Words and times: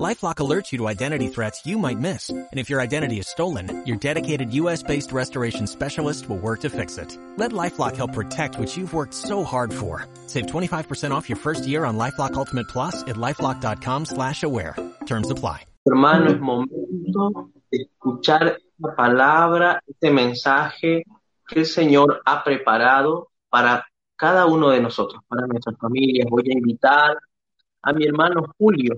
LifeLock 0.00 0.36
alerts 0.36 0.72
you 0.72 0.78
to 0.78 0.88
identity 0.88 1.28
threats 1.28 1.66
you 1.66 1.76
might 1.76 1.98
miss. 1.98 2.30
And 2.30 2.48
if 2.58 2.70
your 2.70 2.80
identity 2.80 3.18
is 3.18 3.28
stolen, 3.28 3.84
your 3.84 3.98
dedicated 3.98 4.50
U.S.-based 4.54 5.12
restoration 5.12 5.66
specialist 5.66 6.30
will 6.30 6.38
work 6.38 6.60
to 6.60 6.70
fix 6.70 6.96
it. 6.96 7.18
Let 7.36 7.52
LifeLock 7.52 7.96
help 7.96 8.14
protect 8.14 8.58
what 8.58 8.74
you've 8.74 8.94
worked 8.94 9.12
so 9.12 9.44
hard 9.44 9.70
for. 9.72 10.06
Save 10.28 10.46
25% 10.46 11.10
off 11.10 11.28
your 11.28 11.36
first 11.36 11.66
year 11.66 11.84
on 11.84 11.98
LifeLock 11.98 12.32
Ultimate 12.34 12.68
Plus 12.68 13.02
at 13.02 13.16
LifeLock.com 13.16 14.06
slash 14.06 14.42
aware. 14.42 14.76
Terms 15.04 15.30
apply. 15.30 15.66
Hermano, 15.84 16.30
es 16.30 16.40
momento 16.40 17.50
de 17.70 17.82
escuchar 17.82 18.56
la 18.78 18.94
palabra, 18.94 19.82
este 19.86 20.10
mensaje 20.10 21.04
que 21.46 21.60
el 21.60 21.66
Señor 21.66 22.22
ha 22.24 22.42
preparado 22.44 23.28
para 23.50 23.84
cada 24.16 24.46
uno 24.46 24.70
de 24.70 24.80
nosotros, 24.80 25.20
para 25.28 25.46
nuestras 25.46 25.76
familias. 25.78 26.28
Voy 26.30 26.44
a 26.48 26.52
invitar 26.52 27.18
a 27.82 27.92
mi 27.92 28.06
hermano 28.06 28.54
Julio, 28.56 28.94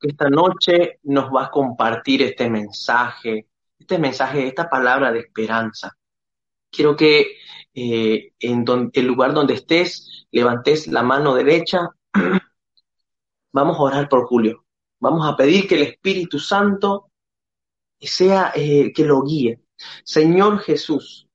esta 0.00 0.28
noche 0.28 1.00
nos 1.04 1.26
va 1.26 1.46
a 1.46 1.50
compartir 1.50 2.22
este 2.22 2.48
mensaje, 2.48 3.48
este 3.78 3.98
mensaje, 3.98 4.46
esta 4.46 4.68
palabra 4.68 5.10
de 5.10 5.20
esperanza. 5.20 5.96
Quiero 6.70 6.96
que 6.96 7.38
eh, 7.74 8.32
en 8.40 8.64
el 8.92 9.06
lugar 9.06 9.34
donde 9.34 9.54
estés, 9.54 10.26
levantes 10.30 10.86
la 10.88 11.02
mano 11.02 11.34
derecha. 11.34 11.90
Vamos 13.52 13.78
a 13.78 13.82
orar 13.82 14.08
por 14.08 14.26
Julio. 14.26 14.64
Vamos 15.00 15.28
a 15.28 15.36
pedir 15.36 15.68
que 15.68 15.76
el 15.76 15.82
Espíritu 15.82 16.38
Santo 16.38 17.10
sea 18.00 18.52
eh, 18.54 18.92
que 18.92 19.04
lo 19.04 19.22
guíe. 19.22 19.60
Señor 20.04 20.58
Jesús, 20.60 21.28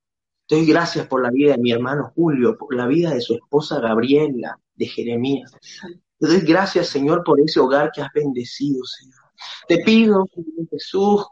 doy 0.47 0.65
gracias 0.65 1.07
por 1.07 1.23
la 1.23 1.31
vida 1.31 1.53
de 1.53 1.59
mi 1.59 1.71
hermano 1.71 2.11
Julio, 2.13 2.57
por 2.57 2.75
la 2.75 2.87
vida 2.87 3.13
de 3.13 3.21
su 3.21 3.35
esposa 3.35 3.79
Gabriela, 3.79 4.59
de 4.75 4.85
Jeremías. 4.85 5.55
Gracias, 6.43 6.87
Señor, 6.87 7.23
por 7.23 7.39
ese 7.41 7.59
hogar 7.59 7.91
que 7.91 8.01
has 8.01 8.11
bendecido, 8.13 8.83
Señor. 8.85 9.19
Te 9.67 9.79
pido, 9.79 10.25
Señor 10.33 10.69
Jesús, 10.69 11.25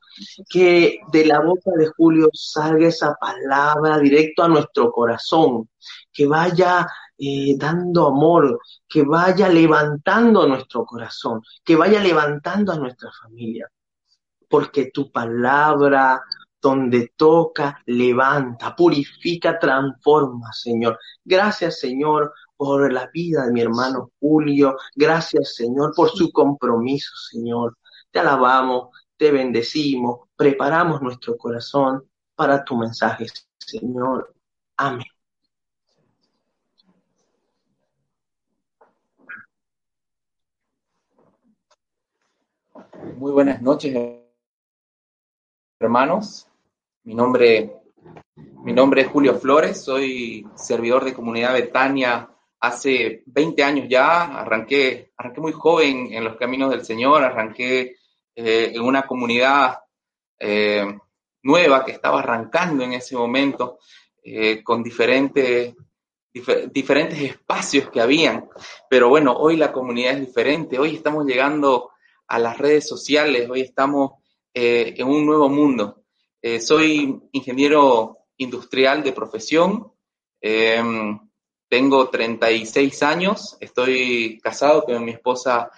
que 0.50 1.00
de 1.12 1.26
la 1.26 1.40
boca 1.40 1.72
de 1.78 1.88
Julio 1.96 2.30
salga 2.34 2.88
esa 2.88 3.16
palabra 3.16 4.00
directo 4.00 4.44
a 4.44 4.50
nuestro 4.50 4.92
corazón, 4.92 5.70
que 6.12 6.28
vaya 6.28 6.88
eh, 7.18 7.56
dando 7.58 8.08
amor, 8.08 8.60
que 8.88 9.04
vaya 9.04 9.48
levantando 9.48 10.46
nuestro 10.46 10.86
corazón, 10.86 11.42
que 11.64 11.76
vaya 11.76 12.02
levantando 12.02 12.74
a 12.74 12.78
nuestra 12.78 13.10
familia. 13.22 13.70
Porque 14.50 14.92
tu 14.94 15.10
palabra 15.10 16.22
donde 16.62 17.14
toca, 17.16 17.82
levanta, 17.86 18.76
purifica, 18.76 19.58
transforma, 19.58 20.54
Señor. 20.54 21.00
Gracias, 21.24 21.80
Señor, 21.80 22.34
por 22.62 22.94
la 22.94 23.10
vida 23.12 23.48
de 23.48 23.52
mi 23.52 23.60
hermano 23.60 24.12
Julio. 24.20 24.78
Gracias, 24.96 25.56
Señor, 25.56 25.94
por 25.96 26.12
su 26.12 26.32
compromiso, 26.32 27.10
Señor. 27.32 27.76
Te 28.12 28.20
alabamos, 28.20 28.90
te 29.18 29.32
bendecimos, 29.32 30.30
preparamos 30.36 31.02
nuestro 31.02 31.36
corazón 31.38 32.08
para 32.36 32.64
tu 32.64 32.78
mensaje, 32.78 33.26
Señor. 33.58 34.36
Amén. 34.78 35.08
Muy 43.18 43.32
buenas 43.32 43.60
noches, 43.60 43.98
hermanos. 45.80 46.48
Mi 47.06 47.16
nombre, 47.16 47.82
mi 48.36 48.72
nombre 48.72 49.02
es 49.02 49.08
Julio 49.08 49.40
Flores, 49.40 49.84
soy 49.84 50.48
servidor 50.54 51.04
de 51.04 51.16
comunidad 51.16 51.54
Betania 51.54 52.28
hace 52.62 53.24
20 53.26 53.64
años 53.64 53.88
ya, 53.90 54.40
arranqué, 54.40 55.12
arranqué 55.18 55.42
muy 55.42 55.52
joven 55.52 56.14
en 56.14 56.24
los 56.24 56.38
caminos 56.38 56.70
del 56.70 56.86
Señor, 56.86 57.24
arranqué 57.24 57.96
eh, 58.36 58.72
en 58.74 58.82
una 58.84 59.08
comunidad 59.08 59.80
eh, 60.40 60.86
nueva 61.42 61.84
que 61.84 61.92
estaba 61.92 62.20
arrancando 62.20 62.84
en 62.84 62.94
ese 62.94 63.16
momento, 63.16 63.80
eh, 64.24 64.64
con 64.64 64.84
diferentes, 64.84 65.76
diferentes 66.72 67.20
espacios 67.20 67.90
que 67.90 68.00
habían. 68.00 68.48
Pero 68.88 69.10
bueno, 69.10 69.34
hoy 69.34 69.58
la 69.58 69.72
comunidad 69.72 70.14
es 70.14 70.28
diferente, 70.28 70.78
hoy 70.78 70.96
estamos 70.96 71.26
llegando 71.26 71.90
a 72.28 72.38
las 72.38 72.60
redes 72.60 72.88
sociales, 72.88 73.50
hoy 73.50 73.62
estamos 73.62 74.12
en 74.54 75.08
un 75.08 75.26
nuevo 75.26 75.50
mundo. 75.50 76.04
soy 76.60 77.22
ingeniero 77.32 78.20
industrial 78.38 79.02
de 79.04 79.14
profesión. 79.14 79.92
Tengo 81.72 82.10
36 82.10 83.02
años, 83.02 83.56
estoy 83.62 84.42
casado 84.44 84.84
con 84.84 85.06
mi 85.06 85.12
esposa 85.12 85.72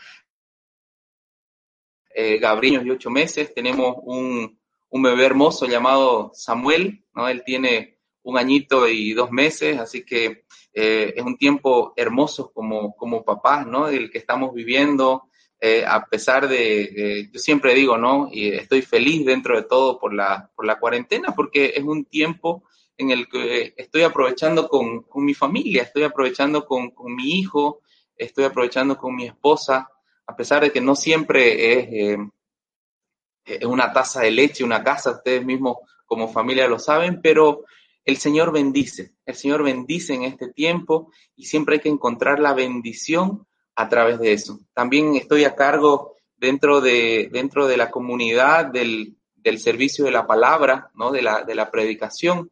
eh, 2.15 2.39
Gabriel 2.39 2.87
y 2.87 2.89
ocho 2.89 3.11
meses. 3.11 3.53
Tenemos 3.53 3.97
un, 4.01 4.57
bebé 4.91 5.23
hermoso 5.23 5.67
llamado 5.67 6.31
Samuel, 6.33 7.05
¿no? 7.13 7.29
Él 7.29 7.43
tiene 7.45 7.99
un 8.23 8.39
añito 8.39 8.87
y 8.87 9.13
dos 9.13 9.29
meses, 9.29 9.77
así 9.77 10.03
que 10.03 10.45
eh, 10.73 11.13
es 11.15 11.23
un 11.23 11.37
tiempo 11.37 11.93
hermoso 11.95 12.51
como, 12.51 12.95
como 12.95 13.23
papás, 13.23 13.67
¿no? 13.67 13.87
El 13.87 14.09
que 14.09 14.17
estamos 14.17 14.51
viviendo, 14.51 15.29
eh, 15.59 15.85
a 15.87 16.07
pesar 16.07 16.47
de, 16.47 17.29
yo 17.31 17.39
siempre 17.39 17.75
digo, 17.75 17.99
¿no? 17.99 18.29
Y 18.31 18.47
estoy 18.47 18.81
feliz 18.81 19.27
dentro 19.27 19.55
de 19.55 19.67
todo 19.67 19.99
por 19.99 20.11
la, 20.11 20.49
por 20.55 20.65
la 20.65 20.79
cuarentena, 20.79 21.35
porque 21.35 21.73
es 21.75 21.83
un 21.83 22.05
tiempo 22.05 22.63
en 22.97 23.11
el 23.11 23.27
que 23.27 23.73
estoy 23.77 24.03
aprovechando 24.03 24.67
con, 24.67 25.05
mi 25.15 25.33
familia, 25.33 25.83
estoy 25.83 26.03
aprovechando 26.03 26.65
con, 26.65 26.93
mi 27.15 27.39
hijo, 27.39 27.81
estoy 28.15 28.45
aprovechando 28.45 28.97
con 28.97 29.15
mi 29.15 29.25
esposa, 29.25 29.89
a 30.25 30.35
pesar 30.35 30.63
de 30.63 30.71
que 30.71 30.81
no 30.81 30.95
siempre 30.95 31.73
es, 31.73 31.87
eh, 31.91 32.17
es 33.45 33.65
una 33.65 33.91
taza 33.91 34.21
de 34.21 34.31
leche, 34.31 34.63
una 34.63 34.83
casa, 34.83 35.11
ustedes 35.11 35.45
mismos 35.45 35.77
como 36.05 36.27
familia 36.27 36.67
lo 36.67 36.79
saben, 36.79 37.21
pero 37.21 37.65
el 38.05 38.17
Señor 38.17 38.51
bendice, 38.51 39.15
el 39.25 39.35
Señor 39.35 39.63
bendice 39.63 40.13
en 40.13 40.23
este 40.23 40.51
tiempo 40.51 41.11
y 41.35 41.45
siempre 41.45 41.75
hay 41.75 41.81
que 41.81 41.89
encontrar 41.89 42.39
la 42.39 42.53
bendición 42.53 43.47
a 43.75 43.89
través 43.89 44.19
de 44.19 44.33
eso. 44.33 44.59
También 44.73 45.15
estoy 45.15 45.45
a 45.45 45.55
cargo 45.55 46.15
dentro 46.35 46.81
de, 46.81 47.29
dentro 47.31 47.67
de 47.67 47.77
la 47.77 47.89
comunidad 47.89 48.65
del, 48.65 49.17
del 49.35 49.59
servicio 49.59 50.05
de 50.05 50.11
la 50.11 50.27
palabra, 50.27 50.91
¿no? 50.95 51.11
de, 51.11 51.21
la, 51.21 51.43
de 51.43 51.55
la 51.55 51.71
predicación. 51.71 52.51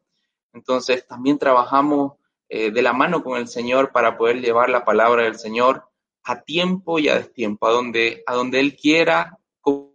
Entonces 0.52 1.06
también 1.06 1.38
trabajamos 1.38 2.14
eh, 2.48 2.70
de 2.70 2.82
la 2.82 2.92
mano 2.92 3.24
con 3.24 3.38
el 3.38 3.48
Señor 3.48 3.92
para 3.92 4.18
poder 4.18 4.40
llevar 4.40 4.68
la 4.68 4.84
palabra 4.84 5.24
del 5.24 5.38
Señor 5.38 5.88
a 6.24 6.42
tiempo 6.42 6.98
y 6.98 7.08
a 7.08 7.16
destiempo, 7.16 7.66
a 7.66 7.70
donde, 7.70 8.22
a 8.26 8.34
donde 8.34 8.60
Él 8.60 8.76
quiera, 8.76 9.38
como 9.60 9.92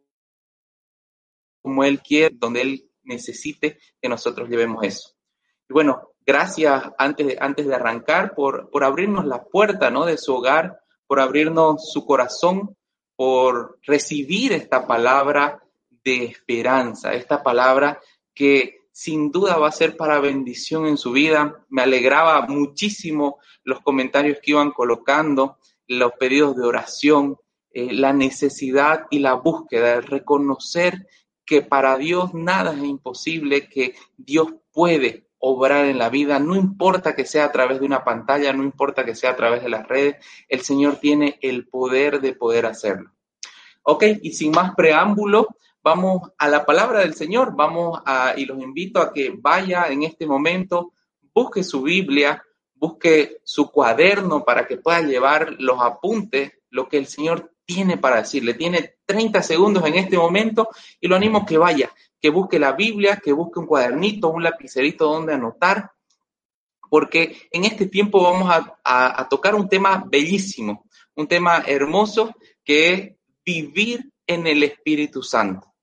Él 1.83 2.01
quiere, 2.01 2.35
donde 2.37 2.61
Él 2.61 2.91
necesite 3.03 3.79
que 4.01 4.09
nosotros 4.09 4.49
llevemos 4.49 4.83
eso. 4.83 5.15
Y 5.69 5.73
bueno, 5.73 6.13
gracias 6.25 6.83
antes 6.97 7.27
de, 7.27 7.37
antes 7.39 7.67
de 7.67 7.75
arrancar 7.75 8.35
por, 8.35 8.69
por 8.69 8.83
abrirnos 8.83 9.25
la 9.25 9.43
puerta 9.43 9.89
¿no? 9.89 10.05
de 10.05 10.17
su 10.17 10.33
hogar, 10.33 10.81
por 11.05 11.19
abrirnos 11.19 11.91
su 11.91 12.05
corazón, 12.05 12.75
por 13.15 13.79
recibir 13.83 14.53
esta 14.53 14.85
palabra 14.85 15.63
de 16.03 16.25
esperanza, 16.25 17.13
esta 17.13 17.43
palabra 17.43 17.99
que 18.33 18.76
sin 18.97 19.29
duda 19.29 19.57
va 19.57 19.67
a 19.67 19.71
ser 19.71 19.95
para 19.95 20.19
bendición 20.19 20.87
en 20.87 20.97
su 20.97 21.11
vida. 21.11 21.63
Me 21.69 21.83
alegraba 21.83 22.41
muchísimo 22.47 23.37
los 23.63 23.81
comentarios 23.81 24.39
que 24.41 24.51
iban 24.51 24.71
colocando, 24.71 25.59
los 25.87 26.13
pedidos 26.13 26.55
de 26.55 26.65
oración, 26.65 27.37
eh, 27.69 27.93
la 27.93 28.11
necesidad 28.11 29.05
y 29.11 29.19
la 29.19 29.35
búsqueda, 29.35 29.89
de 29.89 30.01
reconocer 30.01 31.05
que 31.45 31.61
para 31.61 31.95
Dios 31.99 32.33
nada 32.33 32.73
es 32.73 32.83
imposible, 32.83 33.69
que 33.69 33.93
Dios 34.17 34.47
puede 34.71 35.27
obrar 35.37 35.85
en 35.85 35.99
la 35.99 36.09
vida, 36.09 36.39
no 36.39 36.55
importa 36.55 37.13
que 37.13 37.25
sea 37.27 37.45
a 37.45 37.51
través 37.51 37.79
de 37.79 37.85
una 37.85 38.03
pantalla, 38.03 38.51
no 38.51 38.63
importa 38.63 39.05
que 39.05 39.13
sea 39.13 39.29
a 39.29 39.35
través 39.35 39.61
de 39.61 39.69
las 39.69 39.87
redes, 39.87 40.15
el 40.49 40.61
Señor 40.61 40.95
tiene 40.95 41.37
el 41.43 41.67
poder 41.67 42.19
de 42.19 42.33
poder 42.33 42.65
hacerlo. 42.65 43.11
Ok, 43.83 44.05
y 44.23 44.31
sin 44.31 44.53
más 44.53 44.73
preámbulo, 44.73 45.49
Vamos 45.89 46.33
a 46.37 46.49
la 46.49 46.65
palabra 46.65 46.99
del 46.99 47.13
Señor, 47.13 47.55
vamos 47.55 48.01
a, 48.05 48.33
y 48.35 48.43
los 48.43 48.61
invito 48.61 48.99
a 48.99 49.13
que 49.13 49.33
vaya 49.33 49.85
en 49.87 50.03
este 50.03 50.25
momento, 50.25 50.91
busque 51.33 51.63
su 51.63 51.81
Biblia, 51.81 52.43
busque 52.73 53.37
su 53.45 53.71
cuaderno 53.71 54.43
para 54.43 54.67
que 54.67 54.75
pueda 54.75 54.99
llevar 54.99 55.55
los 55.59 55.81
apuntes, 55.81 56.51
lo 56.71 56.89
que 56.89 56.97
el 56.97 57.07
Señor 57.07 57.53
tiene 57.63 57.95
para 57.95 58.17
decirle. 58.17 58.55
Tiene 58.55 58.95
30 59.05 59.41
segundos 59.41 59.85
en 59.85 59.95
este 59.95 60.17
momento 60.17 60.67
y 60.99 61.07
lo 61.07 61.15
animo 61.15 61.37
a 61.37 61.45
que 61.45 61.57
vaya, 61.57 61.89
que 62.19 62.31
busque 62.31 62.59
la 62.59 62.73
Biblia, 62.73 63.21
que 63.23 63.31
busque 63.31 63.59
un 63.59 63.65
cuadernito, 63.65 64.27
un 64.27 64.43
lapicerito 64.43 65.05
donde 65.05 65.35
anotar, 65.35 65.93
porque 66.89 67.47
en 67.49 67.63
este 67.63 67.85
tiempo 67.85 68.21
vamos 68.21 68.51
a, 68.51 69.21
a 69.21 69.29
tocar 69.29 69.55
un 69.55 69.69
tema 69.69 70.03
bellísimo, 70.05 70.83
un 71.15 71.29
tema 71.29 71.63
hermoso 71.65 72.35
que 72.65 72.93
es 72.93 73.11
vivir 73.45 74.11
en 74.27 74.47
el 74.47 74.63
Espíritu 74.63 75.23
Santo. 75.23 75.75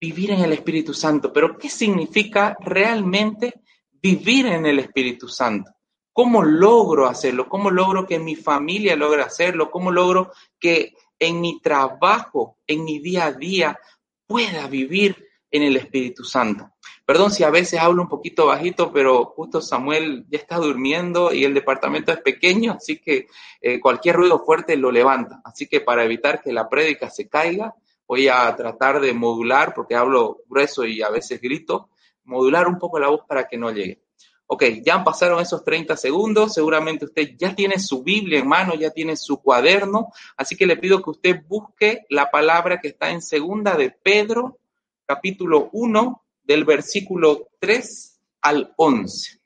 Vivir 0.00 0.30
en 0.30 0.40
el 0.40 0.52
Espíritu 0.52 0.94
Santo. 0.94 1.32
Pero 1.32 1.58
¿qué 1.58 1.68
significa 1.68 2.56
realmente 2.60 3.60
vivir 3.92 4.46
en 4.46 4.64
el 4.66 4.78
Espíritu 4.78 5.28
Santo? 5.28 5.70
¿Cómo 6.12 6.42
logro 6.42 7.06
hacerlo? 7.06 7.48
¿Cómo 7.48 7.70
logro 7.70 8.06
que 8.06 8.18
mi 8.18 8.34
familia 8.34 8.96
logre 8.96 9.22
hacerlo? 9.22 9.70
¿Cómo 9.70 9.90
logro 9.90 10.32
que 10.58 10.94
en 11.18 11.40
mi 11.40 11.60
trabajo, 11.60 12.58
en 12.66 12.84
mi 12.84 12.98
día 12.98 13.26
a 13.26 13.32
día, 13.32 13.78
pueda 14.26 14.66
vivir 14.66 15.24
en 15.50 15.62
el 15.62 15.76
Espíritu 15.76 16.24
Santo? 16.24 16.70
Perdón 17.04 17.30
si 17.30 17.42
a 17.42 17.50
veces 17.50 17.80
hablo 17.80 18.02
un 18.02 18.08
poquito 18.08 18.46
bajito, 18.46 18.92
pero 18.92 19.24
justo 19.26 19.60
Samuel 19.60 20.24
ya 20.28 20.38
está 20.38 20.56
durmiendo 20.56 21.32
y 21.32 21.44
el 21.44 21.54
departamento 21.54 22.12
es 22.12 22.20
pequeño, 22.20 22.72
así 22.72 22.98
que 22.98 23.26
eh, 23.60 23.80
cualquier 23.80 24.16
ruido 24.16 24.44
fuerte 24.44 24.76
lo 24.76 24.92
levanta. 24.92 25.40
Así 25.44 25.66
que 25.66 25.80
para 25.80 26.04
evitar 26.04 26.42
que 26.42 26.52
la 26.52 26.68
prédica 26.68 27.10
se 27.10 27.28
caiga, 27.28 27.74
voy 28.10 28.26
a 28.26 28.56
tratar 28.56 29.00
de 29.00 29.14
modular, 29.14 29.72
porque 29.72 29.94
hablo 29.94 30.42
grueso 30.48 30.84
y 30.84 31.00
a 31.00 31.10
veces 31.10 31.40
grito, 31.40 31.90
modular 32.24 32.66
un 32.66 32.76
poco 32.76 32.98
la 32.98 33.06
voz 33.06 33.20
para 33.24 33.46
que 33.46 33.56
no 33.56 33.70
llegue. 33.70 34.02
Ok, 34.46 34.64
ya 34.84 35.04
pasaron 35.04 35.40
esos 35.40 35.62
30 35.62 35.96
segundos, 35.96 36.54
seguramente 36.54 37.04
usted 37.04 37.36
ya 37.38 37.54
tiene 37.54 37.78
su 37.78 38.02
Biblia 38.02 38.40
en 38.40 38.48
mano, 38.48 38.74
ya 38.74 38.90
tiene 38.90 39.14
su 39.16 39.40
cuaderno, 39.40 40.08
así 40.36 40.56
que 40.56 40.66
le 40.66 40.76
pido 40.76 41.00
que 41.00 41.10
usted 41.10 41.42
busque 41.46 42.04
la 42.08 42.32
palabra 42.32 42.80
que 42.80 42.88
está 42.88 43.10
en 43.10 43.22
segunda 43.22 43.76
de 43.76 43.92
Pedro, 43.92 44.58
capítulo 45.06 45.70
1, 45.72 46.24
del 46.42 46.64
versículo 46.64 47.50
3 47.60 48.20
al 48.40 48.74
11. 48.76 49.40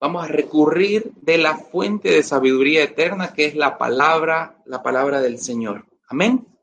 Vamos 0.00 0.24
a 0.24 0.26
recurrir 0.26 1.12
de 1.22 1.38
la 1.38 1.58
fuente 1.58 2.10
de 2.10 2.24
sabiduría 2.24 2.82
eterna 2.82 3.34
que 3.34 3.44
es 3.44 3.54
la 3.54 3.78
palabra, 3.78 4.60
la 4.66 4.82
palabra 4.82 5.20
del 5.20 5.38
Señor. 5.38 5.86
Amén. 6.08 6.57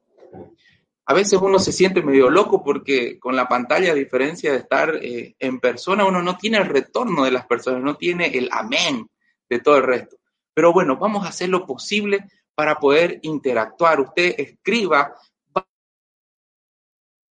A 1.08 1.14
veces 1.14 1.40
uno 1.40 1.60
se 1.60 1.72
siente 1.72 2.02
medio 2.02 2.30
loco 2.30 2.64
porque 2.64 3.20
con 3.20 3.36
la 3.36 3.48
pantalla, 3.48 3.92
a 3.92 3.96
diferencia 3.96 4.52
de 4.52 4.58
estar 4.58 4.96
eh, 4.96 5.36
en 5.40 5.60
persona, 5.60 6.06
uno 6.06 6.22
no 6.22 6.38
tiene 6.38 6.58
el 6.58 6.66
retorno 6.66 7.24
de 7.24 7.32
las 7.32 7.46
personas, 7.46 7.84
no 7.84 7.96
tiene 7.96 8.28
el 8.28 8.50
amén 8.52 9.08
de 9.50 9.60
todo 9.60 9.78
el 9.78 9.84
resto. 9.84 10.18
Pero 10.54 10.74
bueno, 10.74 10.98
vamos 10.98 11.26
a 11.26 11.30
hacer 11.30 11.50
lo 11.50 11.66
posible 11.66 12.26
para 12.56 12.80
poder 12.80 13.20
interactuar. 13.22 14.00
Usted 14.00 14.36
escriba 14.38 15.14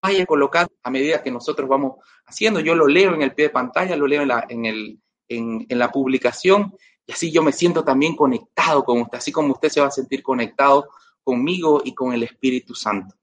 vaya 0.03 0.27
colocando 0.27 0.73
a 0.85 0.91
medida 0.91 1.23
que 1.23 1.31
nosotros 1.31 1.69
vamos 1.69 1.97
haciendo. 2.27 2.61
Yo 2.61 2.75
lo 2.75 2.87
leo 2.87 3.15
en 3.15 3.23
el 3.23 3.35
pie 3.35 3.47
de 3.47 3.51
pantalla, 3.51 3.97
lo 3.97 4.07
leo 4.07 4.23
en 4.23 4.29
la, 4.29 4.47
en 4.49 4.65
el, 4.65 5.01
en, 5.29 5.67
la 5.69 5.91
publicación 5.91 6.75
y 7.07 7.13
así 7.13 7.33
yo 7.33 7.43
me 7.43 7.53
siento 7.53 7.85
también 7.85 8.17
conectado 8.17 8.85
con 8.85 9.01
usted, 9.01 9.19
así 9.19 9.33
como 9.33 9.53
usted 9.53 9.69
se 9.69 9.81
va 9.81 9.89
a 9.89 9.93
sentir 9.93 10.23
conectado 10.23 10.89
conmigo 11.26 11.82
y 11.84 11.93
con 11.93 12.12
el 12.12 12.23
Espíritu 12.23 12.76
Santo. 12.76 13.17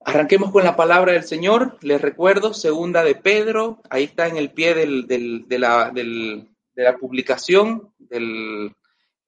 Arranquemos 0.00 0.52
con 0.52 0.62
la 0.62 0.76
palabra 0.76 1.14
del 1.14 1.24
Señor. 1.24 1.78
Les 1.80 1.98
recuerdo, 2.00 2.52
segunda 2.52 3.02
de 3.02 3.14
Pedro, 3.14 3.80
ahí 3.88 4.04
está 4.04 4.28
en 4.28 4.36
el 4.36 4.52
pie 4.52 4.74
del, 4.74 5.06
de, 5.06 5.58
la, 5.58 6.96
publicación 7.00 7.94
eh, 8.10 8.70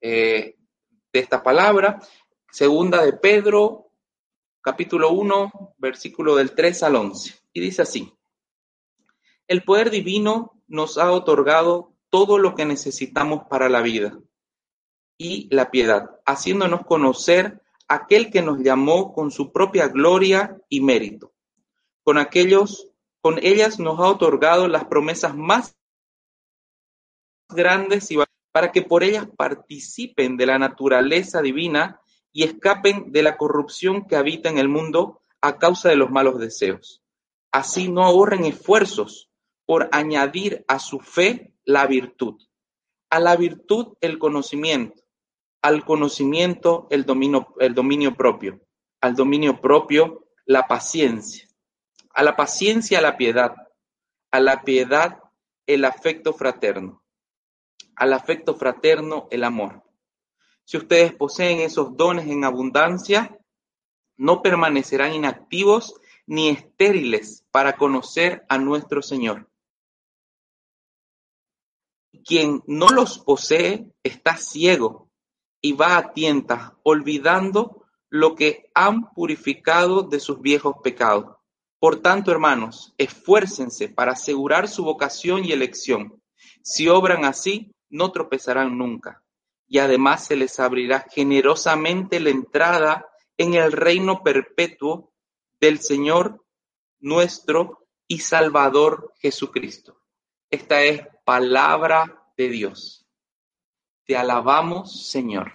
de 0.01 1.19
esta 1.19 1.43
palabra. 1.43 2.01
Segunda 2.53 3.03
de 3.03 3.15
Pedro 3.15 3.91
capítulo 4.61 5.11
1, 5.13 5.75
versículo 5.79 6.37
del 6.37 6.53
3 6.53 6.83
al 6.83 6.97
11. 6.97 7.35
Y 7.55 7.61
dice 7.61 7.81
así, 7.81 8.13
el 9.47 9.65
poder 9.65 9.89
divino 9.89 10.63
nos 10.67 10.99
ha 10.99 11.11
otorgado 11.13 11.95
todo 12.11 12.37
lo 12.37 12.55
que 12.55 12.67
necesitamos 12.67 13.45
para 13.49 13.71
la 13.71 13.81
vida 13.81 14.19
y 15.19 15.49
la 15.55 15.71
piedad, 15.71 16.21
haciéndonos 16.25 16.87
conocer 16.87 17.61
aquel 17.89 18.31
que 18.31 18.41
nos 18.41 18.61
llamó 18.61 19.13
con 19.13 19.31
su 19.31 19.51
propia 19.53 19.89
gloria 19.89 20.57
y 20.69 20.81
mérito. 20.81 21.33
Con 22.05 22.19
aquellos, 22.19 22.89
con 23.21 23.39
ellas 23.43 23.81
nos 23.81 23.99
ha 23.99 24.05
otorgado 24.05 24.69
las 24.69 24.85
promesas 24.85 25.35
más 25.37 25.77
grandes 27.49 28.11
y 28.11 28.19
para 28.53 28.73
que 28.73 28.83
por 28.83 29.03
ellas 29.03 29.27
participen 29.37 30.37
de 30.37 30.47
la 30.47 30.59
naturaleza 30.59 31.43
divina 31.43 32.01
y 32.33 32.45
escapen 32.45 33.11
de 33.11 33.23
la 33.23 33.37
corrupción 33.37 34.07
que 34.07 34.17
habita 34.17 34.49
en 34.49 34.59
el 34.59 34.69
mundo 34.69 35.23
a 35.41 35.59
causa 35.59 35.89
de 35.89 35.97
los 35.97 36.11
malos 36.11 36.39
deseos. 36.39 37.03
Así 37.51 37.89
no 37.89 38.05
ahorren 38.05 38.45
esfuerzos 38.45 39.31
por 39.67 39.89
añadir 39.93 40.65
a 40.69 40.79
su 40.79 41.01
fe 41.01 41.53
la 41.65 41.87
virtud, 41.87 42.41
a 43.11 43.21
la 43.21 43.37
virtud 43.37 43.97
el 44.01 44.19
conocimiento, 44.19 45.03
al 45.69 45.85
conocimiento 45.85 46.87
el 46.91 47.05
dominio, 47.05 47.55
el 47.61 47.75
dominio 47.75 48.15
propio, 48.15 48.61
al 49.01 49.15
dominio 49.15 49.61
propio 49.61 50.27
la 50.45 50.67
paciencia, 50.67 51.47
a 52.15 52.23
la 52.23 52.37
paciencia 52.37 53.01
la 53.01 53.17
piedad, 53.17 53.55
a 54.31 54.41
la 54.41 54.63
piedad 54.63 55.21
el 55.67 55.85
afecto 55.85 56.33
fraterno, 56.33 57.03
al 57.97 58.13
afecto 58.13 58.57
fraterno 58.57 59.29
el 59.31 59.45
amor 59.45 59.89
si 60.69 60.77
ustedes 60.77 61.15
poseen 61.15 61.61
esos 61.61 61.97
dones 61.97 62.27
en 62.27 62.45
abundancia, 62.45 63.39
no 64.19 64.43
permanecerán 64.43 65.15
inactivos 65.15 65.99
ni 66.27 66.51
estériles 66.51 67.47
para 67.51 67.79
conocer 67.79 68.45
a 68.51 68.59
nuestro 68.59 69.01
Señor. 69.01 69.51
Quien 72.23 72.63
no 72.67 72.91
los 72.91 73.19
posee 73.19 73.91
está 74.03 74.37
ciego 74.37 75.08
y 75.61 75.73
va 75.73 75.97
a 75.97 76.13
tientas, 76.13 76.73
olvidando 76.83 77.85
lo 78.11 78.35
que 78.35 78.71
han 78.75 79.13
purificado 79.13 80.03
de 80.03 80.21
sus 80.21 80.41
viejos 80.41 80.77
pecados. 80.83 81.37
Por 81.79 82.01
tanto, 82.01 82.31
hermanos, 82.31 82.95
esfuércense 82.99 83.89
para 83.89 84.13
asegurar 84.13 84.69
su 84.69 84.85
vocación 84.85 85.45
y 85.45 85.53
elección. 85.53 86.23
Si 86.63 86.89
obran 86.89 87.25
así, 87.25 87.73
no 87.89 88.11
tropezarán 88.13 88.77
nunca 88.77 89.23
y 89.69 89.79
además 89.79 90.25
se 90.25 90.35
les 90.35 90.59
abrirá 90.59 91.07
generosamente 91.11 92.19
la 92.19 92.31
entrada 92.31 93.07
en 93.37 93.55
el 93.55 93.71
reino 93.71 94.23
perpetuo 94.23 95.13
del 95.61 95.79
Señor 95.79 96.45
nuestro 97.01 97.87
y 98.09 98.21
Salvador 98.21 99.13
Jesucristo. 99.21 100.01
Esta 100.51 100.83
es 100.83 101.07
palabra 101.25 102.25
de 102.37 102.49
Dios. 102.49 103.07
Te 104.09 104.17
alabamos, 104.17 105.07
Señor. 105.11 105.53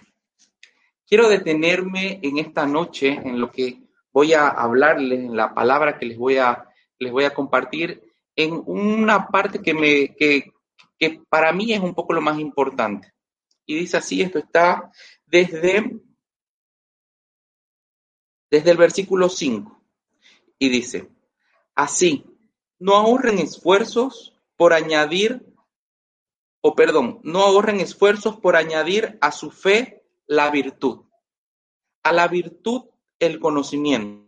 Quiero 1.08 1.28
detenerme 1.28 2.20
en 2.22 2.38
esta 2.38 2.66
noche 2.66 3.08
en 3.08 3.40
lo 3.40 3.50
que 3.50 3.82
voy 4.12 4.32
a 4.32 4.46
hablarles, 4.46 5.18
en 5.18 5.36
la 5.36 5.52
palabra 5.52 5.98
que 5.98 6.06
les 6.06 6.16
voy 6.16 6.36
a, 6.36 6.64
les 7.00 7.10
voy 7.10 7.24
a 7.24 7.34
compartir, 7.34 8.00
en 8.36 8.62
una 8.64 9.26
parte 9.26 9.60
que, 9.60 9.74
me, 9.74 10.14
que, 10.14 10.52
que 10.96 11.20
para 11.28 11.52
mí 11.52 11.72
es 11.72 11.80
un 11.80 11.96
poco 11.96 12.12
lo 12.12 12.20
más 12.20 12.38
importante. 12.38 13.12
Y 13.66 13.74
dice 13.74 13.96
así, 13.96 14.22
esto 14.22 14.38
está 14.38 14.92
desde, 15.26 16.00
desde 18.52 18.70
el 18.70 18.76
versículo 18.76 19.28
5. 19.28 19.82
Y 20.60 20.68
dice, 20.68 21.10
así, 21.74 22.24
no 22.78 22.94
ahorren 22.94 23.40
esfuerzos 23.40 24.40
por 24.56 24.72
añadir, 24.72 25.44
o 26.66 26.74
perdón, 26.74 27.20
no 27.24 27.42
ahorren 27.42 27.80
esfuerzos 27.80 28.38
por 28.38 28.56
añadir 28.56 29.18
a 29.20 29.32
su 29.32 29.50
fe 29.50 30.02
la 30.26 30.50
virtud, 30.50 31.04
a 32.02 32.10
la 32.10 32.26
virtud 32.26 32.86
el 33.18 33.38
conocimiento, 33.38 34.24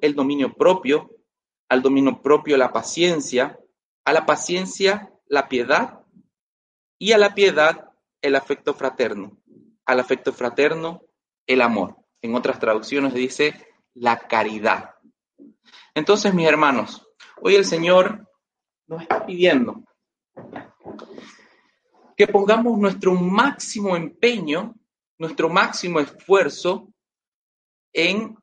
el 0.00 0.16
dominio 0.16 0.52
propio, 0.54 1.12
al 1.68 1.80
dominio 1.80 2.20
propio 2.22 2.56
la 2.56 2.72
paciencia, 2.72 3.60
a 4.04 4.12
la 4.12 4.26
paciencia 4.26 5.12
la 5.28 5.46
piedad 5.48 6.00
y 6.98 7.12
a 7.12 7.18
la 7.18 7.32
piedad 7.32 7.92
el 8.22 8.34
afecto 8.34 8.74
fraterno, 8.74 9.38
al 9.84 10.00
afecto 10.00 10.32
fraterno 10.32 11.02
el 11.46 11.60
amor. 11.60 11.94
En 12.20 12.34
otras 12.34 12.58
traducciones 12.58 13.14
dice 13.14 13.64
la 13.94 14.26
caridad. 14.26 14.96
Entonces, 15.94 16.34
mis 16.34 16.48
hermanos, 16.48 17.06
hoy 17.40 17.54
el 17.54 17.64
Señor 17.64 18.25
nos 18.86 19.02
está 19.02 19.24
pidiendo 19.24 19.82
que 22.16 22.26
pongamos 22.26 22.78
nuestro 22.78 23.12
máximo 23.12 23.94
empeño, 23.94 24.74
nuestro 25.18 25.48
máximo 25.50 26.00
esfuerzo 26.00 26.88
en 27.92 28.36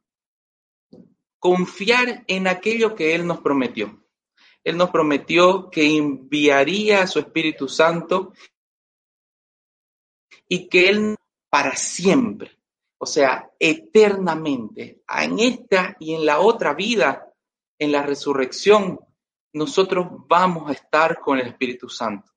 confiar 1.40 2.24
en 2.28 2.48
aquello 2.48 2.96
que 2.96 3.16
Él 3.16 3.26
nos 3.26 3.40
prometió. 3.42 4.00
Él 4.64 4.78
nos 4.78 4.92
prometió 4.92 5.70
que 5.70 5.98
enviaría 5.98 7.02
a 7.02 7.08
su 7.08 7.20
Espíritu 7.20 7.68
Santo 7.68 8.34
y 10.48 10.70
que 10.70 10.90
Él 10.90 11.16
para 11.50 11.76
siempre, 11.76 12.60
o 12.98 13.06
sea, 13.06 13.52
eternamente, 13.60 15.02
en 15.08 15.40
esta 15.40 15.98
y 16.00 16.14
en 16.14 16.26
la 16.26 16.40
otra 16.40 16.74
vida, 16.74 17.28
en 17.78 17.92
la 17.92 18.04
resurrección, 18.04 19.00
nosotros 19.54 20.08
vamos 20.28 20.70
a 20.70 20.74
estar 20.74 21.20
con 21.20 21.40
el 21.40 21.48
Espíritu 21.48 21.88
Santo. 21.88 22.32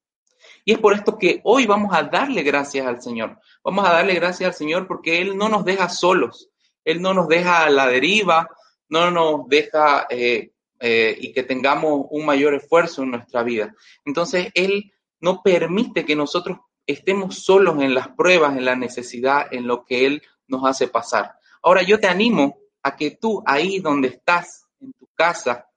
Y 0.64 0.72
es 0.72 0.78
por 0.78 0.92
esto 0.92 1.18
que 1.18 1.40
hoy 1.44 1.66
vamos 1.66 1.94
a 1.94 2.02
darle 2.04 2.42
gracias 2.42 2.86
al 2.86 3.00
Señor. 3.00 3.38
Vamos 3.64 3.86
a 3.88 3.92
darle 3.92 4.14
gracias 4.14 4.48
al 4.48 4.54
Señor 4.54 4.86
porque 4.86 5.20
Él 5.20 5.36
no 5.36 5.48
nos 5.48 5.64
deja 5.64 5.88
solos. 5.88 6.50
Él 6.84 7.02
no 7.02 7.14
nos 7.14 7.28
deja 7.28 7.64
a 7.64 7.70
la 7.70 7.88
deriva, 7.88 8.48
no 8.88 9.10
nos 9.10 9.48
deja 9.48 10.06
eh, 10.08 10.52
eh, 10.78 11.16
y 11.20 11.32
que 11.32 11.42
tengamos 11.42 12.06
un 12.10 12.26
mayor 12.26 12.54
esfuerzo 12.54 13.02
en 13.02 13.12
nuestra 13.12 13.42
vida. 13.42 13.74
Entonces, 14.04 14.50
Él 14.54 14.92
no 15.20 15.42
permite 15.42 16.04
que 16.04 16.14
nosotros 16.14 16.58
estemos 16.86 17.38
solos 17.38 17.82
en 17.82 17.94
las 17.94 18.08
pruebas, 18.08 18.56
en 18.56 18.64
la 18.64 18.76
necesidad, 18.76 19.52
en 19.52 19.66
lo 19.66 19.84
que 19.84 20.06
Él 20.06 20.22
nos 20.46 20.64
hace 20.64 20.86
pasar. 20.86 21.32
Ahora, 21.62 21.82
yo 21.82 21.98
te 21.98 22.06
animo 22.06 22.58
a 22.82 22.94
que 22.94 23.12
tú 23.12 23.42
ahí 23.44 23.80
donde 23.80 24.08
estás, 24.08 24.66
en 24.80 24.92
tu 24.92 25.08
casa, 25.14 25.68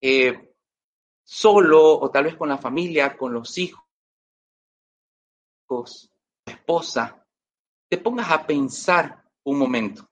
eh, 0.00 0.45
solo 1.26 1.98
o 1.98 2.08
tal 2.10 2.24
vez 2.24 2.36
con 2.36 2.48
la 2.48 2.56
familia, 2.56 3.16
con 3.16 3.34
los 3.34 3.58
hijos, 3.58 3.82
la 6.46 6.52
esposa, 6.52 7.26
te 7.88 7.98
pongas 7.98 8.30
a 8.30 8.46
pensar 8.46 9.24
un 9.42 9.58
momento 9.58 10.08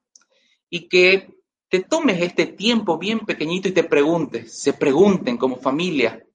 y 0.68 0.88
que 0.88 1.38
te 1.68 1.80
tomes 1.80 2.21
este 2.21 2.47
tiempo 2.47 2.99
bien 2.99 3.21
pequeñito 3.21 3.68
y 3.68 3.73
te 3.73 3.85
preguntes, 3.85 4.61
se 4.61 4.73
pregunten 4.73 5.37
como 5.37 5.56
familia, 5.56 6.26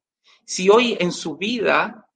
si 0.45 0.69
hoy 0.69 0.97
en 0.99 1.11
su 1.11 1.35
vida 1.35 2.07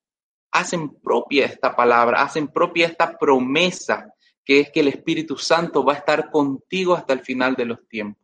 hacen 0.52 0.90
propia 1.02 1.46
esta 1.46 1.76
palabra, 1.76 2.22
hacen 2.22 2.48
propia 2.48 2.88
esta 2.88 3.18
promesa, 3.18 4.14
que 4.46 4.62
es 4.62 4.72
que 4.72 4.80
el 4.80 4.88
Espíritu 4.88 5.38
Santo 5.38 5.84
va 5.84 5.94
a 5.94 5.98
estar 5.98 6.32
contigo 6.32 6.94
hasta 6.96 7.12
el 7.12 7.20
final 7.20 7.56
de 7.56 7.66
los 7.66 7.88
tiempos. 7.90 8.24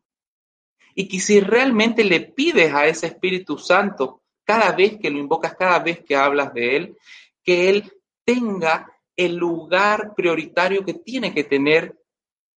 Y 0.96 1.08
que 1.08 1.20
si 1.20 1.40
realmente 1.40 2.04
le 2.04 2.22
pides 2.22 2.74
a 2.74 2.88
ese 2.88 3.08
Espíritu 3.08 3.58
Santo 3.58 4.24
cada 4.50 4.72
vez 4.72 4.98
que 5.00 5.12
lo 5.12 5.20
invocas, 5.20 5.54
cada 5.54 5.78
vez 5.78 6.04
que 6.04 6.16
hablas 6.16 6.52
de 6.56 6.76
Él, 6.76 6.98
que 7.44 7.70
Él 7.70 7.94
tenga 8.26 8.92
el 9.16 9.36
lugar 9.36 10.16
prioritario 10.16 10.84
que 10.84 10.96
tiene 10.96 11.36
que 11.36 11.44
tener 11.44 11.96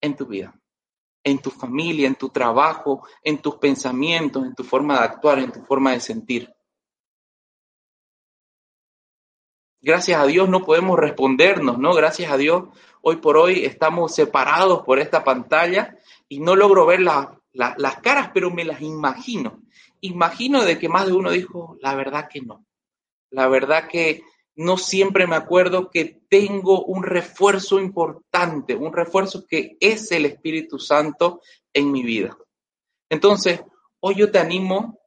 en 0.00 0.16
tu 0.16 0.24
vida, 0.24 0.58
en 1.22 1.38
tu 1.40 1.50
familia, 1.50 2.06
en 2.06 2.14
tu 2.14 2.30
trabajo, 2.30 3.06
en 3.22 3.42
tus 3.42 3.56
pensamientos, 3.56 4.42
en 4.42 4.54
tu 4.54 4.64
forma 4.64 5.00
de 5.00 5.04
actuar, 5.04 5.38
en 5.40 5.52
tu 5.52 5.60
forma 5.66 5.92
de 5.92 6.00
sentir. 6.00 6.50
Gracias 9.82 10.18
a 10.18 10.24
Dios 10.24 10.48
no 10.48 10.64
podemos 10.64 10.98
respondernos, 10.98 11.76
¿no? 11.76 11.92
Gracias 11.92 12.32
a 12.32 12.38
Dios 12.38 12.68
hoy 13.02 13.16
por 13.16 13.36
hoy 13.36 13.66
estamos 13.66 14.14
separados 14.14 14.82
por 14.82 14.98
esta 14.98 15.24
pantalla 15.24 15.98
y 16.26 16.40
no 16.40 16.56
logro 16.56 16.86
ver 16.86 17.00
las 17.00 17.96
caras, 18.00 18.30
pero 18.32 18.50
me 18.50 18.64
las 18.64 18.80
imagino 18.80 19.60
imagino 20.02 20.64
de 20.64 20.78
que 20.78 20.88
más 20.88 21.06
de 21.06 21.14
uno 21.14 21.30
dijo, 21.30 21.78
la 21.80 21.94
verdad 21.94 22.28
que 22.28 22.42
no. 22.42 22.66
La 23.30 23.48
verdad 23.48 23.88
que 23.88 24.22
no 24.54 24.76
siempre 24.76 25.26
me 25.26 25.36
acuerdo 25.36 25.90
que 25.90 26.20
tengo 26.28 26.84
un 26.84 27.02
refuerzo 27.02 27.80
importante, 27.80 28.74
un 28.74 28.92
refuerzo 28.92 29.46
que 29.46 29.76
es 29.80 30.12
el 30.12 30.26
Espíritu 30.26 30.78
Santo 30.78 31.40
en 31.72 31.90
mi 31.90 32.02
vida. 32.02 32.36
Entonces, 33.08 33.62
hoy 34.00 34.16
yo 34.16 34.30
te 34.30 34.38
animo 34.38 35.00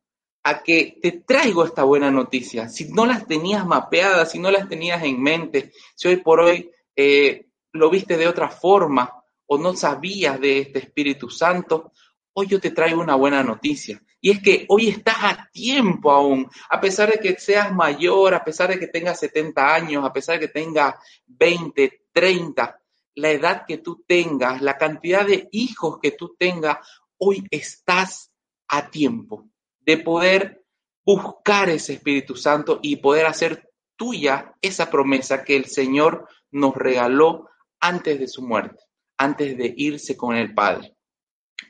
a 0.43 0.63
que 0.63 0.97
te 1.01 1.11
traigo 1.11 1.65
esta 1.65 1.83
buena 1.83 2.09
noticia. 2.09 2.69
Si 2.69 2.91
no 2.91 3.05
las 3.05 3.27
tenías 3.27 3.65
mapeadas, 3.65 4.31
si 4.31 4.39
no 4.39 4.49
las 4.49 4.69
tenías 4.69 5.03
en 5.03 5.21
mente, 5.21 5.71
si 5.95 6.07
hoy 6.07 6.17
por 6.17 6.39
hoy 6.39 6.71
eh, 6.95 7.47
lo 7.73 7.89
viste 7.89 8.17
de 8.17 8.27
otra 8.27 8.49
forma 8.49 9.11
o 9.47 9.57
no 9.57 9.75
sabías 9.75 10.39
de 10.39 10.59
este 10.59 10.79
Espíritu 10.79 11.29
Santo, 11.29 11.91
hoy 12.33 12.47
yo 12.47 12.59
te 12.59 12.71
traigo 12.71 13.01
una 13.01 13.15
buena 13.15 13.43
noticia. 13.43 14.01
Y 14.25 14.31
es 14.31 14.41
que 14.41 14.65
hoy 14.69 14.87
estás 14.87 15.17
a 15.21 15.49
tiempo 15.53 16.11
aún, 16.11 16.49
a 16.71 16.81
pesar 16.81 17.11
de 17.11 17.19
que 17.19 17.39
seas 17.39 17.71
mayor, 17.71 18.33
a 18.33 18.43
pesar 18.43 18.69
de 18.69 18.79
que 18.79 18.87
tengas 18.87 19.19
70 19.19 19.75
años, 19.75 20.03
a 20.03 20.11
pesar 20.11 20.39
de 20.39 20.47
que 20.47 20.51
tengas 20.51 20.95
20, 21.27 22.07
30, 22.11 22.81
la 23.13 23.29
edad 23.29 23.65
que 23.67 23.77
tú 23.77 24.03
tengas, 24.07 24.63
la 24.63 24.79
cantidad 24.79 25.27
de 25.27 25.47
hijos 25.51 25.99
que 26.01 26.09
tú 26.09 26.35
tengas, 26.39 26.77
hoy 27.19 27.45
estás 27.51 28.31
a 28.67 28.89
tiempo 28.89 29.45
de 29.81 29.97
poder 29.99 30.65
buscar 31.05 31.69
ese 31.69 31.93
Espíritu 31.93 32.35
Santo 32.35 32.79
y 32.81 32.95
poder 32.95 33.27
hacer 33.27 33.69
tuya 33.95 34.55
esa 34.59 34.89
promesa 34.89 35.43
que 35.43 35.55
el 35.55 35.65
Señor 35.65 36.27
nos 36.49 36.73
regaló 36.73 37.47
antes 37.79 38.19
de 38.19 38.27
su 38.27 38.41
muerte, 38.41 38.81
antes 39.17 39.55
de 39.55 39.71
irse 39.77 40.17
con 40.17 40.35
el 40.35 40.55
Padre 40.55 40.94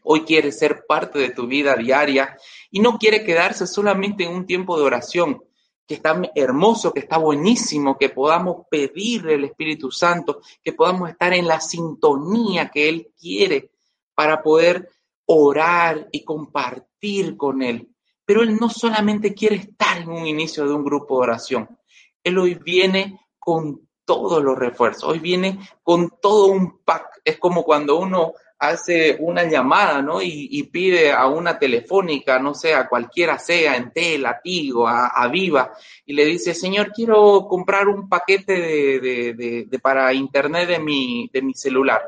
hoy 0.06 0.22
quiere 0.22 0.52
ser 0.52 0.86
parte 0.88 1.20
de 1.20 1.32
tu 1.32 1.48
vida 1.48 1.76
diaria 1.76 2.38
y 2.72 2.80
no 2.80 2.98
quiere 2.98 3.24
quedarse 3.24 3.68
solamente 3.68 4.24
en 4.24 4.34
un 4.34 4.46
tiempo 4.46 4.78
de 4.78 4.84
oración, 4.84 5.44
que 5.88 5.96
está 5.96 6.20
hermoso, 6.34 6.94
que 6.94 7.02
está 7.02 7.18
buenísimo, 7.18 7.98
que 7.98 8.10
podamos 8.10 8.66
pedirle 8.70 9.36
al 9.36 9.44
Espíritu 9.46 9.92
Santo, 9.92 10.42
que 10.64 10.74
podamos 10.74 11.10
estar 11.10 11.34
en 11.34 11.48
la 11.48 11.60
sintonía 11.60 12.70
que 12.70 12.90
Él 12.90 13.12
quiere 13.20 13.72
para 14.16 14.42
poder 14.42 14.90
orar 15.26 16.08
y 16.12 16.24
compartir 16.24 17.36
con 17.36 17.62
Él. 17.62 17.90
Pero 18.26 18.42
Él 18.42 18.58
no 18.58 18.70
solamente 18.70 19.34
quiere 19.34 19.58
estar 19.58 19.98
en 19.98 20.10
un 20.10 20.26
inicio 20.26 20.66
de 20.66 20.74
un 20.74 20.84
grupo 20.84 21.16
de 21.18 21.24
oración, 21.24 21.80
Él 22.24 22.38
hoy 22.38 22.56
viene 22.56 23.20
con 23.38 23.88
todos 24.06 24.44
los 24.44 24.58
refuerzos, 24.58 25.04
hoy 25.10 25.20
viene 25.20 25.60
con 25.82 26.14
todo 26.22 26.48
un 26.48 26.80
pack. 26.84 27.22
Es 27.24 27.38
como 27.38 27.64
cuando 27.64 27.98
uno 27.98 28.34
hace 28.70 29.18
una 29.20 29.44
llamada, 29.44 30.02
¿no? 30.02 30.22
Y, 30.22 30.64
pide 30.64 31.12
a 31.12 31.28
una 31.28 31.58
telefónica, 31.58 32.40
no 32.40 32.54
sé, 32.54 32.74
a 32.74 32.88
cualquiera 32.88 33.40
sea, 33.40 33.76
en 33.76 33.92
Tela, 33.92 34.40
Tigo, 34.44 34.88
a, 34.88 35.28
Viva, 35.28 35.74
y 36.06 36.14
le 36.14 36.26
dice, 36.26 36.54
señor, 36.54 36.92
quiero 36.92 37.48
comprar 37.48 37.88
un 37.88 38.10
paquete 38.10 38.54
de, 38.54 39.80
para 39.82 40.14
internet 40.14 40.68
de 40.70 40.80
mi, 40.80 41.30
de 41.32 41.42
mi 41.42 41.54
celular. 41.54 42.02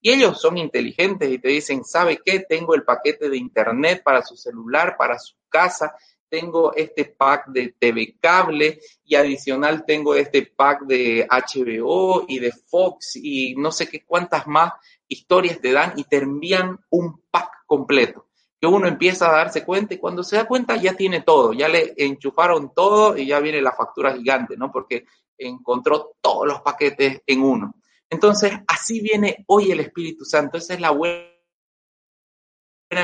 Y 0.00 0.12
ellos 0.12 0.40
son 0.40 0.58
inteligentes 0.58 1.30
y 1.30 1.38
te 1.38 1.48
dicen, 1.48 1.84
¿sabe 1.84 2.20
qué? 2.24 2.40
Tengo 2.40 2.74
el 2.74 2.84
paquete 2.84 3.28
de 3.28 3.36
internet 3.36 4.02
para 4.04 4.22
su 4.22 4.36
celular, 4.36 4.96
para 4.96 5.18
su 5.18 5.34
casa, 5.48 5.96
tengo 6.28 6.74
este 6.74 7.04
pack 7.04 7.48
de 7.48 7.74
TV 7.78 8.16
cable 8.20 8.80
y 9.04 9.14
adicional 9.14 9.84
tengo 9.86 10.14
este 10.14 10.42
pack 10.46 10.82
de 10.82 11.26
HBO 11.28 12.24
y 12.28 12.38
de 12.38 12.52
Fox 12.52 13.16
y 13.16 13.54
no 13.56 13.70
sé 13.70 13.88
qué 13.88 14.04
cuántas 14.04 14.46
más 14.46 14.72
historias 15.08 15.60
te 15.60 15.72
dan 15.72 15.94
y 15.96 16.04
te 16.04 16.18
envían 16.18 16.78
un 16.90 17.22
pack 17.30 17.64
completo. 17.66 18.26
Que 18.60 18.66
uno 18.66 18.88
empieza 18.88 19.28
a 19.28 19.36
darse 19.36 19.64
cuenta 19.64 19.94
y 19.94 19.98
cuando 19.98 20.22
se 20.22 20.36
da 20.36 20.46
cuenta 20.46 20.76
ya 20.76 20.94
tiene 20.94 21.20
todo, 21.20 21.52
ya 21.52 21.68
le 21.68 21.94
enchufaron 21.96 22.72
todo 22.74 23.16
y 23.16 23.26
ya 23.26 23.38
viene 23.40 23.60
la 23.60 23.72
factura 23.72 24.16
gigante, 24.16 24.56
¿no? 24.56 24.72
Porque 24.72 25.04
encontró 25.36 26.16
todos 26.20 26.46
los 26.46 26.60
paquetes 26.62 27.20
en 27.26 27.42
uno. 27.42 27.74
Entonces, 28.08 28.52
así 28.66 29.00
viene 29.00 29.44
hoy 29.48 29.72
el 29.72 29.80
Espíritu 29.80 30.24
Santo. 30.24 30.56
Esa 30.56 30.74
es 30.74 30.80
la 30.80 30.90
buena 30.90 31.28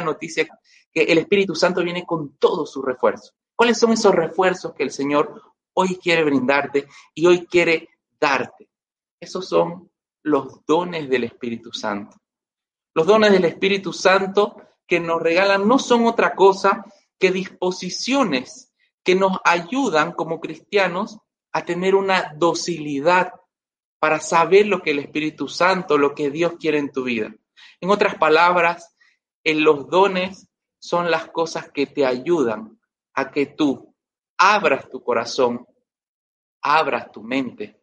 noticia, 0.04 0.48
que 0.92 1.02
el 1.02 1.18
Espíritu 1.18 1.54
Santo 1.54 1.82
viene 1.82 2.06
con 2.06 2.36
todo 2.36 2.64
su 2.66 2.80
refuerzo. 2.82 3.32
¿Cuáles 3.54 3.78
son 3.78 3.92
esos 3.92 4.14
refuerzos 4.14 4.72
que 4.74 4.84
el 4.84 4.90
Señor 4.90 5.42
hoy 5.74 5.96
quiere 5.96 6.24
brindarte 6.24 6.88
y 7.14 7.26
hoy 7.26 7.46
quiere 7.46 7.88
darte? 8.18 8.68
Esos 9.20 9.48
son 9.48 9.91
los 10.22 10.64
dones 10.66 11.08
del 11.08 11.24
Espíritu 11.24 11.72
Santo. 11.72 12.16
Los 12.94 13.06
dones 13.06 13.32
del 13.32 13.44
Espíritu 13.44 13.92
Santo 13.92 14.56
que 14.86 15.00
nos 15.00 15.22
regalan 15.22 15.66
no 15.66 15.78
son 15.78 16.06
otra 16.06 16.34
cosa 16.34 16.84
que 17.18 17.30
disposiciones 17.30 18.72
que 19.04 19.14
nos 19.14 19.38
ayudan 19.44 20.12
como 20.12 20.40
cristianos 20.40 21.18
a 21.52 21.64
tener 21.64 21.94
una 21.94 22.34
docilidad 22.36 23.32
para 23.98 24.20
saber 24.20 24.66
lo 24.66 24.82
que 24.82 24.90
el 24.90 24.98
Espíritu 24.98 25.48
Santo, 25.48 25.98
lo 25.98 26.14
que 26.14 26.30
Dios 26.30 26.54
quiere 26.58 26.78
en 26.78 26.90
tu 26.90 27.04
vida. 27.04 27.34
En 27.80 27.90
otras 27.90 28.16
palabras, 28.16 28.96
en 29.44 29.64
los 29.64 29.88
dones 29.88 30.48
son 30.80 31.10
las 31.10 31.28
cosas 31.28 31.70
que 31.70 31.86
te 31.86 32.04
ayudan 32.04 32.80
a 33.14 33.30
que 33.30 33.46
tú 33.46 33.94
abras 34.38 34.88
tu 34.88 35.02
corazón, 35.02 35.66
abras 36.60 37.12
tu 37.12 37.22
mente, 37.22 37.80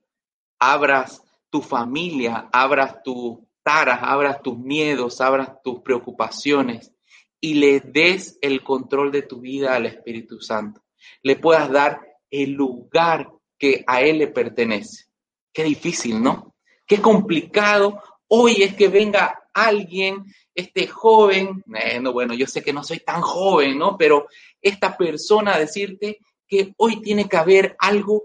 abras 0.60 1.24
tu 1.50 1.62
familia, 1.62 2.50
abras 2.51 3.01
tus 3.03 3.39
taras, 3.63 4.00
abras 4.01 4.41
tus 4.41 4.58
miedos, 4.58 5.22
abras 5.22 5.62
tus 5.63 5.82
preocupaciones 5.82 6.94
y 7.41 7.56
le 7.56 7.79
des 7.79 8.38
el 8.41 8.63
control 8.63 9.12
de 9.12 9.22
tu 9.24 9.39
vida 9.39 9.75
al 9.75 9.86
Espíritu 9.86 10.39
Santo. 10.41 10.82
Le 11.24 11.36
puedas 11.36 11.70
dar 11.72 12.01
el 12.29 12.51
lugar 12.51 13.32
que 13.58 13.84
a 13.88 14.01
Él 14.01 14.20
le 14.20 14.27
pertenece. 14.27 15.06
Qué 15.51 15.63
difícil, 15.63 16.22
¿no? 16.22 16.56
Qué 16.86 17.01
complicado. 17.01 18.01
Hoy 18.27 18.62
es 18.63 18.75
que 18.75 18.88
venga 18.88 19.44
alguien, 19.53 20.25
este 20.53 20.88
joven, 20.88 21.63
bueno, 21.65 22.13
bueno, 22.13 22.34
yo 22.34 22.46
sé 22.48 22.62
que 22.62 22.74
no 22.74 22.84
soy 22.84 23.00
tan 23.00 23.22
joven, 23.22 23.77
¿no? 23.77 23.98
Pero 23.98 24.27
esta 24.62 24.96
persona 24.96 25.58
decirte 25.58 26.20
que 26.48 26.74
hoy 26.77 27.01
tiene 27.01 27.27
que 27.27 27.38
haber 27.38 27.75
algo 27.79 28.24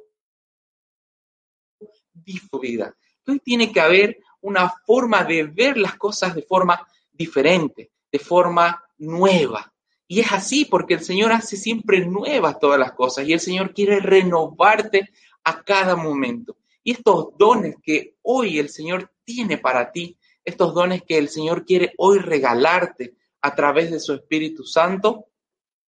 vida. 2.60 2.96
Hoy 3.26 3.40
tiene 3.40 3.72
que 3.72 3.80
haber 3.80 4.18
una 4.40 4.68
forma 4.84 5.24
de 5.24 5.44
ver 5.44 5.78
las 5.78 5.96
cosas 5.96 6.34
de 6.34 6.42
forma 6.42 6.86
diferente, 7.10 7.90
de 8.12 8.18
forma 8.18 8.84
nueva. 8.98 9.72
Y 10.06 10.20
es 10.20 10.32
así 10.32 10.66
porque 10.66 10.94
el 10.94 11.00
Señor 11.00 11.32
hace 11.32 11.56
siempre 11.56 12.04
nuevas 12.04 12.58
todas 12.58 12.78
las 12.78 12.92
cosas 12.92 13.26
y 13.26 13.32
el 13.32 13.40
Señor 13.40 13.72
quiere 13.72 14.00
renovarte 14.00 15.10
a 15.44 15.62
cada 15.62 15.96
momento. 15.96 16.56
Y 16.82 16.92
estos 16.92 17.36
dones 17.38 17.76
que 17.82 18.16
hoy 18.22 18.58
el 18.58 18.68
Señor 18.68 19.10
tiene 19.24 19.56
para 19.56 19.90
ti, 19.90 20.18
estos 20.44 20.74
dones 20.74 21.02
que 21.02 21.16
el 21.16 21.30
Señor 21.30 21.64
quiere 21.64 21.94
hoy 21.96 22.18
regalarte 22.18 23.14
a 23.40 23.54
través 23.54 23.90
de 23.90 24.00
su 24.00 24.12
Espíritu 24.12 24.64
Santo, 24.64 25.26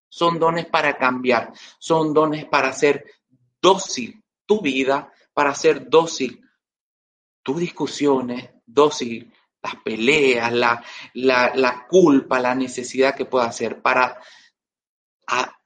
son 0.08 0.40
dones 0.40 0.68
para 0.68 0.98
cambiar, 0.98 1.52
son 1.80 2.14
dones 2.14 2.46
para 2.46 2.70
hacer 2.70 3.06
dócil 3.60 4.24
tu 4.46 4.62
vida, 4.62 5.12
para 5.34 5.50
hacer 5.50 5.90
dócil 5.90 6.45
tus 7.46 7.60
discusiones, 7.60 8.50
dócil 8.66 9.32
las 9.62 9.76
peleas, 9.84 10.52
la, 10.52 10.84
la, 11.14 11.86
culpa, 11.88 12.40
la 12.40 12.56
necesidad 12.56 13.16
que 13.16 13.26
pueda 13.26 13.46
hacer, 13.46 13.84
para 13.84 14.20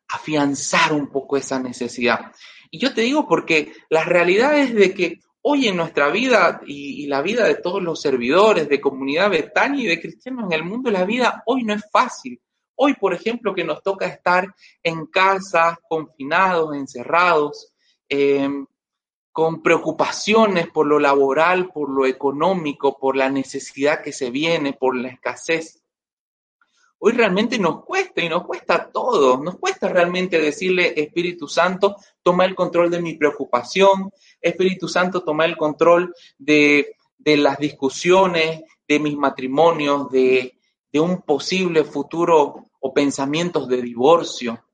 afianzar 0.09 0.91
un 0.91 1.07
poco 1.07 1.37
esa 1.37 1.57
necesidad. 1.57 2.33
Y 2.69 2.79
yo 2.79 2.93
te 2.93 3.01
digo 3.01 3.25
porque 3.27 3.71
la 3.89 4.03
realidad 4.03 4.59
es 4.59 4.75
de 4.75 4.93
que 4.93 5.19
hoy 5.41 5.69
en 5.69 5.77
nuestra 5.77 6.09
vida 6.09 6.59
y, 6.65 7.07
la 7.07 7.21
vida 7.21 7.45
de 7.45 7.55
todos 7.55 7.81
los 7.81 8.01
servidores 8.01 8.67
de 8.67 8.81
comunidad 8.81 9.29
Betania 9.29 9.83
y 9.85 9.87
de 9.87 10.01
cristianos 10.01 10.45
en 10.45 10.59
el 10.59 10.65
mundo, 10.65 10.91
la 10.91 11.05
vida 11.05 11.43
hoy 11.45 11.63
no 11.63 11.73
es 11.73 11.83
fácil. 11.89 12.41
Hoy, 12.75 12.95
por 12.95 13.13
ejemplo, 13.13 13.55
que 13.55 13.63
nos 13.63 13.81
toca 13.81 14.05
estar 14.05 14.53
en 14.83 15.05
casa, 15.05 15.79
confinados, 15.87 16.75
encerrados, 16.75 17.73
em, 18.09 18.65
con 19.39 19.63
preocupaciones 19.63 20.67
por 20.67 20.85
lo 20.85 20.99
laboral, 20.99 21.69
por 21.69 21.89
lo 21.89 22.05
económico, 22.05 22.97
por 22.97 23.15
la 23.15 23.29
necesidad 23.29 24.01
que 24.01 24.11
se 24.11 24.31
viene, 24.31 24.73
por 24.73 24.97
la 24.97 25.07
escasez. 25.07 25.81
Hoy 26.97 27.13
realmente 27.13 27.57
nos 27.57 27.85
cuesta 27.85 28.21
y 28.21 28.27
nos 28.27 28.45
cuesta 28.45 28.91
todo, 28.91 29.41
nos 29.41 29.57
cuesta 29.57 29.87
realmente 29.87 30.41
decirle, 30.41 30.93
Espíritu 30.97 31.47
Santo, 31.47 31.95
toma 32.21 32.43
el 32.43 32.53
control 32.53 32.91
de 32.91 33.01
mi 33.01 33.15
preocupación, 33.15 34.11
Espíritu 34.41 34.89
Santo, 34.89 35.23
toma 35.23 35.45
el 35.45 35.55
control 35.55 36.13
de, 36.37 36.97
de 37.17 37.37
las 37.37 37.59
discusiones, 37.59 38.63
de 38.85 38.99
mis 38.99 39.15
matrimonios, 39.15 40.11
de, 40.11 40.59
de 40.91 40.99
un 40.99 41.21
posible 41.21 41.85
futuro 41.85 42.65
o 42.81 42.93
pensamientos 42.93 43.69
de 43.69 43.81
divorcio, 43.81 44.65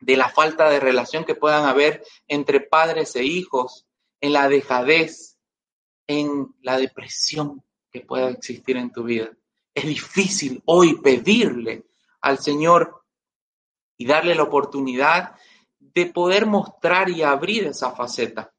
de 0.00 0.16
la 0.16 0.30
falta 0.30 0.70
de 0.70 0.80
relación 0.80 1.26
que 1.26 1.34
puedan 1.34 1.66
haber 1.66 2.02
entre 2.28 2.60
padres 2.60 3.14
e 3.14 3.24
hijos, 3.24 3.86
en 4.20 4.32
la 4.32 4.48
dejadez, 4.48 5.38
en 6.06 6.54
la 6.62 6.76
depresión 6.78 7.62
que 7.90 8.00
pueda 8.00 8.30
existir 8.30 8.76
en 8.76 8.92
tu 8.92 9.04
vida. 9.04 9.30
Es 9.74 9.86
difícil 9.86 10.62
hoy 10.66 11.00
pedirle 11.00 11.86
al 12.20 12.38
Señor 12.38 13.04
y 13.96 14.06
darle 14.06 14.34
la 14.34 14.42
oportunidad 14.44 15.36
de 15.78 16.06
poder 16.06 16.46
mostrar 16.46 17.08
y 17.10 17.22
abrir 17.22 17.64
esa 17.64 17.92
faceta, 17.92 18.52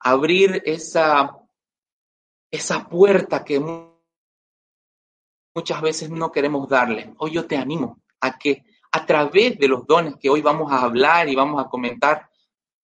abrir 0.00 0.62
esa, 0.64 1.36
esa 2.50 2.88
puerta 2.88 3.44
que 3.44 3.60
muchas 5.54 5.82
veces 5.82 6.10
no 6.10 6.30
queremos 6.30 6.68
darle. 6.68 7.14
Hoy 7.18 7.32
yo 7.32 7.46
te 7.46 7.56
animo 7.56 8.02
a 8.20 8.38
que 8.38 8.64
a 8.92 9.04
través 9.04 9.58
de 9.58 9.68
los 9.68 9.86
dones 9.86 10.16
que 10.20 10.30
hoy 10.30 10.40
vamos 10.40 10.70
a 10.72 10.82
hablar 10.82 11.28
y 11.28 11.34
vamos 11.34 11.62
a 11.62 11.68
comentar, 11.68 12.30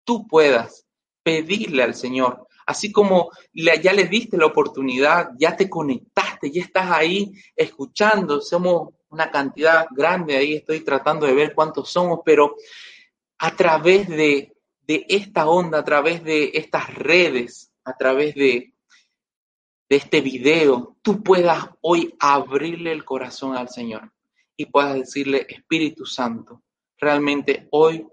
tú 0.03 0.27
puedas 0.27 0.88
pedirle 1.29 1.83
al 1.83 1.93
Señor. 1.93 2.47
Así 2.65 2.91
como 2.91 3.31
ya 3.53 3.93
le 3.93 4.05
diste 4.05 4.37
la 4.37 4.47
oportunidad, 4.47 5.31
ya 5.37 5.55
te 5.55 5.69
conectaste, 5.69 6.51
ya 6.51 6.61
estás 6.61 6.91
ahí 6.91 7.31
escuchando, 7.55 8.41
somos 8.41 8.93
una 9.09 9.31
cantidad 9.31 9.87
grande 9.91 10.37
ahí, 10.37 10.53
estoy 10.53 10.81
tratando 10.81 11.25
de 11.25 11.33
ver 11.33 11.53
cuántos 11.55 11.89
somos, 11.89 12.19
pero 12.23 12.55
a 13.39 13.55
través 13.55 14.07
de, 14.07 14.53
de 14.81 15.05
esta 15.09 15.47
onda, 15.47 15.79
a 15.79 15.83
través 15.83 16.23
de 16.23 16.51
estas 16.53 16.93
redes, 16.93 17.71
a 17.83 17.95
través 17.97 18.35
de, 18.35 18.73
de 19.89 19.95
este 19.95 20.21
video, 20.21 20.95
tú 21.01 21.23
puedas 21.23 21.69
hoy 21.81 22.15
abrirle 22.19 22.91
el 22.91 23.03
corazón 23.03 23.55
al 23.55 23.69
Señor 23.69 24.11
y 24.55 24.65
puedas 24.65 24.93
decirle, 24.95 25.47
Espíritu 25.49 26.05
Santo, 26.05 26.61
realmente 26.99 27.67
hoy 27.71 28.05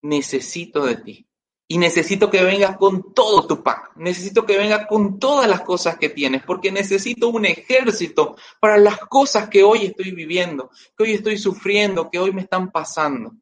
necesito 0.00 0.86
de 0.86 0.96
ti. 0.96 1.27
Y 1.70 1.76
necesito 1.76 2.30
que 2.30 2.42
vengas 2.42 2.78
con 2.78 3.12
todo 3.12 3.46
tu 3.46 3.62
pack. 3.62 3.92
Necesito 3.96 4.46
que 4.46 4.56
vengas 4.56 4.86
con 4.86 5.18
todas 5.18 5.46
las 5.46 5.60
cosas 5.60 5.98
que 5.98 6.08
tienes, 6.08 6.42
porque 6.42 6.72
necesito 6.72 7.28
un 7.28 7.44
ejército 7.44 8.36
para 8.58 8.78
las 8.78 8.98
cosas 9.00 9.50
que 9.50 9.62
hoy 9.62 9.84
estoy 9.84 10.12
viviendo, 10.12 10.70
que 10.96 11.04
hoy 11.04 11.12
estoy 11.12 11.36
sufriendo, 11.36 12.10
que 12.10 12.18
hoy 12.18 12.32
me 12.32 12.40
están 12.40 12.70
pasando. 12.70 13.34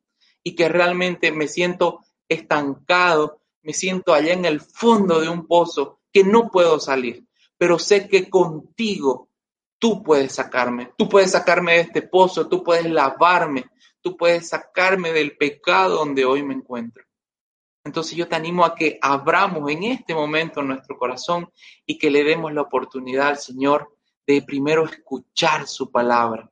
Y 0.43 0.57
que 0.57 0.69
realmente 0.69 1.31
me 1.31 1.47
siento 1.47 2.01
estancado, 2.29 3.43
me 3.63 3.73
siento 3.73 4.13
allá 4.13 4.33
en 4.33 4.45
el 4.45 4.61
fondo 4.61 5.21
de 5.21 5.29
un 5.29 5.47
pozo 5.47 6.01
que 6.13 6.25
no 6.25 6.51
puedo 6.51 6.81
salir. 6.81 7.25
Pero 7.57 7.79
sé 7.79 8.09
que 8.09 8.29
contigo 8.29 9.29
tú 9.79 10.03
puedes 10.03 10.33
sacarme. 10.35 10.93
Tú 10.99 11.09
puedes 11.09 11.31
sacarme 11.31 11.75
de 11.75 11.81
este 11.81 12.03
pozo, 12.03 12.49
tú 12.49 12.65
puedes 12.65 12.91
lavarme, 12.91 13.67
tú 14.01 14.17
puedes 14.17 14.49
sacarme 14.49 15.13
del 15.13 15.37
pecado 15.37 15.97
donde 15.97 16.25
hoy 16.25 16.43
me 16.43 16.55
encuentro. 16.55 17.06
Entonces 17.87 18.17
yo 18.17 18.27
te 18.27 18.35
animo 18.35 18.65
a 18.65 18.75
que 18.75 18.99
abramos 19.01 19.71
en 19.71 19.85
este 19.85 20.13
momento 20.13 20.61
nuestro 20.61 20.99
corazón 20.99 21.49
y 21.87 21.97
que 21.97 22.11
le 22.11 22.25
demos 22.25 22.53
la 22.53 22.63
oportunidad 22.63 23.29
al 23.29 23.39
Señor 23.39 23.97
de 24.27 24.43
primero 24.43 24.85
escuchar 24.85 25.69
su 25.69 25.89
palabra 25.93 26.51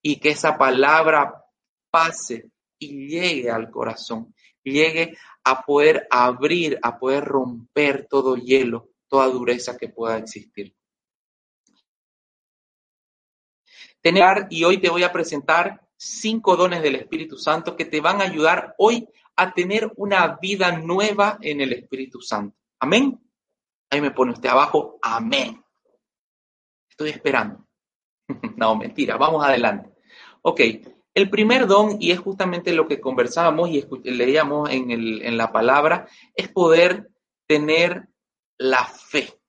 y 0.00 0.16
que 0.18 0.30
esa 0.30 0.56
palabra 0.56 1.44
pase 1.90 2.50
y 2.78 3.08
llegue 3.08 3.50
al 3.50 3.70
corazón, 3.70 4.34
llegue 4.62 5.18
a 5.44 5.60
poder 5.60 6.08
abrir, 6.10 6.78
a 6.80 6.98
poder 6.98 7.26
romper 7.26 8.06
todo 8.08 8.36
hielo, 8.36 8.88
toda 9.06 9.26
dureza 9.26 9.76
que 9.76 9.90
pueda 9.90 10.16
existir. 10.16 10.74
Tener, 14.00 14.46
y 14.48 14.64
hoy 14.64 14.78
te 14.78 14.88
voy 14.88 15.02
a 15.02 15.12
presentar 15.12 15.86
cinco 15.94 16.56
dones 16.56 16.80
del 16.82 16.94
Espíritu 16.94 17.36
Santo 17.36 17.76
que 17.76 17.84
te 17.84 18.00
van 18.00 18.22
a 18.22 18.24
ayudar 18.24 18.74
hoy 18.78 19.06
a 19.40 19.54
tener 19.54 19.90
una 19.96 20.36
vida 20.40 20.70
nueva 20.72 21.38
en 21.40 21.62
el 21.62 21.72
Espíritu 21.72 22.20
Santo. 22.20 22.56
Amén. 22.78 23.18
Ahí 23.88 24.00
me 24.00 24.10
pone 24.10 24.32
usted 24.32 24.50
abajo, 24.50 24.98
amén. 25.00 25.64
Estoy 26.90 27.10
esperando. 27.10 27.66
no, 28.56 28.76
mentira, 28.76 29.16
vamos 29.16 29.42
adelante. 29.44 29.90
Ok, 30.42 30.60
el 31.14 31.30
primer 31.30 31.66
don, 31.66 31.96
y 32.00 32.10
es 32.10 32.18
justamente 32.18 32.72
lo 32.72 32.86
que 32.86 33.00
conversábamos 33.00 33.70
y 33.70 33.82
leíamos 34.04 34.70
en, 34.70 34.90
el, 34.90 35.22
en 35.22 35.38
la 35.38 35.50
palabra, 35.50 36.06
es 36.34 36.48
poder 36.48 37.10
tener 37.46 38.08
la 38.58 38.84
fe. 38.84 39.40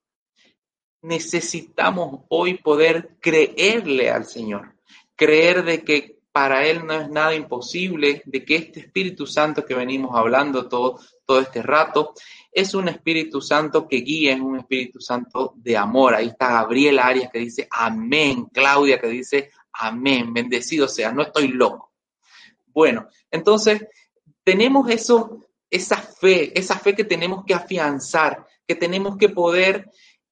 Necesitamos 1.02 2.22
hoy 2.30 2.60
poder 2.60 3.18
creerle 3.20 4.10
al 4.10 4.26
Señor, 4.26 4.78
creer 5.18 5.66
de 5.66 5.84
que 5.84 6.21
para 6.32 6.66
Él 6.66 6.86
no 6.86 6.94
es 6.94 7.10
nada 7.10 7.36
imposible, 7.36 8.22
de 8.26 8.46
que 8.46 8.56
este 8.56 8.80
Espíritu 8.82 9.28
Santo 9.28 9.66
que 9.66 9.76
venimos 9.76 10.16
hablando 10.16 10.68
todo, 10.70 11.00
todo 11.26 11.40
este 11.40 11.62
rato, 11.62 12.14
es 12.52 12.74
un 12.74 12.88
Espíritu 12.88 13.42
Santo 13.42 13.88
que 13.88 13.98
guía, 13.98 14.34
es 14.34 14.40
un 14.40 14.58
Espíritu 14.58 15.00
Santo 15.00 15.54
de 15.58 15.78
amor. 15.78 16.16
Ahí 16.16 16.28
está 16.28 16.52
Gabriel 16.52 17.00
Arias 17.00 17.32
que 17.32 17.40
dice 17.40 17.68
amén, 17.70 18.46
Claudia 18.46 19.00
que 19.00 19.08
dice 19.08 19.52
amén, 19.74 20.34
bendecido 20.34 20.88
sea, 20.88 21.12
no 21.12 21.22
estoy 21.22 21.50
loco. 21.50 21.94
Bueno, 22.68 23.08
entonces 23.30 23.88
tenemos 24.44 24.90
eso, 24.90 25.48
esa 25.70 25.98
fe, 25.98 26.58
esa 26.58 26.78
fe 26.80 26.96
que 26.96 27.04
tenemos 27.04 27.44
que 27.46 27.54
afianzar, 27.54 28.46
que 28.68 28.76
tenemos 28.76 29.18
que 29.18 29.30
poder 29.30 29.90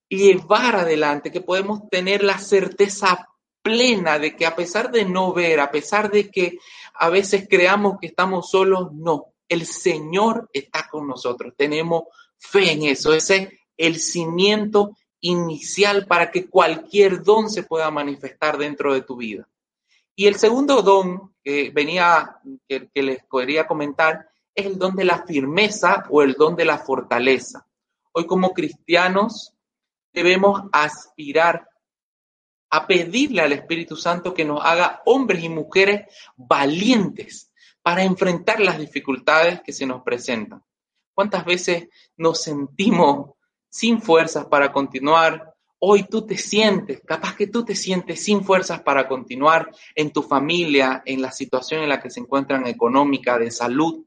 llevar 0.08 0.76
adelante, 0.76 1.32
que 1.32 1.42
podemos 1.42 1.90
tener 1.90 2.24
la 2.24 2.40
certeza 2.40 3.29
plena 3.62 4.20
de 4.20 4.36
que 4.36 4.46
a 4.46 4.56
pesar 4.56 4.92
de 4.92 5.06
no 5.06 5.34
ver, 5.34 5.60
a 5.60 5.72
pesar 5.72 6.12
de 6.12 6.30
que 6.30 6.58
a 6.94 7.10
veces 7.10 7.48
creamos 7.50 7.98
que 8.00 8.08
estamos 8.08 8.50
solos, 8.50 8.92
no, 8.94 9.34
el 9.48 9.66
Señor 9.66 10.50
está 10.54 10.88
con 10.90 11.08
nosotros. 11.08 11.54
Tenemos 11.56 12.04
fe 12.38 12.72
en 12.72 12.84
eso. 12.84 13.14
Ese 13.14 13.36
es 13.36 13.50
el 13.78 14.00
cimiento 14.00 14.98
inicial 15.22 16.06
para 16.08 16.32
que 16.32 16.50
cualquier 16.50 17.24
don 17.24 17.50
se 17.50 17.64
pueda 17.64 17.92
manifestar 17.92 18.58
dentro 18.58 18.94
de 18.94 19.02
tu 19.02 19.18
vida. 19.18 19.48
Y 20.16 20.28
el 20.28 20.36
segundo 20.36 20.82
don 20.82 21.34
que 21.44 21.72
venía, 21.72 22.38
que, 22.68 22.90
que 22.94 23.04
les 23.04 23.20
quería 23.30 23.68
comentar, 23.68 24.30
es 24.54 24.66
el 24.66 24.78
don 24.78 24.96
de 24.96 25.06
la 25.06 25.26
firmeza 25.26 26.06
o 26.10 26.22
el 26.22 26.34
don 26.34 26.56
de 26.56 26.66
la 26.66 26.78
fortaleza. 26.80 27.66
Hoy 28.12 28.26
como 28.26 28.54
cristianos 28.54 29.54
debemos 30.12 30.64
aspirar 30.72 31.69
a 32.70 32.88
pedirle 32.88 33.42
al 33.42 33.54
Espíritu 33.54 33.96
Santo 33.96 34.34
que 34.34 34.46
nos 34.46 34.64
haga 34.64 35.02
hombres 35.06 35.44
y 35.44 35.50
mujeres 35.50 36.06
valientes 36.36 37.52
para 37.82 38.04
enfrentar 38.04 38.60
las 38.60 38.78
dificultades 38.78 39.62
que 39.62 39.74
se 39.74 39.86
nos 39.86 40.04
presentan. 40.04 40.64
¿Cuántas 41.14 41.44
veces 41.46 41.88
nos 42.18 42.42
sentimos 42.42 43.32
sin 43.68 44.02
fuerzas 44.02 44.46
para 44.46 44.72
continuar? 44.72 45.54
Hoy 45.80 46.04
tú 46.04 46.26
te 46.26 46.38
sientes, 46.38 47.02
capaz 47.06 47.36
que 47.36 47.48
tú 47.48 47.64
te 47.64 47.76
sientes 47.76 48.24
sin 48.24 48.44
fuerzas 48.44 48.82
para 48.82 49.08
continuar 49.08 49.70
en 49.96 50.12
tu 50.12 50.22
familia, 50.22 51.02
en 51.06 51.22
la 51.22 51.32
situación 51.32 51.82
en 51.82 51.90
la 51.90 52.02
que 52.02 52.10
se 52.10 52.20
encuentran 52.20 52.68
económica, 52.68 53.40
de 53.40 53.50
salud. 53.50 54.06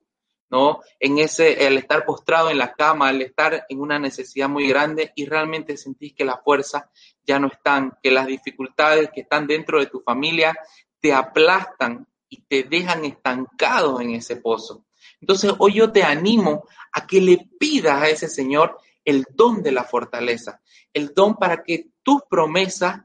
¿no? 0.50 0.80
En 1.00 1.18
ese, 1.18 1.66
el 1.66 1.78
estar 1.78 2.04
postrado 2.04 2.50
en 2.50 2.58
la 2.58 2.74
cama, 2.74 3.08
el 3.08 3.22
estar 3.22 3.64
en 3.70 3.80
una 3.80 3.98
necesidad 3.98 4.50
muy 4.50 4.68
grande 4.68 5.10
y 5.16 5.24
realmente 5.24 5.78
sentís 5.78 6.12
que 6.12 6.26
las 6.26 6.42
fuerzas 6.44 6.84
ya 7.26 7.38
no 7.38 7.48
están, 7.48 7.98
que 8.02 8.10
las 8.10 8.26
dificultades 8.26 9.10
que 9.14 9.22
están 9.22 9.46
dentro 9.46 9.78
de 9.78 9.86
tu 9.86 10.00
familia 10.00 10.54
te 11.00 11.12
aplastan 11.12 12.06
y 12.28 12.42
te 12.42 12.62
dejan 12.62 13.04
estancado 13.04 14.00
en 14.00 14.10
ese 14.10 14.36
pozo. 14.36 14.86
Entonces 15.20 15.52
hoy 15.58 15.74
yo 15.74 15.92
te 15.92 16.02
animo 16.02 16.64
a 16.92 17.06
que 17.06 17.20
le 17.20 17.48
pidas 17.58 18.02
a 18.02 18.08
ese 18.08 18.28
Señor 18.28 18.78
el 19.04 19.24
don 19.34 19.62
de 19.62 19.72
la 19.72 19.84
fortaleza, 19.84 20.60
el 20.92 21.12
don 21.14 21.34
para 21.36 21.62
que 21.62 21.90
tus 22.02 22.22
promesas, 22.28 23.02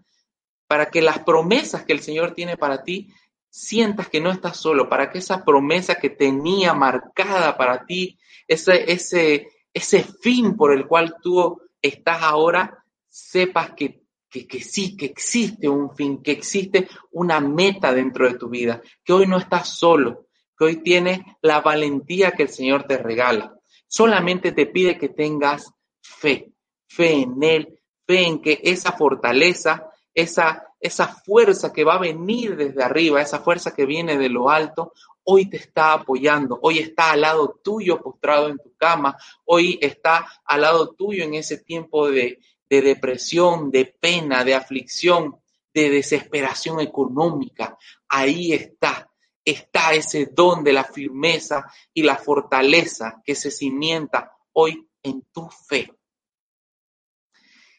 para 0.68 0.90
que 0.90 1.02
las 1.02 1.20
promesas 1.20 1.86
que 1.86 1.94
el 1.94 2.02
Señor 2.02 2.34
tiene 2.34 2.58
para 2.58 2.84
ti, 2.84 3.14
sientas 3.50 4.10
que 4.10 4.22
no 4.22 4.32
estás 4.32 4.58
solo, 4.58 4.90
para 4.90 5.10
que 5.10 5.20
esa 5.20 5.44
promesa 5.44 5.96
que 5.96 6.10
tenía 6.10 6.74
marcada 6.74 7.58
para 7.58 7.86
ti, 7.86 8.20
ese, 8.48 8.92
ese, 8.92 9.48
ese 9.74 10.04
fin 10.04 10.56
por 10.56 10.74
el 10.74 10.86
cual 10.86 11.16
tú 11.22 11.60
estás 11.82 12.22
ahora, 12.22 12.84
sepas 13.08 13.72
que, 13.72 14.04
que, 14.40 14.48
que 14.48 14.62
sí, 14.62 14.96
que 14.96 15.06
existe 15.06 15.70
un 15.70 15.96
fin, 15.96 16.22
que 16.22 16.32
existe 16.32 16.88
una 17.12 17.40
meta 17.40 17.94
dentro 17.94 18.28
de 18.28 18.38
tu 18.38 18.50
vida, 18.50 18.82
que 19.04 19.14
hoy 19.14 19.28
no 19.28 19.38
estás 19.38 19.70
solo, 19.70 20.28
que 20.58 20.66
hoy 20.66 20.76
tienes 20.78 21.20
la 21.42 21.62
valentía 21.62 22.32
que 22.32 22.44
el 22.44 22.50
Señor 22.50 22.84
te 22.84 22.98
regala. 22.98 23.56
Solamente 23.88 24.52
te 24.52 24.66
pide 24.66 24.98
que 24.98 25.10
tengas 25.10 25.72
fe, 26.02 26.52
fe 26.88 27.22
en 27.22 27.42
Él, 27.42 27.80
fe 28.06 28.26
en 28.26 28.42
que 28.42 28.60
esa 28.64 28.92
fortaleza, 28.92 29.90
esa, 30.14 30.74
esa 30.80 31.08
fuerza 31.08 31.72
que 31.72 31.84
va 31.84 31.96
a 31.96 32.00
venir 32.00 32.56
desde 32.56 32.84
arriba, 32.84 33.22
esa 33.22 33.40
fuerza 33.40 33.74
que 33.74 33.86
viene 33.86 34.18
de 34.18 34.30
lo 34.30 34.50
alto, 34.50 34.94
hoy 35.24 35.50
te 35.50 35.58
está 35.58 35.94
apoyando, 35.94 36.58
hoy 36.62 36.80
está 36.80 37.12
al 37.12 37.22
lado 37.22 37.60
tuyo 37.64 38.02
postrado 38.02 38.48
en 38.48 38.58
tu 38.58 38.74
cama, 38.78 39.18
hoy 39.46 39.78
está 39.82 40.26
al 40.46 40.62
lado 40.62 40.96
tuyo 40.96 41.24
en 41.24 41.34
ese 41.34 41.58
tiempo 41.58 42.10
de, 42.10 42.40
de 42.70 42.82
depresión, 42.82 43.72
de 43.72 43.86
pena, 43.86 44.44
de 44.44 44.56
aflicción, 44.56 45.38
de 45.74 45.90
desesperación 45.90 46.80
económica. 46.80 47.78
Ahí 48.08 48.54
está, 48.54 49.10
está 49.44 49.94
ese 49.94 50.32
don 50.34 50.64
de 50.64 50.74
la 50.74 50.84
firmeza 50.84 51.66
y 51.94 52.04
la 52.04 52.18
fortaleza 52.18 53.22
que 53.24 53.36
se 53.36 53.52
cimienta 53.52 54.32
hoy 54.54 54.88
en 55.04 55.22
tu 55.32 55.48
fe. 55.50 55.94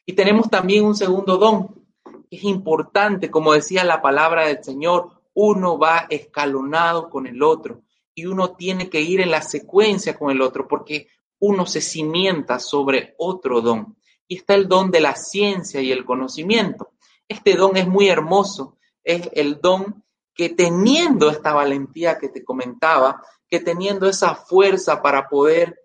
Y 0.07 0.14
tenemos 0.14 0.48
también 0.48 0.85
un 0.85 0.94
segundo 0.94 1.37
don, 1.37 1.87
que 2.31 2.37
es 2.37 2.44
importante, 2.44 3.31
como 3.31 3.53
decía 3.53 3.85
la 3.85 4.01
palabra 4.01 4.46
del 4.46 4.64
Señor, 4.64 5.22
uno 5.35 5.79
va 5.79 6.07
escalonado 6.09 7.11
con 7.11 7.27
el 7.27 7.42
otro 7.42 7.83
y 8.14 8.27
uno 8.27 8.57
tiene 8.57 8.88
que 8.88 9.01
ir 9.01 9.20
en 9.20 9.31
la 9.31 9.42
secuencia 9.42 10.18
con 10.18 10.31
el 10.31 10.40
otro 10.40 10.66
porque 10.66 11.09
uno 11.40 11.66
se 11.66 11.81
cimienta 11.81 12.59
sobre 12.59 13.14
otro 13.18 13.61
don. 13.61 13.96
Y 14.29 14.37
está 14.37 14.55
el 14.55 14.69
don 14.69 14.91
de 14.91 15.01
la 15.01 15.17
ciencia 15.17 15.81
y 15.81 15.91
el 15.91 16.05
conocimiento. 16.05 16.93
Este 17.27 17.55
don 17.55 17.77
es 17.77 17.88
muy 17.88 18.09
hermoso, 18.09 18.79
es 19.03 19.29
el 19.33 19.61
don 19.61 20.05
que 20.35 20.51
teniendo 20.51 21.31
esta 21.31 21.53
valentía 21.53 22.19
que 22.19 22.29
te 22.29 22.45
comentaba, 22.45 23.23
que 23.49 23.59
teniendo 23.59 24.09
esa 24.09 24.35
fuerza 24.35 25.03
para 25.03 25.29
poder 25.29 25.81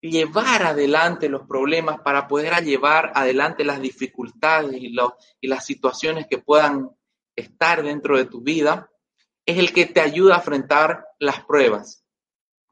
llevar 0.00 0.62
adelante 0.62 1.28
los 1.28 1.46
problemas, 1.46 2.00
para 2.00 2.28
poder 2.28 2.62
llevar 2.62 3.12
adelante 3.14 3.64
las 3.64 3.80
dificultades 3.80 4.80
y, 4.80 4.94
y 5.40 5.48
las 5.48 5.66
situaciones 5.66 6.26
que 6.28 6.38
puedan 6.38 6.90
estar 7.34 7.82
dentro 7.82 8.16
de 8.16 8.26
tu 8.26 8.40
vida, 8.42 8.90
es 9.44 9.58
el 9.58 9.72
que 9.72 9.86
te 9.86 10.00
ayuda 10.00 10.34
a 10.34 10.38
enfrentar 10.38 11.06
las 11.18 11.44
pruebas 11.44 12.04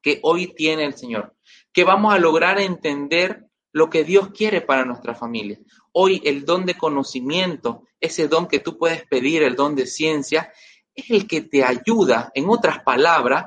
que 0.01 0.21
hoy 0.23 0.55
tiene 0.55 0.85
el 0.85 0.95
Señor, 0.95 1.35
que 1.73 1.85
vamos 1.85 2.15
a 2.15 2.19
lograr 2.19 2.61
entender 2.61 3.48
lo 3.73 3.91
que 3.91 4.05
Dios 4.05 4.31
quiere 4.31 4.61
para 4.61 4.85
nuestra 4.85 5.15
familia. 5.15 5.59
Hoy 5.93 6.21
el 6.25 6.45
don 6.45 6.67
de 6.67 6.75
conocimiento, 6.75 7.85
ese 8.01 8.29
don 8.29 8.47
que 8.47 8.61
tú 8.61 8.79
puedes 8.79 9.07
pedir, 9.07 9.43
el 9.43 9.57
don 9.57 9.75
de 9.75 9.87
ciencia, 9.87 10.53
es 10.95 11.11
el 11.11 11.27
que 11.27 11.43
te 11.43 11.65
ayuda, 11.65 12.31
en 12.35 12.49
otras 12.49 12.83
palabras, 12.83 13.47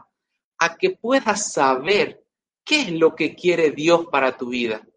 a 0.57 0.77
que 0.77 0.91
puedas 0.91 1.51
saber 1.53 2.21
¿Qué 2.63 2.81
es 2.81 2.91
lo 2.91 3.15
que 3.15 3.35
quiere 3.35 3.71
Dios 3.71 4.07
para 4.11 4.37
tu 4.37 4.49
vida? 4.49 4.87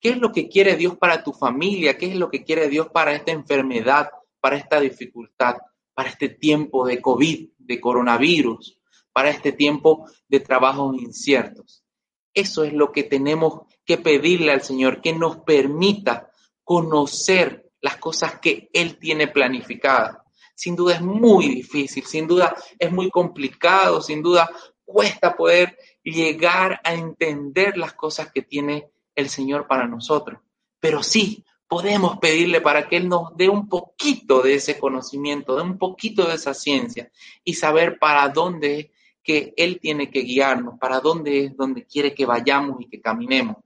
¿Qué 0.00 0.10
es 0.10 0.18
lo 0.18 0.32
que 0.32 0.48
quiere 0.48 0.76
Dios 0.76 0.96
para 0.96 1.22
tu 1.22 1.32
familia? 1.32 1.98
¿Qué 1.98 2.06
es 2.06 2.16
lo 2.16 2.30
que 2.30 2.44
quiere 2.44 2.68
Dios 2.68 2.88
para 2.88 3.12
esta 3.12 3.32
enfermedad, 3.32 4.10
para 4.40 4.56
esta 4.56 4.80
dificultad, 4.80 5.56
para 5.92 6.08
este 6.08 6.28
tiempo 6.28 6.86
de 6.86 7.00
COVID, 7.00 7.50
de 7.58 7.80
coronavirus, 7.80 8.80
para 9.12 9.30
este 9.30 9.52
tiempo 9.52 10.08
de 10.28 10.40
trabajos 10.40 10.96
inciertos? 10.96 11.84
Eso 12.32 12.64
es 12.64 12.72
lo 12.72 12.92
que 12.92 13.02
tenemos 13.02 13.62
que 13.90 13.98
pedirle 13.98 14.52
al 14.52 14.62
Señor, 14.62 15.00
que 15.00 15.12
nos 15.12 15.38
permita 15.38 16.30
conocer 16.62 17.72
las 17.80 17.96
cosas 17.96 18.38
que 18.38 18.70
Él 18.72 19.00
tiene 19.00 19.26
planificadas. 19.26 20.16
Sin 20.54 20.76
duda 20.76 20.94
es 20.94 21.00
muy 21.00 21.48
difícil, 21.48 22.04
sin 22.04 22.28
duda 22.28 22.54
es 22.78 22.92
muy 22.92 23.10
complicado, 23.10 24.00
sin 24.00 24.22
duda 24.22 24.48
cuesta 24.84 25.34
poder 25.34 25.76
llegar 26.04 26.80
a 26.84 26.94
entender 26.94 27.76
las 27.76 27.94
cosas 27.94 28.30
que 28.30 28.42
tiene 28.42 28.88
el 29.16 29.28
Señor 29.28 29.66
para 29.66 29.88
nosotros. 29.88 30.38
Pero 30.78 31.02
sí, 31.02 31.44
podemos 31.66 32.18
pedirle 32.18 32.60
para 32.60 32.86
que 32.88 32.96
Él 32.96 33.08
nos 33.08 33.36
dé 33.36 33.48
un 33.48 33.68
poquito 33.68 34.40
de 34.40 34.54
ese 34.54 34.78
conocimiento, 34.78 35.56
de 35.56 35.62
un 35.62 35.78
poquito 35.78 36.28
de 36.28 36.36
esa 36.36 36.54
ciencia 36.54 37.10
y 37.42 37.54
saber 37.54 37.98
para 37.98 38.28
dónde 38.28 38.78
es 38.78 38.86
que 39.20 39.52
Él 39.56 39.80
tiene 39.80 40.12
que 40.12 40.20
guiarnos, 40.20 40.78
para 40.78 41.00
dónde 41.00 41.46
es 41.46 41.56
donde 41.56 41.84
quiere 41.86 42.14
que 42.14 42.24
vayamos 42.24 42.80
y 42.80 42.88
que 42.88 43.00
caminemos. 43.00 43.56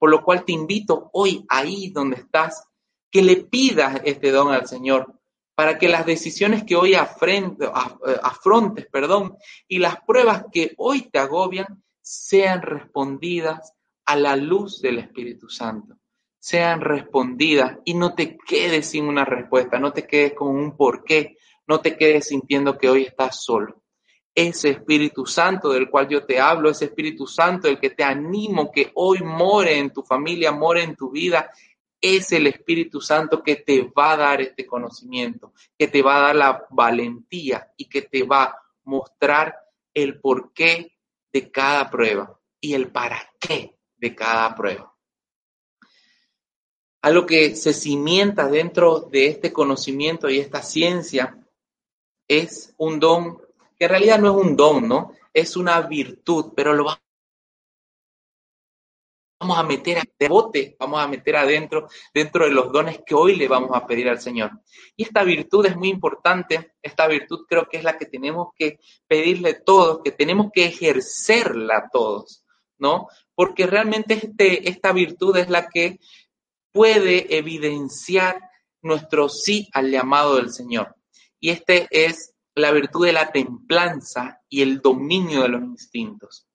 Por 0.00 0.10
lo 0.10 0.24
cual 0.24 0.44
te 0.44 0.52
invito 0.52 1.10
hoy, 1.12 1.44
ahí 1.48 1.90
donde 1.90 2.16
estás, 2.16 2.64
que 3.10 3.22
le 3.22 3.36
pidas 3.36 4.00
este 4.04 4.30
don 4.30 4.52
al 4.52 4.66
Señor, 4.66 5.14
para 5.54 5.78
que 5.78 5.90
las 5.90 6.06
decisiones 6.06 6.64
que 6.64 6.74
hoy 6.74 6.94
afrontes 6.94 7.68
perdón, 8.90 9.36
y 9.68 9.78
las 9.78 9.98
pruebas 10.06 10.46
que 10.50 10.72
hoy 10.78 11.02
te 11.02 11.18
agobian 11.18 11.84
sean 12.00 12.62
respondidas 12.62 13.74
a 14.06 14.16
la 14.16 14.36
luz 14.36 14.80
del 14.80 15.00
Espíritu 15.00 15.50
Santo, 15.50 15.98
sean 16.38 16.80
respondidas 16.80 17.76
y 17.84 17.92
no 17.92 18.14
te 18.14 18.38
quedes 18.38 18.86
sin 18.86 19.06
una 19.06 19.26
respuesta, 19.26 19.78
no 19.78 19.92
te 19.92 20.06
quedes 20.06 20.32
con 20.32 20.48
un 20.48 20.78
porqué, 20.78 21.36
no 21.66 21.80
te 21.80 21.94
quedes 21.98 22.28
sintiendo 22.28 22.78
que 22.78 22.88
hoy 22.88 23.02
estás 23.02 23.44
solo. 23.44 23.79
Ese 24.42 24.70
Espíritu 24.70 25.26
Santo 25.26 25.68
del 25.68 25.90
cual 25.90 26.08
yo 26.08 26.24
te 26.24 26.40
hablo, 26.40 26.70
ese 26.70 26.86
Espíritu 26.86 27.26
Santo 27.26 27.68
del 27.68 27.78
que 27.78 27.90
te 27.90 28.02
animo 28.02 28.70
que 28.72 28.90
hoy 28.94 29.20
more 29.22 29.76
en 29.76 29.92
tu 29.92 30.02
familia, 30.02 30.50
more 30.50 30.82
en 30.82 30.96
tu 30.96 31.10
vida, 31.10 31.50
es 32.00 32.32
el 32.32 32.46
Espíritu 32.46 33.02
Santo 33.02 33.42
que 33.42 33.56
te 33.56 33.82
va 33.82 34.12
a 34.12 34.16
dar 34.16 34.40
este 34.40 34.64
conocimiento, 34.64 35.52
que 35.78 35.88
te 35.88 36.00
va 36.00 36.16
a 36.16 36.20
dar 36.28 36.36
la 36.36 36.66
valentía 36.70 37.70
y 37.76 37.86
que 37.86 38.00
te 38.00 38.22
va 38.22 38.44
a 38.44 38.62
mostrar 38.84 39.56
el 39.92 40.18
porqué 40.18 40.96
de 41.30 41.50
cada 41.50 41.90
prueba 41.90 42.40
y 42.60 42.72
el 42.72 42.90
para 42.90 43.30
qué 43.38 43.76
de 43.98 44.14
cada 44.14 44.54
prueba. 44.54 44.96
Algo 47.02 47.26
que 47.26 47.56
se 47.56 47.74
cimienta 47.74 48.48
dentro 48.48 49.00
de 49.00 49.26
este 49.26 49.52
conocimiento 49.52 50.30
y 50.30 50.38
esta 50.38 50.62
ciencia 50.62 51.38
es 52.26 52.74
un 52.78 53.00
don, 53.00 53.38
que 53.80 53.86
en 53.86 53.90
realidad 53.92 54.18
no 54.18 54.38
es 54.38 54.46
un 54.46 54.56
don, 54.56 54.86
¿no? 54.86 55.14
Es 55.32 55.56
una 55.56 55.80
virtud, 55.80 56.52
pero 56.54 56.74
lo 56.74 56.84
vamos 59.40 59.58
a 59.58 59.62
meter 59.62 59.96
a 59.96 60.28
bote, 60.28 60.76
vamos 60.78 61.00
a 61.00 61.08
meter 61.08 61.34
adentro, 61.36 61.88
dentro 62.12 62.44
de 62.44 62.50
los 62.50 62.70
dones 62.70 63.00
que 63.06 63.14
hoy 63.14 63.36
le 63.36 63.48
vamos 63.48 63.70
a 63.72 63.86
pedir 63.86 64.10
al 64.10 64.20
Señor. 64.20 64.50
Y 64.96 65.04
esta 65.04 65.24
virtud 65.24 65.64
es 65.64 65.76
muy 65.76 65.88
importante, 65.88 66.74
esta 66.82 67.06
virtud 67.06 67.46
creo 67.48 67.70
que 67.70 67.78
es 67.78 67.82
la 67.82 67.96
que 67.96 68.04
tenemos 68.04 68.48
que 68.54 68.80
pedirle 69.06 69.54
todos, 69.54 70.02
que 70.04 70.12
tenemos 70.12 70.50
que 70.52 70.66
ejercerla 70.66 71.88
todos, 71.90 72.44
¿no? 72.76 73.08
Porque 73.34 73.66
realmente 73.66 74.12
este, 74.12 74.68
esta 74.68 74.92
virtud 74.92 75.38
es 75.38 75.48
la 75.48 75.70
que 75.70 76.00
puede 76.70 77.34
evidenciar 77.34 78.42
nuestro 78.82 79.30
sí 79.30 79.70
al 79.72 79.90
llamado 79.90 80.36
del 80.36 80.52
Señor. 80.52 80.96
Y 81.40 81.48
este 81.48 81.88
es 81.90 82.29
la 82.54 82.72
virtud 82.72 83.06
de 83.06 83.12
la 83.12 83.30
templanza 83.30 84.40
y 84.48 84.62
el 84.62 84.80
dominio 84.80 85.42
de 85.42 85.48
los 85.48 85.62
instintos. 85.62 86.46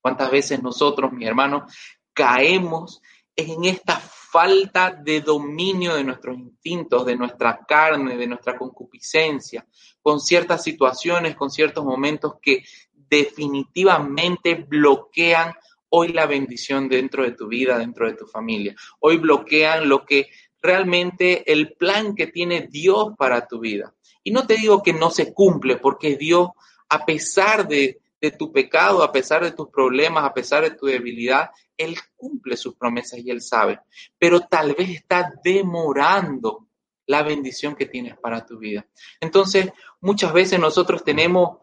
¿Cuántas 0.00 0.30
veces 0.30 0.62
nosotros, 0.62 1.12
mi 1.12 1.26
hermano, 1.26 1.66
caemos 2.12 3.02
en 3.34 3.64
esta 3.64 3.98
falta 3.98 4.90
de 4.90 5.20
dominio 5.20 5.94
de 5.94 6.04
nuestros 6.04 6.38
instintos, 6.38 7.04
de 7.04 7.16
nuestra 7.16 7.64
carne, 7.66 8.16
de 8.16 8.26
nuestra 8.26 8.56
concupiscencia, 8.56 9.66
con 10.00 10.20
ciertas 10.20 10.62
situaciones, 10.62 11.36
con 11.36 11.50
ciertos 11.50 11.84
momentos 11.84 12.34
que 12.40 12.64
definitivamente 12.92 14.54
bloquean 14.54 15.54
hoy 15.88 16.12
la 16.12 16.26
bendición 16.26 16.88
dentro 16.88 17.22
de 17.24 17.32
tu 17.32 17.46
vida, 17.46 17.78
dentro 17.78 18.06
de 18.06 18.14
tu 18.14 18.26
familia. 18.26 18.74
Hoy 19.00 19.18
bloquean 19.18 19.88
lo 19.88 20.04
que 20.04 20.28
realmente 20.60 21.50
el 21.52 21.74
plan 21.74 22.14
que 22.14 22.26
tiene 22.26 22.68
Dios 22.70 23.12
para 23.16 23.46
tu 23.46 23.60
vida. 23.60 23.94
Y 24.26 24.32
no 24.32 24.44
te 24.44 24.56
digo 24.56 24.82
que 24.82 24.92
no 24.92 25.08
se 25.10 25.32
cumple, 25.32 25.76
porque 25.76 26.16
Dios, 26.16 26.48
a 26.88 27.06
pesar 27.06 27.68
de, 27.68 28.00
tu 28.36 28.50
pecado, 28.50 29.04
a 29.04 29.12
pesar 29.12 29.44
de 29.44 29.52
tus 29.52 29.68
problemas, 29.68 30.24
a 30.24 30.34
pesar 30.34 30.64
de 30.64 30.72
tu 30.72 30.86
debilidad, 30.86 31.50
Él 31.76 31.96
cumple 32.16 32.56
sus 32.56 32.74
promesas 32.74 33.20
y 33.20 33.30
Él 33.30 33.40
sabe. 33.40 33.78
Pero 34.18 34.40
tal 34.40 34.74
vez 34.74 34.90
está 34.90 35.32
demorando 35.44 36.66
la 37.06 37.22
bendición 37.22 37.76
que 37.76 37.86
tienes 37.86 38.18
para 38.18 38.44
tu 38.44 38.58
vida. 38.58 38.84
Entonces, 39.20 39.70
muchas 40.00 40.32
veces 40.32 40.58
nosotros 40.58 41.04
tenemos 41.04 41.58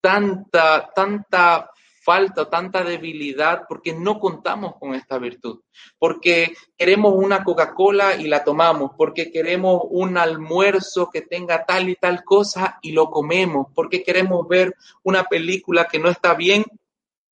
tanta, 0.00 0.90
tanta 0.94 1.70
falta, 2.10 2.50
tanta 2.50 2.82
debilidad, 2.82 3.66
porque 3.68 3.94
no 3.94 4.18
contamos 4.18 4.74
con 4.80 4.96
esta 4.96 5.16
virtud, 5.16 5.60
porque 5.96 6.54
queremos 6.76 7.14
una 7.14 7.44
Coca-Cola 7.44 8.16
y 8.16 8.26
la 8.26 8.42
tomamos, 8.42 8.90
porque 8.98 9.30
queremos 9.30 9.82
un 9.90 10.18
almuerzo 10.18 11.08
que 11.08 11.22
tenga 11.22 11.64
tal 11.64 11.88
y 11.88 11.94
tal 11.94 12.24
cosa 12.24 12.80
y 12.82 12.90
lo 12.90 13.12
comemos, 13.12 13.68
porque 13.76 14.02
queremos 14.02 14.48
ver 14.48 14.74
una 15.04 15.22
película 15.22 15.84
que 15.84 16.00
no 16.00 16.08
está 16.08 16.34
bien 16.34 16.64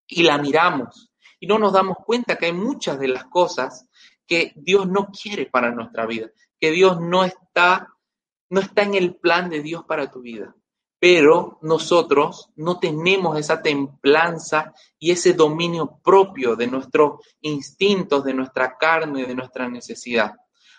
y 0.06 0.22
la 0.22 0.38
miramos. 0.38 1.11
Y 1.40 1.48
no 1.48 1.59
nos 1.59 1.72
damos 1.72 1.96
cuenta 2.06 2.37
que 2.37 2.46
hay 2.46 2.52
muchas 2.52 3.00
de 3.00 3.09
las 3.09 3.24
cosas 3.24 3.88
que 4.24 4.52
Dios 4.54 4.87
no 4.87 5.09
quiere 5.09 5.46
para 5.46 5.72
nuestra 5.72 6.06
vida, 6.06 6.30
que 6.61 6.70
Dios 6.70 7.00
no 7.00 7.24
está, 7.24 7.88
no 8.48 8.61
está 8.61 8.83
en 8.83 8.94
el 8.94 9.16
plan 9.16 9.50
de 9.50 9.62
Dios 9.62 9.83
para 9.85 10.12
tu 10.12 10.20
vida 10.20 10.54
pero 11.00 11.58
nosotros 11.62 12.50
no 12.56 12.78
tenemos 12.78 13.38
esa 13.38 13.62
templanza 13.62 14.74
y 14.98 15.10
ese 15.10 15.32
dominio 15.32 15.98
propio 16.04 16.54
de 16.56 16.66
nuestros 16.66 17.26
instintos, 17.40 18.22
de 18.22 18.34
nuestra 18.34 18.76
carne, 18.76 19.24
de 19.24 19.34
nuestra 19.34 19.66
necesidad. 19.66 20.34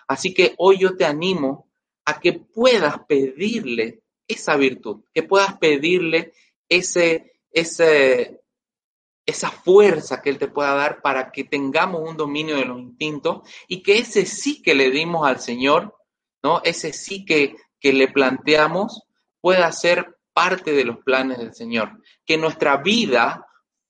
Así 0.07 0.31
que 0.31 0.53
hoy 0.59 0.77
yo 0.77 0.95
te 0.95 1.05
animo 1.05 1.71
a 2.05 2.19
que 2.19 2.33
puedas 2.33 2.99
pedirle 3.07 4.03
esa 4.27 4.55
virtud, 4.57 5.05
que 5.11 5.23
puedas 5.23 5.57
pedirle 5.57 6.33
ese, 6.69 7.33
esa 7.51 9.49
fuerza 9.49 10.21
que 10.21 10.29
Él 10.29 10.37
te 10.37 10.49
pueda 10.49 10.75
dar 10.75 11.01
para 11.01 11.31
que 11.31 11.45
tengamos 11.45 12.07
un 12.07 12.15
dominio 12.15 12.57
de 12.57 12.65
los 12.65 12.79
instintos 12.79 13.41
y 13.67 13.81
que 13.81 13.97
ese 13.97 14.27
sí 14.27 14.61
que 14.61 14.75
le 14.75 14.91
dimos 14.91 15.27
al 15.27 15.39
Señor, 15.39 15.97
¿no? 16.43 16.61
Ese 16.63 16.93
sí 16.93 17.25
que, 17.25 17.55
que 17.79 17.91
le 17.91 18.07
planteamos, 18.07 19.03
pueda 19.41 19.71
ser 19.71 20.17
parte 20.33 20.71
de 20.71 20.85
los 20.85 20.99
planes 20.99 21.39
del 21.39 21.53
Señor. 21.53 22.01
Que 22.25 22.37
nuestra 22.37 22.77
vida 22.77 23.45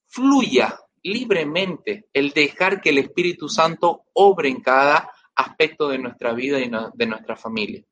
fluya 0.07 0.79
libremente, 1.03 2.07
el 2.13 2.31
dejar 2.31 2.81
que 2.81 2.89
el 2.89 2.99
Espíritu 2.99 3.49
Santo 3.49 4.05
obre 4.13 4.49
en 4.49 4.61
cada 4.61 5.11
aspecto 5.35 5.89
de 5.89 5.97
nuestra 5.97 6.33
vida 6.33 6.59
y 6.59 6.69
de 6.93 7.05
nuestra 7.05 7.35
familia. 7.35 7.83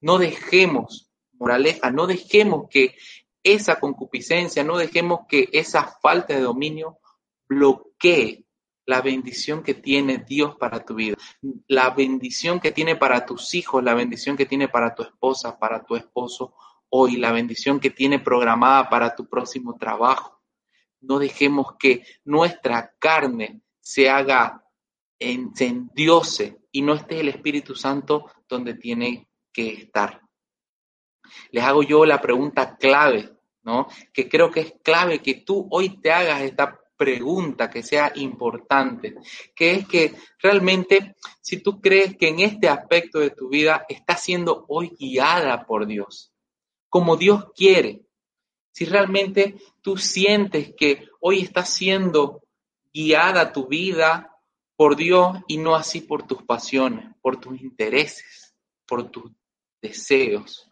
No 0.00 0.18
dejemos, 0.18 1.10
moraleja, 1.32 1.90
no 1.90 2.06
dejemos 2.06 2.68
que 2.68 2.96
esa 3.42 3.78
concupiscencia, 3.78 4.64
no 4.64 4.76
dejemos 4.76 5.20
que 5.28 5.48
esa 5.52 5.84
falta 6.02 6.34
de 6.34 6.40
dominio 6.40 6.98
bloquee 7.48 8.44
la 8.84 9.00
bendición 9.02 9.62
que 9.62 9.74
tiene 9.74 10.18
Dios 10.18 10.56
para 10.56 10.84
tu 10.84 10.94
vida, 10.94 11.16
la 11.66 11.90
bendición 11.90 12.58
que 12.58 12.72
tiene 12.72 12.96
para 12.96 13.26
tus 13.26 13.54
hijos, 13.54 13.84
la 13.84 13.94
bendición 13.94 14.36
que 14.36 14.46
tiene 14.46 14.68
para 14.68 14.94
tu 14.94 15.02
esposa, 15.02 15.58
para 15.58 15.84
tu 15.84 15.94
esposo 15.94 16.54
hoy, 16.90 17.16
la 17.16 17.32
bendición 17.32 17.80
que 17.80 17.90
tiene 17.90 18.18
programada 18.18 18.88
para 18.88 19.14
tu 19.14 19.28
próximo 19.28 19.76
trabajo. 19.78 20.40
No 21.00 21.18
dejemos 21.18 21.76
que 21.78 22.04
nuestra 22.24 22.94
carne 22.98 23.62
se 23.80 24.08
haga, 24.10 24.64
se 25.18 25.66
endiose 25.66 26.58
y 26.72 26.82
no 26.82 26.94
esté 26.94 27.20
el 27.20 27.28
Espíritu 27.28 27.74
Santo 27.74 28.30
donde 28.48 28.74
tiene 28.74 29.28
que 29.52 29.68
estar. 29.68 30.22
Les 31.50 31.64
hago 31.64 31.82
yo 31.82 32.04
la 32.04 32.20
pregunta 32.20 32.76
clave, 32.76 33.30
¿no? 33.62 33.88
Que 34.12 34.28
creo 34.28 34.50
que 34.50 34.60
es 34.60 34.74
clave 34.82 35.20
que 35.20 35.34
tú 35.34 35.68
hoy 35.70 36.00
te 36.00 36.12
hagas 36.12 36.42
esta 36.42 36.80
pregunta 36.96 37.70
que 37.70 37.82
sea 37.82 38.12
importante, 38.16 39.14
que 39.54 39.72
es 39.72 39.88
que 39.88 40.14
realmente 40.40 41.14
si 41.40 41.62
tú 41.62 41.80
crees 41.80 42.16
que 42.16 42.28
en 42.28 42.40
este 42.40 42.68
aspecto 42.68 43.20
de 43.20 43.30
tu 43.30 43.48
vida 43.48 43.86
estás 43.88 44.22
siendo 44.22 44.66
hoy 44.68 44.90
guiada 44.98 45.64
por 45.64 45.86
Dios, 45.86 46.32
como 46.88 47.16
Dios 47.16 47.52
quiere. 47.54 48.02
Si 48.72 48.84
realmente 48.84 49.56
tú 49.82 49.96
sientes 49.96 50.74
que 50.76 51.08
hoy 51.20 51.40
estás 51.40 51.74
siendo 51.74 52.44
guiada 52.92 53.52
tu 53.52 53.66
vida 53.66 54.36
por 54.76 54.96
Dios 54.96 55.38
y 55.48 55.58
no 55.58 55.74
así 55.74 56.00
por 56.00 56.26
tus 56.26 56.42
pasiones, 56.44 57.14
por 57.20 57.40
tus 57.40 57.60
intereses, 57.60 58.54
por 58.86 59.10
tus 59.10 59.32
deseos. 59.82 60.70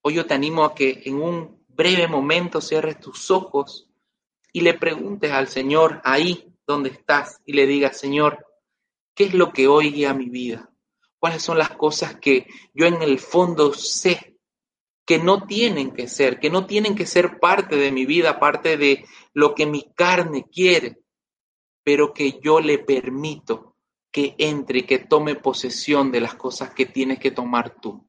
Hoy 0.00 0.14
yo 0.14 0.26
te 0.26 0.34
animo 0.34 0.64
a 0.64 0.74
que 0.74 1.02
en 1.04 1.20
un 1.20 1.64
breve 1.68 2.08
momento 2.08 2.60
cierres 2.60 2.98
tus 3.00 3.30
ojos 3.30 3.88
y 4.52 4.62
le 4.62 4.74
preguntes 4.74 5.30
al 5.30 5.48
Señor 5.48 6.00
ahí 6.04 6.52
donde 6.66 6.90
estás 6.90 7.40
y 7.44 7.52
le 7.52 7.66
digas, 7.66 7.98
Señor, 7.98 8.46
¿qué 9.14 9.24
es 9.24 9.34
lo 9.34 9.52
que 9.52 9.68
hoy 9.68 9.90
guía 9.92 10.14
mi 10.14 10.28
vida? 10.28 10.70
¿Cuáles 11.18 11.42
son 11.42 11.58
las 11.58 11.70
cosas 11.70 12.16
que 12.16 12.46
yo 12.74 12.86
en 12.86 13.02
el 13.02 13.18
fondo 13.18 13.72
sé 13.74 14.31
que 15.04 15.18
no 15.18 15.46
tienen 15.46 15.92
que 15.92 16.08
ser, 16.08 16.38
que 16.38 16.50
no 16.50 16.66
tienen 16.66 16.94
que 16.94 17.06
ser 17.06 17.40
parte 17.40 17.76
de 17.76 17.90
mi 17.90 18.06
vida, 18.06 18.38
parte 18.38 18.76
de 18.76 19.04
lo 19.32 19.54
que 19.54 19.66
mi 19.66 19.92
carne 19.94 20.46
quiere, 20.50 21.02
pero 21.84 22.12
que 22.12 22.40
yo 22.40 22.60
le 22.60 22.78
permito 22.78 23.76
que 24.12 24.34
entre 24.38 24.80
y 24.80 24.82
que 24.82 24.98
tome 24.98 25.34
posesión 25.34 26.12
de 26.12 26.20
las 26.20 26.34
cosas 26.34 26.74
que 26.74 26.86
tienes 26.86 27.18
que 27.18 27.30
tomar 27.30 27.80
tú. 27.80 28.06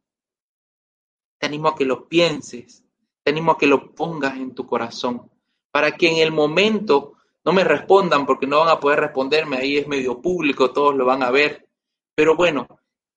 Te 1.40 1.48
animo 1.48 1.70
a 1.70 1.76
que 1.76 1.86
lo 1.86 2.08
pienses, 2.08 2.84
te 3.24 3.32
animo 3.32 3.54
a 3.54 3.58
que 3.58 3.68
lo 3.68 3.96
pongas 3.96 4.36
en 4.38 4.54
tu 4.54 4.68
corazón, 4.68 5.32
para 5.72 5.96
que 5.98 6.10
en 6.10 6.18
el 6.18 6.32
momento 6.32 7.14
no 7.44 7.54
me 7.54 7.64
respondan 7.64 8.26
porque 8.26 8.48
no 8.48 8.60
van 8.60 8.70
a 8.70 8.80
poder 8.80 9.00
responderme, 9.00 9.58
ahí 9.58 9.78
es 9.78 9.88
medio 9.88 10.22
público, 10.22 10.72
todos 10.72 10.96
lo 10.96 11.06
van 11.06 11.24
a 11.24 11.32
ver, 11.32 11.68
pero 12.16 12.36
bueno, 12.36 12.68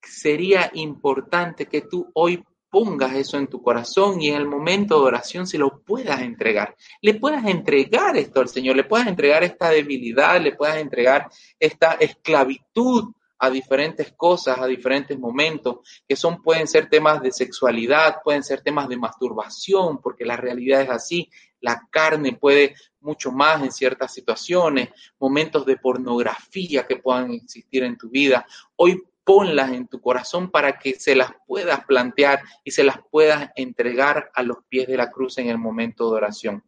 sería 0.00 0.70
importante 0.74 1.66
que 1.66 1.82
tú 1.82 2.10
hoy 2.14 2.42
pongas 2.70 3.14
eso 3.14 3.38
en 3.38 3.46
tu 3.46 3.62
corazón 3.62 4.20
y 4.20 4.30
en 4.30 4.36
el 4.36 4.46
momento 4.46 4.98
de 4.98 5.06
oración 5.06 5.46
se 5.46 5.58
lo 5.58 5.82
puedas 5.82 6.20
entregar. 6.20 6.76
Le 7.00 7.14
puedas 7.14 7.44
entregar 7.46 8.16
esto 8.16 8.40
al 8.40 8.48
Señor, 8.48 8.76
le 8.76 8.84
puedas 8.84 9.06
entregar 9.06 9.44
esta 9.44 9.70
debilidad, 9.70 10.40
le 10.40 10.52
puedas 10.52 10.76
entregar 10.76 11.28
esta 11.58 11.92
esclavitud 11.92 13.12
a 13.38 13.50
diferentes 13.50 14.12
cosas, 14.12 14.58
a 14.58 14.66
diferentes 14.66 15.18
momentos, 15.18 15.78
que 16.08 16.16
son, 16.16 16.42
pueden 16.42 16.66
ser 16.66 16.88
temas 16.88 17.20
de 17.20 17.32
sexualidad, 17.32 18.16
pueden 18.24 18.42
ser 18.42 18.62
temas 18.62 18.88
de 18.88 18.96
masturbación, 18.96 20.00
porque 20.00 20.24
la 20.24 20.36
realidad 20.36 20.82
es 20.82 20.90
así, 20.90 21.30
la 21.60 21.86
carne 21.90 22.32
puede 22.32 22.74
mucho 23.00 23.32
más 23.32 23.62
en 23.62 23.72
ciertas 23.72 24.12
situaciones, 24.12 24.88
momentos 25.18 25.66
de 25.66 25.76
pornografía 25.76 26.86
que 26.86 26.96
puedan 26.96 27.32
existir 27.32 27.84
en 27.84 27.96
tu 27.96 28.08
vida. 28.08 28.46
Hoy 28.76 29.02
ponlas 29.26 29.72
en 29.72 29.88
tu 29.88 30.00
corazón 30.00 30.52
para 30.52 30.78
que 30.78 30.94
se 30.94 31.16
las 31.16 31.32
puedas 31.48 31.84
plantear 31.84 32.42
y 32.62 32.70
se 32.70 32.84
las 32.84 32.98
puedas 33.10 33.50
entregar 33.56 34.30
a 34.32 34.44
los 34.44 34.58
pies 34.68 34.86
de 34.86 34.96
la 34.96 35.10
cruz 35.10 35.38
en 35.38 35.48
el 35.48 35.58
momento 35.58 36.08
de 36.08 36.16
oración. 36.16 36.64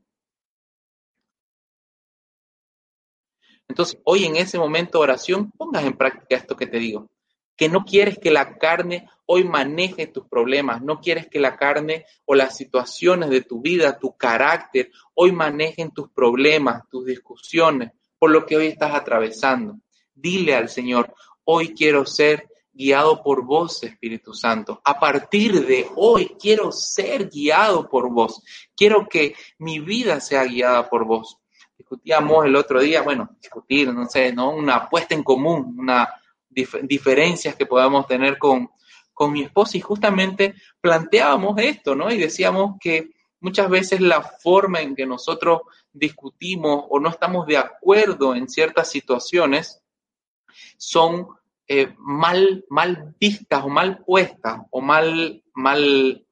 Entonces, 3.68 4.00
hoy 4.02 4.24
en 4.24 4.34
ese 4.34 4.58
momento 4.58 4.98
de 4.98 5.04
oración, 5.04 5.52
pongas 5.52 5.84
en 5.84 5.96
práctica 5.96 6.34
esto 6.34 6.56
que 6.56 6.66
te 6.66 6.78
digo, 6.78 7.08
que 7.56 7.68
no 7.68 7.84
quieres 7.84 8.18
que 8.18 8.32
la 8.32 8.58
carne 8.58 9.08
hoy 9.24 9.44
maneje 9.44 10.08
tus 10.08 10.26
problemas, 10.26 10.82
no 10.82 11.00
quieres 11.00 11.28
que 11.28 11.38
la 11.38 11.56
carne 11.56 12.06
o 12.24 12.34
las 12.34 12.56
situaciones 12.56 13.30
de 13.30 13.42
tu 13.42 13.60
vida, 13.60 14.00
tu 14.00 14.16
carácter, 14.16 14.90
hoy 15.14 15.30
manejen 15.30 15.92
tus 15.92 16.10
problemas, 16.10 16.88
tus 16.90 17.06
discusiones, 17.06 17.92
por 18.18 18.32
lo 18.32 18.44
que 18.44 18.56
hoy 18.56 18.66
estás 18.66 18.96
atravesando. 18.96 19.78
Dile 20.12 20.56
al 20.56 20.68
Señor, 20.68 21.14
Hoy 21.50 21.72
quiero 21.72 22.04
ser 22.04 22.46
guiado 22.74 23.22
por 23.22 23.42
vos, 23.42 23.82
Espíritu 23.82 24.34
Santo. 24.34 24.82
A 24.84 25.00
partir 25.00 25.66
de 25.66 25.88
hoy 25.96 26.36
quiero 26.38 26.70
ser 26.70 27.30
guiado 27.30 27.88
por 27.88 28.12
vos. 28.12 28.42
Quiero 28.76 29.08
que 29.08 29.34
mi 29.56 29.80
vida 29.80 30.20
sea 30.20 30.44
guiada 30.44 30.90
por 30.90 31.06
vos. 31.06 31.38
Discutíamos 31.78 32.44
el 32.44 32.54
otro 32.54 32.82
día, 32.82 33.00
bueno, 33.00 33.30
discutir, 33.40 33.90
no 33.94 34.04
sé, 34.04 34.30
¿no? 34.30 34.50
Una 34.50 34.74
apuesta 34.74 35.14
en 35.14 35.22
común, 35.22 35.74
una 35.78 36.06
diferencias 36.50 37.56
que 37.56 37.64
podamos 37.64 38.06
tener 38.06 38.36
con, 38.36 38.70
con 39.14 39.32
mi 39.32 39.44
esposa 39.44 39.78
y 39.78 39.80
justamente 39.80 40.54
planteábamos 40.82 41.58
esto, 41.62 41.94
¿no? 41.94 42.12
Y 42.12 42.18
decíamos 42.18 42.76
que 42.78 43.12
muchas 43.40 43.70
veces 43.70 44.02
la 44.02 44.20
forma 44.20 44.82
en 44.82 44.94
que 44.94 45.06
nosotros 45.06 45.62
discutimos 45.94 46.84
o 46.90 47.00
no 47.00 47.08
estamos 47.08 47.46
de 47.46 47.56
acuerdo 47.56 48.34
en 48.34 48.50
ciertas 48.50 48.90
situaciones 48.90 49.77
son 50.76 51.28
eh, 51.66 51.94
mal, 51.98 52.64
mal 52.70 53.14
vistas 53.20 53.62
o 53.62 53.68
mal 53.68 54.02
puestas 54.04 54.60
o 54.70 54.80
mal, 54.80 55.42
mal, 55.54 56.26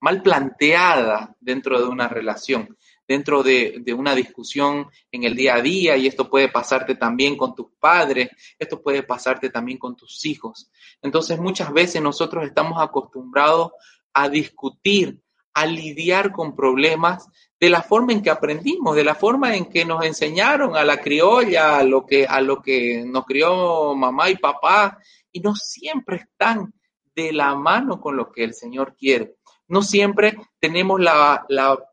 mal 0.00 0.22
planteadas 0.22 1.30
dentro 1.40 1.80
de 1.80 1.88
una 1.88 2.06
relación, 2.08 2.76
dentro 3.06 3.42
de, 3.42 3.78
de, 3.80 3.94
una 3.94 4.14
discusión 4.14 4.88
en 5.10 5.24
el 5.24 5.34
día 5.34 5.56
a 5.56 5.60
día, 5.60 5.96
y 5.96 6.06
esto 6.06 6.30
puede 6.30 6.48
pasarte 6.48 6.94
también 6.94 7.36
con 7.36 7.54
tus 7.54 7.66
padres, 7.80 8.30
esto 8.58 8.80
puede 8.80 9.02
pasarte 9.02 9.50
también 9.50 9.78
con 9.78 9.96
tus 9.96 10.24
hijos. 10.24 10.70
Entonces 11.02 11.38
muchas 11.38 11.72
veces 11.72 12.00
nosotros 12.00 12.44
estamos 12.44 12.80
acostumbrados 12.80 13.72
a 14.12 14.28
discutir, 14.28 15.20
a 15.56 15.64
lidiar 15.64 16.32
con 16.32 16.54
problemas 16.54 17.30
de 17.58 17.70
la 17.70 17.80
forma 17.80 18.12
en 18.12 18.22
que 18.22 18.28
aprendimos, 18.28 18.94
de 18.94 19.04
la 19.04 19.14
forma 19.14 19.56
en 19.56 19.64
que 19.64 19.86
nos 19.86 20.04
enseñaron 20.04 20.76
a 20.76 20.84
la 20.84 20.98
criolla, 20.98 21.78
a 21.78 21.82
lo 21.82 22.04
que, 22.04 22.26
a 22.26 22.42
lo 22.42 22.60
que 22.60 23.02
nos 23.06 23.24
crió 23.24 23.94
mamá 23.94 24.28
y 24.28 24.36
papá, 24.36 24.98
y 25.32 25.40
no 25.40 25.54
siempre 25.54 26.16
están 26.16 26.74
de 27.14 27.32
la 27.32 27.54
mano 27.54 28.02
con 28.02 28.18
lo 28.18 28.30
que 28.30 28.44
el 28.44 28.52
Señor 28.52 28.96
quiere. 28.98 29.36
No 29.68 29.80
siempre 29.80 30.36
tenemos 30.60 31.00
la, 31.00 31.46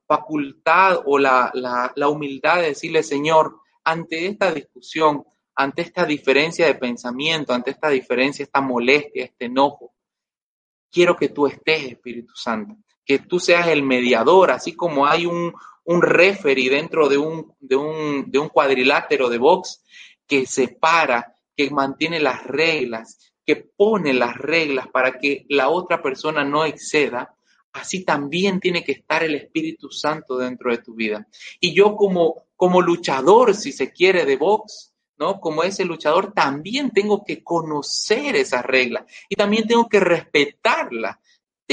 facultad 0.06 1.00
o 1.06 1.18
la, 1.18 1.50
la 1.96 2.10
humildad 2.10 2.58
de 2.58 2.68
decirle, 2.68 3.02
Señor, 3.02 3.62
ante 3.86 4.28
esta 4.28 4.54
discusión, 4.54 5.24
ante 5.56 5.84
esta 5.84 6.06
diferencia 6.06 6.68
de 6.68 6.76
pensamiento, 6.76 7.54
ante 7.54 7.72
esta 7.72 7.88
diferencia, 7.88 8.44
esta 8.44 8.60
molestia, 8.60 9.24
este 9.24 9.46
enojo, 9.46 9.94
quiero 10.92 11.16
que 11.16 11.30
tú 11.30 11.48
estés, 11.48 11.94
Espíritu 11.94 12.36
Santo 12.36 12.76
que 13.06 13.20
tú 13.20 13.40
seas 13.40 13.68
el 13.68 13.84
mediador, 13.84 14.52
así 14.52 14.74
como 14.74 15.06
hay 15.06 15.26
un, 15.26 15.54
un 15.86 16.02
referee 16.02 16.70
dentro 16.70 17.10
de 17.10 17.18
un, 17.18 17.54
de, 17.60 17.76
un, 17.76 18.32
de 18.32 18.40
un 18.40 18.50
cuadrilátero 18.50 19.30
de 19.30 19.38
box 19.38 19.84
que 20.28 20.46
separa, 20.46 21.36
que 21.56 21.70
mantiene 21.70 22.20
las 22.20 22.44
reglas, 22.46 23.34
que 23.46 23.58
pone 23.58 24.14
las 24.14 24.38
reglas 24.38 24.88
para 24.88 25.20
que 25.20 25.46
la 25.50 25.70
otra 25.70 26.02
persona 26.02 26.44
no 26.44 26.66
exceda, 26.66 27.36
así 27.74 28.06
también 28.06 28.60
tiene 28.60 28.84
que 28.84 28.94
estar 28.94 29.24
el 29.24 29.36
Espíritu 29.36 29.90
Santo 29.90 30.38
dentro 30.38 30.72
de 30.72 30.78
tu 30.78 30.94
vida. 30.94 31.28
Y 31.60 31.74
yo 31.74 31.96
como, 31.96 32.46
como 32.56 32.82
luchador, 32.82 33.54
si 33.56 33.72
se 33.72 33.92
quiere, 33.92 34.26
de 34.26 34.38
box, 34.38 34.94
¿no? 35.18 35.40
Como 35.40 35.64
ese 35.64 35.84
luchador, 35.84 36.34
también 36.34 36.92
tengo 36.92 37.24
que 37.24 37.44
conocer 37.44 38.36
esas 38.36 38.64
reglas 38.66 39.06
y 39.28 39.36
también 39.36 39.68
tengo 39.68 39.90
que 39.90 40.00
respetarlas 40.00 41.18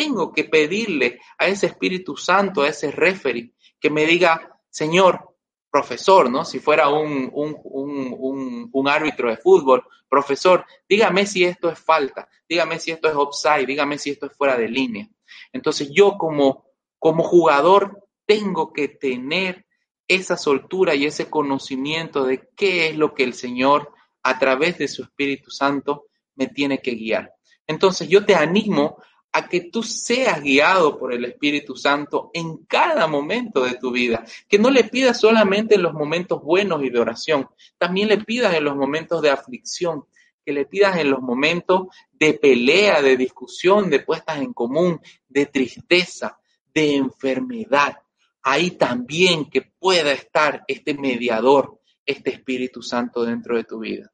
tengo 0.01 0.33
que 0.33 0.45
pedirle 0.45 1.21
a 1.37 1.47
ese 1.47 1.67
Espíritu 1.67 2.17
Santo, 2.17 2.63
a 2.63 2.69
ese 2.69 2.91
referee, 2.91 3.53
que 3.79 3.91
me 3.91 4.07
diga, 4.07 4.59
Señor, 4.71 5.37
profesor, 5.71 6.31
¿no? 6.31 6.43
Si 6.43 6.59
fuera 6.59 6.89
un, 6.89 7.31
un, 7.35 8.89
árbitro 8.89 9.29
de 9.29 9.37
fútbol, 9.37 9.85
profesor, 10.09 10.65
dígame 10.89 11.27
si 11.27 11.45
esto 11.45 11.69
es 11.69 11.79
falta, 11.79 12.31
dígame 12.49 12.79
si 12.79 12.93
esto 12.93 13.11
es 13.11 13.15
offside, 13.15 13.67
dígame 13.67 13.99
si 13.99 14.09
esto 14.09 14.25
es 14.25 14.33
fuera 14.35 14.57
de 14.57 14.69
línea. 14.69 15.07
Entonces 15.53 15.91
yo 15.93 16.17
como, 16.17 16.65
como 16.99 17.23
jugador 17.23 18.09
tengo 18.25 18.73
que 18.73 18.89
tener 18.89 19.67
esa 20.09 20.39
soltura 20.39 20.95
y 20.95 21.05
ese 21.05 21.29
conocimiento 21.29 22.25
de 22.25 22.49
qué 22.57 22.89
es 22.89 22.97
lo 22.97 23.15
que 23.15 23.25
el 23.25 23.35
Señor 23.35 23.93
a 24.23 24.39
través 24.39 24.79
de 24.79 24.89
su 24.89 25.03
Espíritu 25.03 25.51
Santo 25.51 26.07
me 26.37 26.47
tiene 26.47 26.81
que 26.81 26.93
guiar. 26.93 27.35
Entonces 27.67 28.09
yo 28.09 28.25
te 28.25 28.35
animo 28.35 28.97
a 29.33 29.49
que 29.49 29.61
tú 29.61 29.83
seas 29.83 30.43
guiado 30.43 30.99
por 30.99 31.13
el 31.13 31.25
Espíritu 31.25 31.77
Santo 31.77 32.31
en 32.35 32.65
cada 32.67 33.07
momento 33.07 33.65
de 33.65 33.75
tu 33.75 33.93
vida, 33.93 34.25
que 34.49 34.59
no 34.59 34.71
le 34.71 34.85
pidas 34.85 35.21
solamente 35.21 35.77
en 35.77 35.83
los 35.83 35.95
momentos 35.95 36.43
buenos 36.43 36.83
y 36.83 36.91
de 36.91 36.99
oración, 36.99 37.49
también 37.79 38.09
le 38.09 38.19
pidas 38.19 38.55
en 38.55 38.65
los 38.65 38.77
momentos 38.77 39.23
de 39.23 39.31
aflicción, 39.31 40.05
que 40.45 40.53
le 40.53 40.67
pidas 40.67 40.97
en 40.97 41.11
los 41.11 41.21
momentos 41.21 41.89
de 42.13 42.35
pelea, 42.35 43.03
de 43.03 43.17
discusión, 43.17 43.89
de 43.89 44.01
puestas 44.01 44.39
en 44.39 44.53
común, 44.53 45.01
de 45.29 45.47
tristeza, 45.47 46.41
de 46.75 46.97
enfermedad. 46.97 47.99
Ahí 48.43 48.73
también 48.73 49.49
que 49.51 49.63
pueda 49.63 50.13
estar 50.13 50.65
este 50.67 50.95
mediador, 50.95 51.81
este 52.05 52.31
Espíritu 52.31 52.83
Santo 52.83 53.25
dentro 53.25 53.57
de 53.57 53.65
tu 53.65 53.79
vida. 53.79 54.11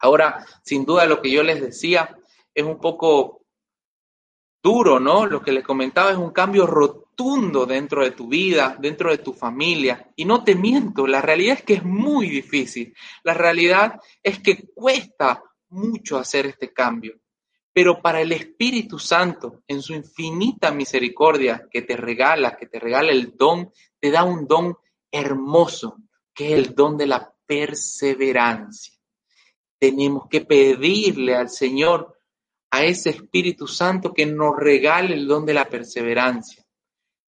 Ahora, 0.00 0.44
sin 0.62 0.84
duda 0.84 1.06
lo 1.06 1.22
que 1.22 1.30
yo 1.30 1.42
les 1.42 1.60
decía 1.60 2.16
es 2.54 2.64
un 2.64 2.78
poco 2.80 3.38
duro, 4.62 4.98
¿no? 5.00 5.26
Lo 5.26 5.42
que 5.42 5.52
les 5.52 5.64
comentaba 5.64 6.10
es 6.10 6.16
un 6.16 6.30
cambio 6.30 6.66
rotundo 6.66 7.66
dentro 7.66 8.04
de 8.04 8.12
tu 8.12 8.28
vida, 8.28 8.76
dentro 8.78 9.10
de 9.10 9.18
tu 9.18 9.32
familia. 9.32 10.10
Y 10.16 10.24
no 10.24 10.44
te 10.44 10.54
miento, 10.54 11.06
la 11.06 11.22
realidad 11.22 11.58
es 11.58 11.62
que 11.64 11.74
es 11.74 11.84
muy 11.84 12.28
difícil. 12.28 12.94
La 13.24 13.34
realidad 13.34 14.00
es 14.22 14.40
que 14.40 14.68
cuesta 14.74 15.42
mucho 15.70 16.18
hacer 16.18 16.46
este 16.46 16.72
cambio. 16.72 17.18
Pero 17.72 18.00
para 18.00 18.20
el 18.20 18.32
Espíritu 18.32 18.98
Santo, 18.98 19.62
en 19.68 19.82
su 19.82 19.94
infinita 19.94 20.70
misericordia 20.72 21.68
que 21.70 21.82
te 21.82 21.96
regala, 21.96 22.56
que 22.56 22.66
te 22.66 22.80
regala 22.80 23.12
el 23.12 23.36
don, 23.36 23.72
te 24.00 24.10
da 24.10 24.24
un 24.24 24.46
don 24.46 24.76
hermoso, 25.10 25.96
que 26.34 26.52
es 26.52 26.66
el 26.66 26.74
don 26.74 26.96
de 26.96 27.06
la 27.06 27.32
perseverancia. 27.46 28.94
Tenemos 29.78 30.26
que 30.28 30.40
pedirle 30.40 31.36
al 31.36 31.50
Señor 31.50 32.17
a 32.70 32.84
ese 32.84 33.10
Espíritu 33.10 33.66
Santo 33.66 34.12
que 34.12 34.26
nos 34.26 34.56
regale 34.56 35.14
el 35.14 35.26
don 35.26 35.46
de 35.46 35.54
la 35.54 35.68
perseverancia. 35.68 36.64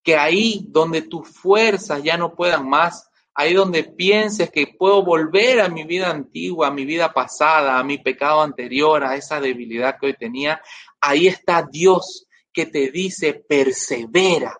Que 0.03 0.16
ahí 0.16 0.64
donde 0.68 1.03
tus 1.03 1.29
fuerzas 1.29 2.03
ya 2.03 2.16
no 2.16 2.35
puedan 2.35 2.68
más, 2.68 3.09
ahí 3.35 3.55
donde 3.55 3.85
pienses 3.85 4.51
que 4.51 4.74
puedo 4.79 5.05
volver 5.05 5.61
a 5.61 5.68
mi 5.68 5.85
vida 5.85 6.11
antigua, 6.11 6.68
a 6.68 6.72
mi 6.72 6.85
vida 6.85 7.12
pasada, 7.12 7.79
a 7.79 7.85
mi 7.85 7.98
pecado 7.98 8.42
anterior, 8.42 9.05
a 9.05 9.14
esa 9.14 9.40
debilidad 9.40 9.96
que 9.98 10.07
hoy 10.07 10.16
tenía, 10.16 10.61
ahí 11.01 11.29
está 11.29 11.62
Dios 11.70 12.27
que 12.53 12.66
te 12.66 12.90
dice 12.90 13.35
persevera. 13.35 14.59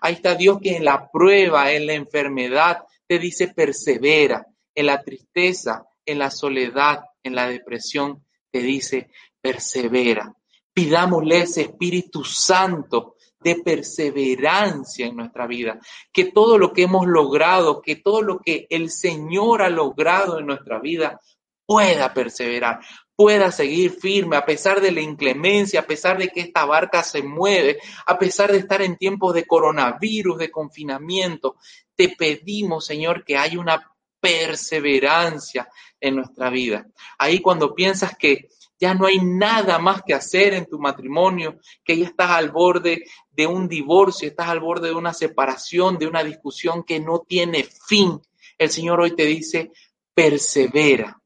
Ahí 0.00 0.14
está 0.14 0.34
Dios 0.34 0.60
que 0.62 0.76
en 0.76 0.84
la 0.84 1.10
prueba, 1.10 1.72
en 1.72 1.86
la 1.86 1.94
enfermedad, 1.94 2.78
te 3.06 3.18
dice 3.18 3.48
persevera. 3.48 4.46
En 4.74 4.86
la 4.86 5.02
tristeza, 5.02 5.84
en 6.06 6.20
la 6.20 6.30
soledad, 6.30 7.00
en 7.24 7.34
la 7.34 7.48
depresión, 7.48 8.24
te 8.52 8.60
dice 8.60 9.10
persevera. 9.40 10.34
Pidámosle 10.72 11.38
ese 11.38 11.62
Espíritu 11.62 12.24
Santo 12.24 13.16
de 13.40 13.56
perseverancia 13.56 15.06
en 15.06 15.16
nuestra 15.16 15.46
vida, 15.46 15.80
que 16.12 16.26
todo 16.26 16.58
lo 16.58 16.72
que 16.72 16.82
hemos 16.82 17.06
logrado, 17.06 17.80
que 17.80 17.96
todo 17.96 18.22
lo 18.22 18.38
que 18.38 18.66
el 18.68 18.90
Señor 18.90 19.62
ha 19.62 19.70
logrado 19.70 20.38
en 20.38 20.46
nuestra 20.46 20.78
vida 20.78 21.20
pueda 21.64 22.12
perseverar, 22.12 22.80
pueda 23.16 23.50
seguir 23.50 23.92
firme 23.92 24.36
a 24.36 24.44
pesar 24.44 24.80
de 24.80 24.92
la 24.92 25.00
inclemencia, 25.00 25.80
a 25.80 25.86
pesar 25.86 26.18
de 26.18 26.28
que 26.28 26.40
esta 26.40 26.64
barca 26.64 27.02
se 27.02 27.22
mueve, 27.22 27.78
a 28.06 28.18
pesar 28.18 28.50
de 28.52 28.58
estar 28.58 28.82
en 28.82 28.96
tiempos 28.96 29.34
de 29.34 29.46
coronavirus, 29.46 30.38
de 30.38 30.50
confinamiento. 30.50 31.56
Te 31.94 32.08
pedimos, 32.16 32.86
Señor, 32.86 33.24
que 33.24 33.36
haya 33.36 33.58
una 33.58 33.90
perseverancia 34.20 35.68
en 36.00 36.16
nuestra 36.16 36.50
vida. 36.50 36.86
Ahí 37.18 37.40
cuando 37.40 37.74
piensas 37.74 38.16
que 38.16 38.48
ya 38.80 38.94
no 38.94 39.06
hay 39.06 39.18
nada 39.18 39.78
más 39.78 40.02
que 40.02 40.14
hacer 40.14 40.54
en 40.54 40.64
tu 40.64 40.78
matrimonio, 40.78 41.58
que 41.84 41.98
ya 41.98 42.06
estás 42.06 42.30
al 42.30 42.50
borde 42.50 43.04
de 43.30 43.46
un 43.46 43.68
divorcio, 43.68 44.26
estás 44.26 44.48
al 44.48 44.60
borde 44.60 44.88
de 44.88 44.94
una 44.94 45.12
separación, 45.12 45.98
de 45.98 46.06
una 46.06 46.24
discusión 46.24 46.82
que 46.82 46.98
no 46.98 47.20
tiene 47.20 47.64
fin. 47.64 48.20
El 48.56 48.70
Señor 48.70 49.00
hoy 49.00 49.14
te 49.14 49.26
dice, 49.26 49.70
persevera. 50.14 51.20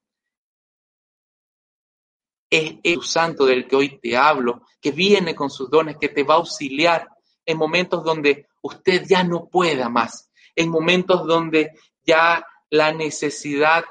Es 2.50 2.74
el 2.82 3.02
santo 3.02 3.46
del 3.46 3.68
que 3.68 3.76
hoy 3.76 4.00
te 4.00 4.16
hablo, 4.16 4.62
que 4.80 4.90
viene 4.90 5.34
con 5.34 5.48
sus 5.48 5.70
dones, 5.70 5.96
que 6.00 6.08
te 6.08 6.24
va 6.24 6.34
a 6.34 6.38
auxiliar 6.38 7.08
en 7.46 7.56
momentos 7.56 8.02
donde 8.02 8.48
usted 8.62 9.04
ya 9.08 9.22
no 9.22 9.48
pueda 9.48 9.88
más, 9.88 10.30
en 10.56 10.70
momentos 10.70 11.26
donde 11.26 11.70
ya 12.04 12.44
la 12.70 12.92
necesidad 12.92 13.84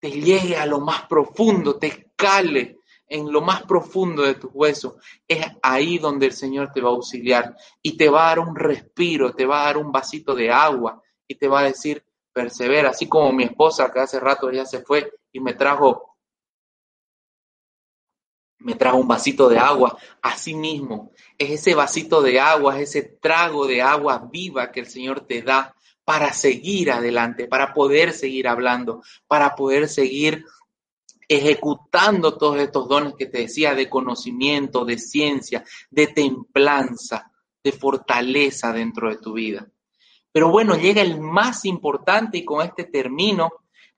te 0.00 0.10
llegue 0.10 0.56
a 0.56 0.66
lo 0.66 0.80
más 0.80 1.02
profundo, 1.02 1.78
te 1.78 2.10
cale 2.16 2.78
en 3.08 3.30
lo 3.30 3.40
más 3.40 3.62
profundo 3.62 4.22
de 4.22 4.34
tus 4.34 4.50
huesos, 4.52 4.94
es 5.28 5.46
ahí 5.62 5.98
donde 5.98 6.26
el 6.26 6.32
Señor 6.32 6.72
te 6.72 6.80
va 6.80 6.90
a 6.90 6.92
auxiliar 6.92 7.56
y 7.82 7.96
te 7.96 8.08
va 8.08 8.24
a 8.24 8.28
dar 8.28 8.40
un 8.40 8.56
respiro, 8.56 9.32
te 9.32 9.46
va 9.46 9.62
a 9.62 9.64
dar 9.66 9.78
un 9.78 9.92
vasito 9.92 10.34
de 10.34 10.50
agua 10.50 11.00
y 11.26 11.36
te 11.36 11.46
va 11.46 11.60
a 11.60 11.64
decir, 11.64 12.04
persevera, 12.32 12.90
así 12.90 13.08
como 13.08 13.32
mi 13.32 13.44
esposa 13.44 13.90
que 13.92 14.00
hace 14.00 14.18
rato 14.18 14.50
ya 14.50 14.66
se 14.66 14.80
fue 14.82 15.12
y 15.32 15.40
me 15.40 15.54
trajo 15.54 16.16
me 18.58 18.74
trajo 18.74 18.96
un 18.96 19.06
vasito 19.06 19.48
de 19.48 19.58
agua, 19.58 19.96
así 20.22 20.54
mismo, 20.54 21.12
es 21.38 21.50
ese 21.50 21.76
vasito 21.76 22.20
de 22.20 22.40
agua, 22.40 22.80
es 22.80 22.96
ese 22.96 23.02
trago 23.20 23.66
de 23.66 23.80
agua 23.80 24.28
viva 24.32 24.72
que 24.72 24.80
el 24.80 24.86
Señor 24.86 25.20
te 25.20 25.42
da 25.42 25.75
para 26.06 26.32
seguir 26.32 26.92
adelante, 26.92 27.48
para 27.48 27.74
poder 27.74 28.12
seguir 28.12 28.46
hablando, 28.46 29.02
para 29.26 29.56
poder 29.56 29.88
seguir 29.88 30.44
ejecutando 31.28 32.38
todos 32.38 32.60
estos 32.60 32.88
dones 32.88 33.14
que 33.18 33.26
te 33.26 33.38
decía 33.38 33.74
de 33.74 33.90
conocimiento, 33.90 34.84
de 34.84 34.98
ciencia, 34.98 35.64
de 35.90 36.06
templanza, 36.06 37.32
de 37.64 37.72
fortaleza 37.72 38.72
dentro 38.72 39.10
de 39.10 39.16
tu 39.16 39.32
vida. 39.32 39.66
Pero 40.30 40.48
bueno, 40.48 40.76
llega 40.76 41.02
el 41.02 41.20
más 41.20 41.64
importante 41.64 42.38
y 42.38 42.44
con 42.44 42.64
este 42.64 42.84
término, 42.84 43.50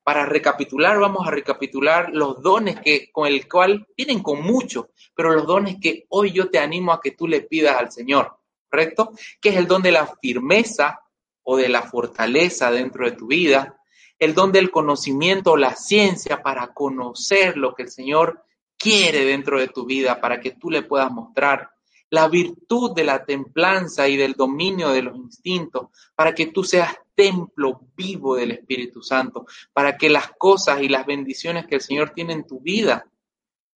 para 0.02 0.24
recapitular, 0.24 0.98
vamos 0.98 1.28
a 1.28 1.30
recapitular 1.30 2.08
los 2.14 2.40
dones 2.40 2.80
que 2.80 3.12
con 3.12 3.26
el 3.26 3.46
cual 3.46 3.86
vienen 3.94 4.22
con 4.22 4.40
mucho, 4.40 4.88
pero 5.14 5.34
los 5.34 5.46
dones 5.46 5.76
que 5.78 6.06
hoy 6.08 6.32
yo 6.32 6.48
te 6.48 6.58
animo 6.58 6.90
a 6.90 7.02
que 7.02 7.10
tú 7.10 7.28
le 7.28 7.42
pidas 7.42 7.76
al 7.76 7.92
Señor, 7.92 8.38
¿correcto? 8.70 9.12
Que 9.42 9.50
es 9.50 9.56
el 9.56 9.66
don 9.66 9.82
de 9.82 9.92
la 9.92 10.06
firmeza, 10.22 11.02
o 11.50 11.56
de 11.56 11.70
la 11.70 11.80
fortaleza 11.80 12.70
dentro 12.70 13.06
de 13.06 13.16
tu 13.16 13.26
vida, 13.26 13.80
el 14.18 14.34
don 14.34 14.52
del 14.52 14.70
conocimiento 14.70 15.56
la 15.56 15.74
ciencia 15.74 16.42
para 16.42 16.74
conocer 16.74 17.56
lo 17.56 17.74
que 17.74 17.84
el 17.84 17.90
Señor 17.90 18.44
quiere 18.76 19.24
dentro 19.24 19.58
de 19.58 19.68
tu 19.68 19.86
vida, 19.86 20.20
para 20.20 20.40
que 20.40 20.50
tú 20.50 20.70
le 20.70 20.82
puedas 20.82 21.10
mostrar, 21.10 21.70
la 22.10 22.28
virtud 22.28 22.94
de 22.94 23.04
la 23.04 23.24
templanza 23.24 24.06
y 24.08 24.18
del 24.18 24.34
dominio 24.34 24.90
de 24.90 25.00
los 25.00 25.16
instintos, 25.16 25.86
para 26.14 26.34
que 26.34 26.48
tú 26.48 26.64
seas 26.64 26.94
templo 27.14 27.80
vivo 27.96 28.36
del 28.36 28.50
Espíritu 28.50 29.02
Santo, 29.02 29.46
para 29.72 29.96
que 29.96 30.10
las 30.10 30.32
cosas 30.36 30.82
y 30.82 30.88
las 30.90 31.06
bendiciones 31.06 31.66
que 31.66 31.76
el 31.76 31.80
Señor 31.80 32.10
tiene 32.10 32.34
en 32.34 32.46
tu 32.46 32.60
vida 32.60 33.06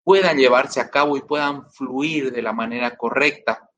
puedan 0.05 0.37
llevarse 0.37 0.79
a 0.79 0.91
cabo 0.91 1.17
y 1.17 1.23
puedan 1.23 1.71
fluir 1.71 2.33
de 2.33 2.43
la 2.43 2.53
manera 2.53 2.99
correcta 2.99 3.72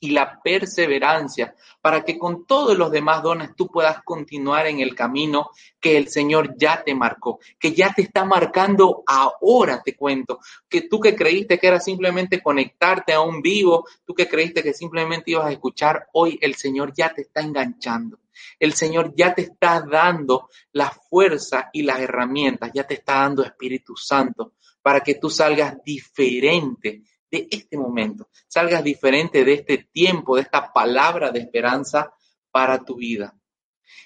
y 0.00 0.10
la 0.10 0.40
perseverancia 0.42 1.54
para 1.80 2.04
que 2.04 2.18
con 2.18 2.46
todos 2.46 2.76
los 2.76 2.90
demás 2.90 3.22
dones 3.22 3.50
tú 3.56 3.68
puedas 3.68 4.02
continuar 4.02 4.66
en 4.66 4.80
el 4.80 4.94
camino 4.94 5.50
que 5.80 5.96
el 5.96 6.08
Señor 6.08 6.56
ya 6.58 6.82
te 6.82 6.94
marcó, 6.94 7.40
que 7.58 7.72
ya 7.72 7.92
te 7.92 8.02
está 8.02 8.24
marcando 8.24 9.02
ahora, 9.06 9.82
te 9.82 9.96
cuento, 9.96 10.40
que 10.68 10.82
tú 10.82 11.00
que 11.00 11.14
creíste 11.14 11.58
que 11.58 11.68
era 11.68 11.80
simplemente 11.80 12.42
conectarte 12.42 13.12
a 13.12 13.20
un 13.20 13.40
vivo, 13.40 13.86
tú 14.04 14.14
que 14.14 14.28
creíste 14.28 14.62
que 14.62 14.74
simplemente 14.74 15.30
ibas 15.30 15.46
a 15.46 15.52
escuchar, 15.52 16.08
hoy 16.12 16.38
el 16.42 16.54
Señor 16.54 16.92
ya 16.94 17.12
te 17.14 17.22
está 17.22 17.40
enganchando. 17.40 18.18
El 18.58 18.72
Señor 18.74 19.14
ya 19.16 19.34
te 19.34 19.42
está 19.42 19.80
dando 19.80 20.48
la 20.72 20.90
fuerza 20.90 21.70
y 21.72 21.82
las 21.82 22.00
herramientas, 22.00 22.70
ya 22.74 22.84
te 22.84 22.94
está 22.94 23.20
dando 23.20 23.44
Espíritu 23.44 23.96
Santo 23.96 24.54
para 24.82 25.00
que 25.00 25.14
tú 25.14 25.30
salgas 25.30 25.82
diferente 25.82 27.02
de 27.34 27.48
este 27.50 27.76
momento, 27.76 28.28
salgas 28.46 28.84
diferente 28.84 29.44
de 29.44 29.54
este 29.54 29.88
tiempo, 29.92 30.36
de 30.36 30.42
esta 30.42 30.72
palabra 30.72 31.30
de 31.30 31.40
esperanza 31.40 32.14
para 32.50 32.84
tu 32.84 32.96
vida. 32.96 33.34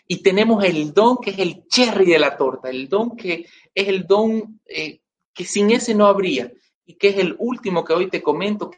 Y 0.06 0.22
tenemos 0.22 0.64
el 0.64 0.94
don 0.94 1.18
que 1.18 1.30
es 1.30 1.38
el 1.38 1.66
cherry 1.68 2.06
de 2.06 2.18
la 2.18 2.36
torta, 2.36 2.70
el 2.70 2.88
don 2.88 3.14
que 3.14 3.46
es 3.74 3.88
el 3.88 4.06
don 4.06 4.60
eh, 4.64 5.00
que 5.34 5.44
sin 5.44 5.70
ese 5.70 5.94
no 5.94 6.06
habría 6.06 6.50
y 6.86 6.94
que 6.94 7.08
es 7.08 7.18
el 7.18 7.36
último 7.38 7.84
que 7.84 7.92
hoy 7.92 8.08
te 8.08 8.22
comento, 8.22 8.70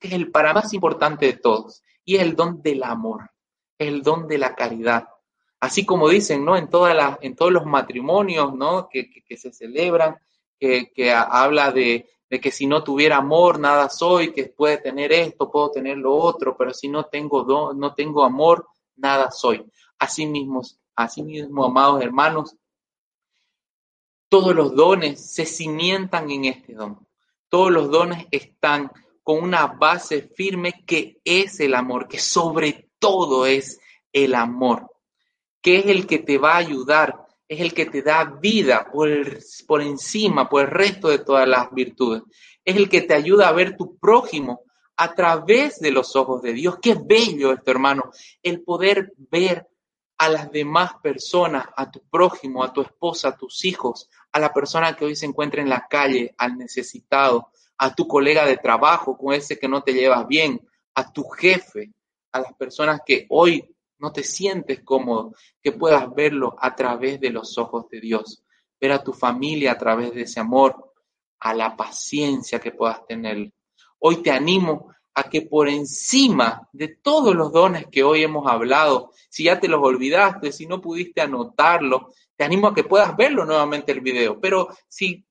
que 0.00 0.08
es 0.08 0.14
el 0.14 0.30
para 0.30 0.54
más 0.54 0.72
importante 0.72 1.26
de 1.26 1.34
todos, 1.34 1.82
y 2.04 2.16
es 2.16 2.22
el 2.22 2.34
don 2.34 2.62
del 2.62 2.82
amor, 2.82 3.30
el 3.76 4.02
don 4.02 4.26
de 4.26 4.38
la 4.38 4.54
caridad. 4.54 5.08
Así 5.60 5.84
como 5.84 6.08
dicen, 6.08 6.44
¿no? 6.44 6.56
En, 6.56 6.68
todas 6.70 7.18
en 7.20 7.36
todos 7.36 7.52
los 7.52 7.66
matrimonios, 7.66 8.54
¿no? 8.54 8.88
Que, 8.88 9.10
que, 9.10 9.36
se 9.36 9.52
celebran, 9.52 10.16
que, 10.58 10.90
que 10.92 11.12
habla 11.12 11.70
de, 11.70 12.08
de 12.32 12.40
que 12.40 12.50
si 12.50 12.66
no 12.66 12.82
tuviera 12.82 13.18
amor, 13.18 13.60
nada 13.60 13.90
soy, 13.90 14.32
que 14.32 14.46
puede 14.46 14.78
tener 14.78 15.12
esto, 15.12 15.50
puedo 15.50 15.70
tener 15.70 15.98
lo 15.98 16.14
otro, 16.14 16.56
pero 16.56 16.72
si 16.72 16.88
no 16.88 17.04
tengo, 17.04 17.44
do, 17.44 17.74
no 17.74 17.92
tengo 17.92 18.24
amor, 18.24 18.68
nada 18.96 19.30
soy. 19.30 19.62
Así 19.98 20.24
mismo, 20.24 20.62
así 20.96 21.22
mismo, 21.22 21.66
amados 21.66 22.00
hermanos, 22.00 22.56
todos 24.30 24.54
los 24.54 24.74
dones 24.74 25.30
se 25.30 25.44
cimientan 25.44 26.30
en 26.30 26.46
este 26.46 26.72
don. 26.72 27.06
Todos 27.50 27.70
los 27.70 27.90
dones 27.90 28.26
están 28.30 28.90
con 29.22 29.42
una 29.42 29.66
base 29.66 30.22
firme 30.22 30.84
que 30.86 31.20
es 31.26 31.60
el 31.60 31.74
amor, 31.74 32.08
que 32.08 32.18
sobre 32.18 32.88
todo 32.98 33.44
es 33.44 33.78
el 34.10 34.34
amor, 34.34 34.90
que 35.60 35.80
es 35.80 35.84
el 35.84 36.06
que 36.06 36.18
te 36.18 36.38
va 36.38 36.54
a 36.54 36.64
ayudar 36.64 37.21
es 37.52 37.60
el 37.60 37.74
que 37.74 37.84
te 37.84 38.00
da 38.00 38.24
vida 38.24 38.88
por, 38.90 39.10
por 39.66 39.82
encima, 39.82 40.48
por 40.48 40.62
el 40.62 40.70
resto 40.70 41.08
de 41.08 41.18
todas 41.18 41.46
las 41.46 41.70
virtudes. 41.70 42.22
Es 42.64 42.76
el 42.76 42.88
que 42.88 43.02
te 43.02 43.12
ayuda 43.12 43.48
a 43.48 43.52
ver 43.52 43.76
tu 43.76 43.98
prójimo 43.98 44.62
a 44.96 45.14
través 45.14 45.78
de 45.78 45.90
los 45.90 46.16
ojos 46.16 46.40
de 46.40 46.54
Dios. 46.54 46.78
Qué 46.80 46.96
bello 46.98 47.52
esto, 47.52 47.70
hermano, 47.70 48.10
el 48.42 48.62
poder 48.62 49.12
ver 49.30 49.68
a 50.16 50.30
las 50.30 50.50
demás 50.50 50.92
personas, 51.02 51.66
a 51.76 51.90
tu 51.90 52.00
prójimo, 52.08 52.64
a 52.64 52.72
tu 52.72 52.80
esposa, 52.80 53.28
a 53.28 53.36
tus 53.36 53.66
hijos, 53.66 54.08
a 54.32 54.38
la 54.38 54.50
persona 54.54 54.96
que 54.96 55.04
hoy 55.04 55.14
se 55.14 55.26
encuentra 55.26 55.60
en 55.60 55.68
la 55.68 55.86
calle, 55.90 56.34
al 56.38 56.56
necesitado, 56.56 57.50
a 57.76 57.94
tu 57.94 58.08
colega 58.08 58.46
de 58.46 58.56
trabajo 58.56 59.18
con 59.18 59.34
ese 59.34 59.58
que 59.58 59.68
no 59.68 59.82
te 59.82 59.92
llevas 59.92 60.26
bien, 60.26 60.58
a 60.94 61.12
tu 61.12 61.24
jefe, 61.24 61.92
a 62.32 62.40
las 62.40 62.54
personas 62.54 63.02
que 63.04 63.26
hoy 63.28 63.68
no 64.02 64.12
te 64.12 64.24
sientes 64.24 64.82
cómodo, 64.82 65.32
que 65.62 65.70
puedas 65.70 66.12
verlo 66.12 66.56
a 66.58 66.74
través 66.74 67.20
de 67.20 67.30
los 67.30 67.56
ojos 67.56 67.88
de 67.88 68.00
Dios, 68.00 68.42
ver 68.80 68.90
a 68.90 69.02
tu 69.02 69.12
familia 69.12 69.72
a 69.72 69.78
través 69.78 70.12
de 70.12 70.22
ese 70.22 70.40
amor, 70.40 70.92
a 71.38 71.54
la 71.54 71.76
paciencia 71.76 72.58
que 72.58 72.72
puedas 72.72 73.06
tener. 73.06 73.52
Hoy 74.00 74.16
te 74.16 74.32
animo 74.32 74.92
a 75.14 75.24
que 75.24 75.42
por 75.42 75.68
encima 75.68 76.68
de 76.72 76.88
todos 76.88 77.36
los 77.36 77.52
dones 77.52 77.86
que 77.92 78.02
hoy 78.02 78.24
hemos 78.24 78.50
hablado, 78.50 79.12
si 79.28 79.44
ya 79.44 79.60
te 79.60 79.68
los 79.68 79.80
olvidaste, 79.80 80.50
si 80.50 80.66
no 80.66 80.80
pudiste 80.80 81.20
anotarlo, 81.20 82.12
te 82.34 82.42
animo 82.42 82.68
a 82.68 82.74
que 82.74 82.82
puedas 82.82 83.16
verlo 83.16 83.44
nuevamente 83.44 83.92
el 83.92 84.00
video. 84.00 84.40
Pero 84.40 84.68
si, 84.88 85.24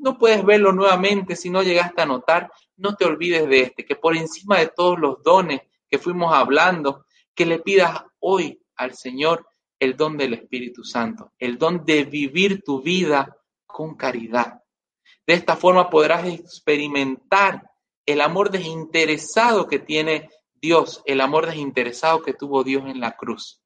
no 0.00 0.18
puedes 0.18 0.44
verlo 0.44 0.72
nuevamente, 0.72 1.34
si 1.34 1.48
no 1.48 1.62
llegaste 1.62 2.02
a 2.02 2.04
anotar, 2.04 2.52
no 2.76 2.94
te 2.94 3.06
olvides 3.06 3.48
de 3.48 3.60
este, 3.60 3.86
que 3.86 3.96
por 3.96 4.14
encima 4.14 4.58
de 4.58 4.66
todos 4.66 4.98
los 4.98 5.22
dones 5.22 5.62
que 5.88 5.98
fuimos 5.98 6.34
hablando, 6.34 7.06
que 7.34 7.46
le 7.46 7.58
pidas 7.58 8.02
hoy 8.20 8.62
al 8.76 8.94
Señor 8.94 9.46
el 9.78 9.96
don 9.96 10.16
del 10.16 10.34
Espíritu 10.34 10.84
Santo, 10.84 11.32
el 11.38 11.58
don 11.58 11.84
de 11.84 12.04
vivir 12.04 12.62
tu 12.62 12.80
vida 12.80 13.36
con 13.66 13.96
caridad. 13.96 14.62
De 15.26 15.34
esta 15.34 15.56
forma 15.56 15.90
podrás 15.90 16.26
experimentar 16.26 17.70
el 18.06 18.20
amor 18.20 18.50
desinteresado 18.50 19.66
que 19.66 19.78
tiene 19.78 20.30
Dios, 20.54 21.02
el 21.04 21.20
amor 21.20 21.46
desinteresado 21.46 22.22
que 22.22 22.34
tuvo 22.34 22.62
Dios 22.62 22.84
en 22.86 23.00
la 23.00 23.16
cruz. 23.16 23.60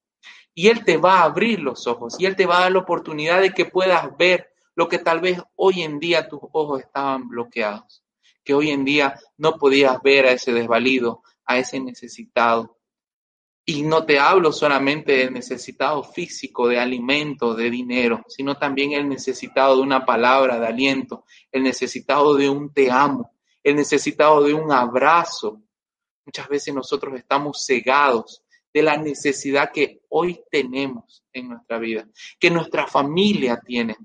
Y 0.54 0.68
Él 0.68 0.84
te 0.84 0.96
va 0.96 1.20
a 1.20 1.24
abrir 1.24 1.60
los 1.60 1.86
ojos 1.86 2.16
y 2.18 2.24
Él 2.24 2.36
te 2.36 2.46
va 2.46 2.58
a 2.58 2.60
dar 2.62 2.72
la 2.72 2.78
oportunidad 2.78 3.42
de 3.42 3.50
que 3.50 3.66
puedas 3.66 4.16
ver 4.16 4.50
lo 4.74 4.88
que 4.88 4.98
tal 4.98 5.20
vez 5.20 5.42
hoy 5.54 5.82
en 5.82 5.98
día 5.98 6.28
tus 6.28 6.40
ojos 6.52 6.80
estaban 6.80 7.28
bloqueados, 7.28 8.02
que 8.44 8.54
hoy 8.54 8.70
en 8.70 8.84
día 8.84 9.18
no 9.36 9.56
podías 9.56 10.00
ver 10.02 10.26
a 10.26 10.32
ese 10.32 10.52
desvalido, 10.52 11.22
a 11.44 11.58
ese 11.58 11.80
necesitado, 11.80 12.78
y 13.68 13.82
no 13.82 14.06
te 14.06 14.20
hablo 14.20 14.52
solamente 14.52 15.12
del 15.12 15.32
necesitado 15.32 16.04
físico, 16.04 16.68
de 16.68 16.78
alimento, 16.78 17.52
de 17.52 17.68
dinero, 17.68 18.24
sino 18.28 18.56
también 18.56 18.92
el 18.92 19.08
necesitado 19.08 19.76
de 19.76 19.82
una 19.82 20.06
palabra 20.06 20.60
de 20.60 20.68
aliento, 20.68 21.24
el 21.50 21.64
necesitado 21.64 22.36
de 22.36 22.48
un 22.48 22.72
te 22.72 22.92
amo, 22.92 23.34
el 23.64 23.74
necesitado 23.74 24.44
de 24.44 24.54
un 24.54 24.70
abrazo. 24.70 25.60
Muchas 26.24 26.48
veces 26.48 26.72
nosotros 26.72 27.16
estamos 27.16 27.66
cegados 27.66 28.44
de 28.72 28.82
la 28.82 28.96
necesidad 28.96 29.72
que 29.72 30.00
hoy 30.10 30.40
tenemos 30.48 31.24
en 31.32 31.48
nuestra 31.48 31.78
vida, 31.78 32.06
que 32.38 32.50
nuestra 32.52 32.86
familia 32.86 33.60
tiene. 33.66 33.96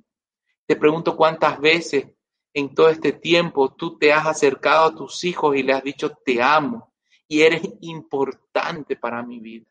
Te 0.66 0.76
pregunto 0.76 1.16
cuántas 1.16 1.59
veces 1.59 2.07
en 2.51 2.74
todo 2.74 2.89
este 2.89 3.12
tiempo 3.12 3.76
tú 3.76 3.99
te 3.99 4.12
has 4.12 4.26
acercado 4.26 4.86
a 4.86 4.95
tus 4.95 5.24
hijos 5.24 5.55
y 5.55 5.62
le 5.62 5.74
has 5.74 5.84
dicho 5.84 6.18
te 6.26 6.41
amo, 6.41 6.90
y 7.32 7.43
eres 7.43 7.61
importante 7.79 8.97
para 8.97 9.23
mi 9.23 9.39
vida. 9.39 9.65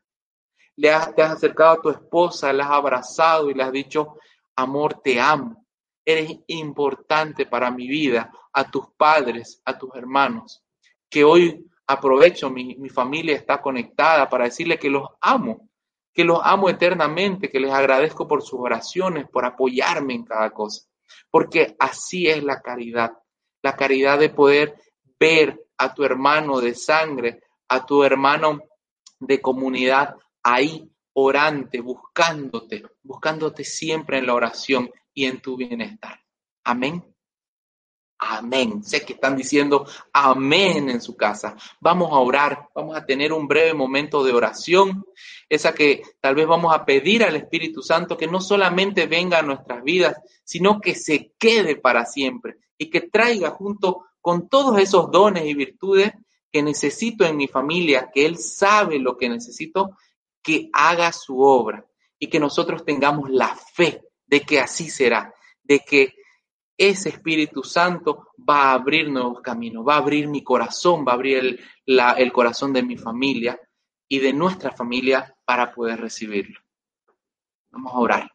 Le 0.77 0.91
has, 0.91 1.15
te 1.15 1.21
has 1.21 1.33
acercado 1.33 1.73
a 1.73 1.83
tu 1.83 1.91
esposa, 1.91 2.55
la 2.55 2.65
has 2.65 2.71
abrazado 2.71 3.51
y 3.51 3.55
le 3.55 3.63
has 3.63 3.71
dicho, 3.71 4.17
amor, 4.57 5.03
te 5.03 5.21
amo. 5.21 5.67
Eres 6.03 6.39
importante 6.47 7.45
para 7.45 7.71
mi 7.71 7.87
vida, 7.87 8.33
a 8.55 8.71
tus 8.71 8.87
padres, 8.97 9.61
a 9.67 9.77
tus 9.77 9.95
hermanos. 9.95 10.65
Que 11.11 11.23
hoy 11.23 11.67
aprovecho, 11.87 12.49
mi, 12.49 12.77
mi 12.77 12.89
familia 12.89 13.37
está 13.37 13.61
conectada 13.61 14.27
para 14.27 14.45
decirle 14.45 14.79
que 14.79 14.89
los 14.89 15.07
amo, 15.21 15.69
que 16.15 16.25
los 16.25 16.41
amo 16.43 16.71
eternamente, 16.71 17.51
que 17.51 17.61
les 17.61 17.75
agradezco 17.75 18.27
por 18.27 18.41
sus 18.41 18.59
oraciones, 18.59 19.29
por 19.29 19.45
apoyarme 19.45 20.15
en 20.15 20.25
cada 20.25 20.49
cosa. 20.49 20.89
Porque 21.31 21.77
así 21.79 22.27
es 22.27 22.43
la 22.43 22.63
caridad, 22.63 23.19
la 23.61 23.77
caridad 23.77 24.19
de 24.19 24.31
poder 24.31 24.81
ver 25.19 25.63
a 25.77 25.93
tu 25.93 26.05
hermano 26.05 26.63
de 26.63 26.75
sangre, 26.75 27.43
a 27.71 27.87
tu 27.87 28.03
hermano 28.03 28.65
de 29.21 29.41
comunidad 29.41 30.17
ahí 30.43 30.91
orante, 31.13 31.81
buscándote, 31.81 32.83
buscándote 33.03 33.65
siempre 33.65 34.19
en 34.19 34.27
la 34.27 34.35
oración 34.35 34.91
y 35.15 35.27
en 35.27 35.41
tu 35.41 35.57
bienestar. 35.57 36.21
Amén. 36.65 37.05
Amén. 38.19 38.83
Sé 38.83 39.05
que 39.05 39.15
están 39.15 39.37
diciendo 39.37 39.87
amén 40.13 40.91
en 40.91 41.01
su 41.01 41.17
casa. 41.17 41.57
Vamos 41.81 42.11
a 42.13 42.17
orar, 42.17 42.69
vamos 42.75 42.97
a 42.97 43.07
tener 43.07 43.33
un 43.33 43.47
breve 43.47 43.73
momento 43.73 44.25
de 44.25 44.33
oración, 44.33 45.05
esa 45.49 45.73
que 45.73 46.03
tal 46.21 46.35
vez 46.35 46.47
vamos 46.47 46.75
a 46.75 46.85
pedir 46.85 47.23
al 47.23 47.37
Espíritu 47.37 47.83
Santo 47.83 48.17
que 48.17 48.27
no 48.27 48.41
solamente 48.41 49.07
venga 49.07 49.39
a 49.39 49.43
nuestras 49.43 49.83
vidas, 49.85 50.17
sino 50.45 50.81
que 50.81 50.97
se 50.97 51.33
quede 51.39 51.77
para 51.77 52.05
siempre 52.05 52.57
y 52.77 52.91
que 52.91 53.03
traiga 53.03 53.51
junto 53.51 54.07
con 54.21 54.49
todos 54.49 54.79
esos 54.79 55.11
dones 55.11 55.47
y 55.47 55.55
virtudes 55.55 56.13
que 56.53 56.63
necesito 56.63 57.25
en 57.25 57.37
mi 57.37 57.49
familia, 57.49 58.11
que 58.13 58.27
Él 58.27 58.37
sabe 58.39 58.99
lo 58.99 59.17
que 59.17 59.29
necesito, 59.29 59.97
que 60.43 60.69
haga 60.73 61.13
su 61.13 61.41
obra 61.41 61.87
y 62.19 62.29
que 62.29 62.41
nosotros 62.41 62.85
tengamos 62.85 63.31
la 63.31 63.55
fe 63.55 64.03
de 64.27 64.41
que 64.41 64.61
así 64.61 64.89
será, 64.89 65.35
de 65.63 65.81
que 65.81 66.15
ese 66.77 67.11
Espíritu 67.11 67.63
Santo 67.63 68.29
va 68.49 68.71
a 68.71 68.73
abrir 68.73 69.11
nuevos 69.11 69.41
caminos, 69.43 69.87
va 69.87 69.95
a 69.95 69.99
abrir 69.99 70.29
mi 70.29 70.43
corazón, 70.43 71.05
va 71.07 71.13
a 71.13 71.15
abrir 71.17 71.37
el, 71.37 71.61
el 72.17 72.33
corazón 72.33 72.73
de 72.73 72.83
mi 72.83 72.97
familia 72.97 73.61
y 74.09 74.19
de 74.19 74.33
nuestra 74.33 74.73
familia 74.73 75.37
para 75.45 75.73
poder 75.73 76.01
recibirlo. 76.01 76.59
Vamos 77.71 77.93
a 77.93 77.99
orar. 77.99 78.31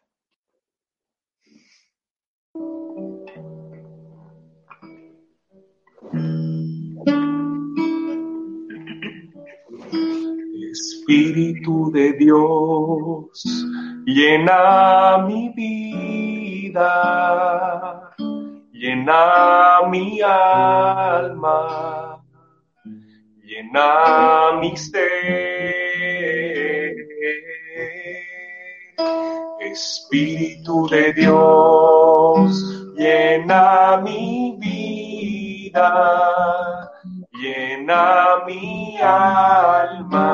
Espíritu 10.76 11.90
de 11.90 12.12
Dios, 12.12 13.64
llena 14.04 15.24
mi 15.26 15.48
vida, 15.56 16.92
llena 18.72 19.88
mi 19.88 20.20
alma, 20.20 21.58
llena 23.42 24.60
mi 24.60 24.76
ser. 24.76 25.86
Espíritu 29.60 30.86
de 30.88 31.12
Dios, 31.14 32.50
llena 32.98 33.96
mi 34.04 34.58
vida, 34.60 35.88
llena 37.32 38.44
mi 38.46 38.98
alma, 39.00 40.25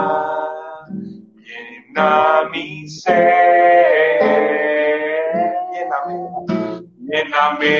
llena 1.92 2.48
mi 2.50 2.88
ser. 2.88 4.22
Lléname, 5.72 6.16
lléname 7.08 7.76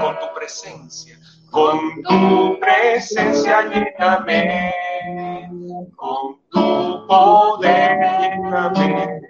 con 0.00 0.18
tu 0.18 0.26
presencia, 0.34 1.18
con 1.50 2.02
tu 2.02 2.58
presencia 2.60 3.62
lléname, 3.62 4.72
con 5.96 6.38
tu 6.50 7.06
poder 7.06 7.98
lléname, 8.20 9.20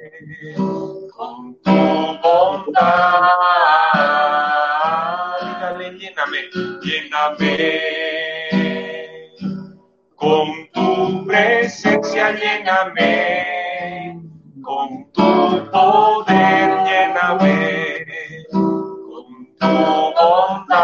con 1.17 1.57
tu 1.63 1.77
bondad. 2.23 3.23
Dígale, 5.41 5.91
lléname, 5.99 6.39
lléname 6.83 8.17
con 10.17 10.69
tu 10.73 11.25
presencia 11.27 12.33
lléname, 12.33 13.46
tu 15.27 15.71
poder 15.71 16.71
con 18.51 19.27
tu 19.59 19.73
bondad. 20.19 20.83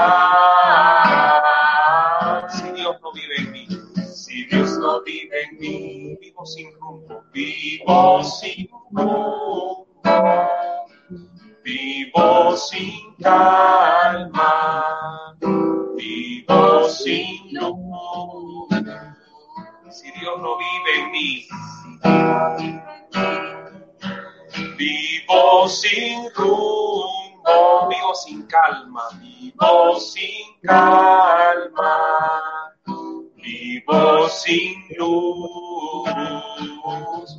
Si 2.50 2.66
Dios 2.72 2.96
no 3.02 3.08
vive 3.12 3.36
en 3.38 3.52
mí, 3.52 3.66
si 4.12 4.44
Dios 4.46 4.78
no 4.78 5.02
vive 5.02 5.42
en 5.44 5.58
mí, 5.60 6.16
vivo 6.20 6.46
sin 6.46 6.72
rumbo, 6.80 7.22
vivo 7.32 8.24
sin 8.24 8.68
rumbo, 8.90 9.86
vivo 11.64 12.56
sin 12.56 13.14
calma, 13.22 14.84
vivo 15.96 16.88
sin 16.88 17.54
luz 17.54 18.68
si 19.92 20.10
Dios 20.12 20.40
no 20.40 20.56
vive 20.56 21.00
en 21.00 21.10
mí. 21.12 21.46
Vivo 24.82 25.68
sin 25.68 26.28
rumbo, 26.34 27.88
vivo 27.88 28.14
sin 28.16 28.44
calma, 28.48 29.10
vivo 29.20 30.00
sin 30.00 30.58
calma, 30.60 31.96
vivo 33.36 34.28
sin 34.28 34.74
luz. 34.98 36.10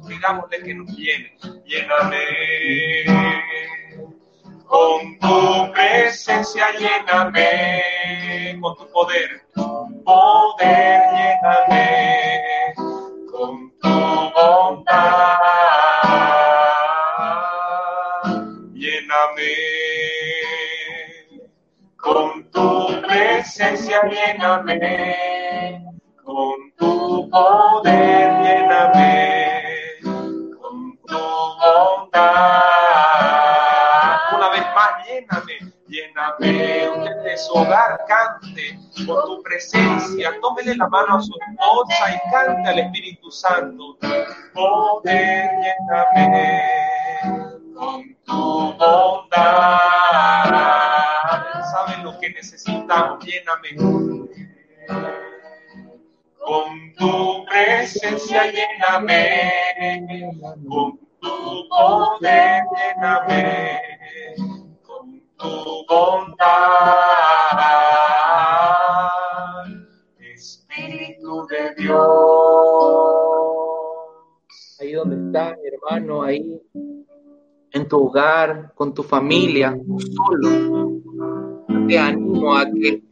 Digámosle 0.07 0.63
que 0.63 0.73
nos 0.73 0.87
llene, 0.95 1.37
lléname. 1.65 2.23
Con 4.65 5.19
tu 5.19 5.69
presencia 5.73 6.71
lléname, 6.79 8.57
con 8.61 8.73
tu 8.77 8.89
poder, 8.89 9.45
poder 10.05 11.01
lléname, 11.11 11.82
lléname, 24.09 25.85
con 26.23 26.71
tu 26.77 27.29
poder 27.29 28.31
lléname, 28.43 29.71
con 30.59 30.97
tu 31.05 31.17
bondad 31.17 32.73
más, 34.75 35.05
lléname, 35.05 35.73
lléname. 35.87 36.89
Usted 36.89 37.23
de 37.23 37.37
su 37.37 37.53
hogar 37.53 38.05
cante 38.07 38.79
por 39.05 39.25
tu 39.25 39.43
presencia. 39.43 40.33
Tómele 40.41 40.75
la 40.75 40.87
mano 40.87 41.17
a 41.17 41.21
su 41.21 41.33
esposa 41.49 42.15
y 42.15 42.31
cante 42.31 42.69
al 42.69 42.79
Espíritu 42.79 43.31
Santo. 43.31 43.97
Poder, 44.53 45.49
lléname 45.61 46.72
lléname, 58.73 59.51
con 60.67 60.99
tu 61.21 61.69
poder 61.69 62.63
lléname 62.75 63.79
tu 65.37 65.85
bondad. 65.89 66.39
Espíritu 70.19 71.45
de 71.47 71.75
Dios. 71.77 71.99
Ahí 74.79 74.93
donde 74.93 75.15
estás, 75.27 75.57
hermano, 75.63 76.23
ahí 76.23 76.61
en 77.71 77.87
tu 77.87 77.97
hogar, 77.97 78.73
con 78.75 78.93
tu 78.93 79.03
familia, 79.03 79.75
solo. 80.15 81.01
Te 81.87 81.97
animo 81.97 82.55
a 82.55 82.65
que 82.65 83.03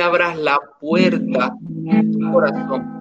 abras 0.00 0.36
la 0.38 0.58
puerta 0.80 1.54
de 1.60 2.02
tu 2.12 2.32
corazón, 2.32 2.95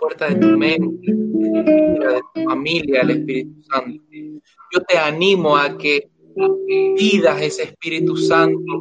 puerta 0.00 0.28
de 0.28 0.36
tu 0.36 0.46
mente, 0.56 1.12
de 1.12 2.20
tu 2.34 2.42
familia, 2.44 3.02
al 3.02 3.10
Espíritu 3.10 3.62
Santo. 3.62 4.02
Yo 4.72 4.80
te 4.88 4.96
animo 4.96 5.56
a 5.56 5.76
que 5.76 6.10
pidas 6.96 7.42
ese 7.42 7.64
Espíritu 7.64 8.16
Santo, 8.16 8.80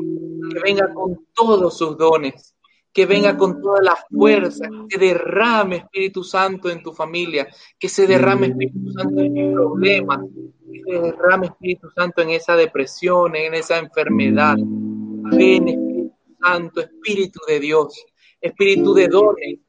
que 0.52 0.60
venga 0.62 0.94
con 0.94 1.28
todos 1.34 1.78
sus 1.78 1.98
dones, 1.98 2.56
que 2.94 3.06
venga 3.06 3.38
con 3.38 3.62
toda 3.62 3.82
la 3.82 3.98
fuerza, 4.10 4.68
que 4.88 4.98
derrame 4.98 5.78
Espíritu 5.78 6.24
Santo 6.24 6.70
en 6.70 6.82
tu 6.82 6.94
familia, 6.94 7.48
que 7.78 7.90
se 7.90 8.08
derrame 8.08 8.48
Espíritu 8.48 8.92
Santo 8.92 9.22
en 9.22 9.34
tus 9.34 9.54
problemas, 9.54 10.20
que 10.64 10.82
se 10.86 11.00
derrame 11.00 11.48
Espíritu 11.48 11.90
Santo 11.92 12.22
en 12.22 12.30
esa 12.30 12.56
depresión, 12.56 13.36
en 13.36 13.54
esa 13.54 13.78
enfermedad. 13.78 14.58
Ven 14.58 15.68
Espíritu 15.68 16.16
Santo, 16.42 16.82
Espíritu 16.82 17.40
de 17.48 17.60
Dios, 17.60 18.06
Espíritu 18.42 18.94
de 18.94 19.08
dones, 19.08 19.60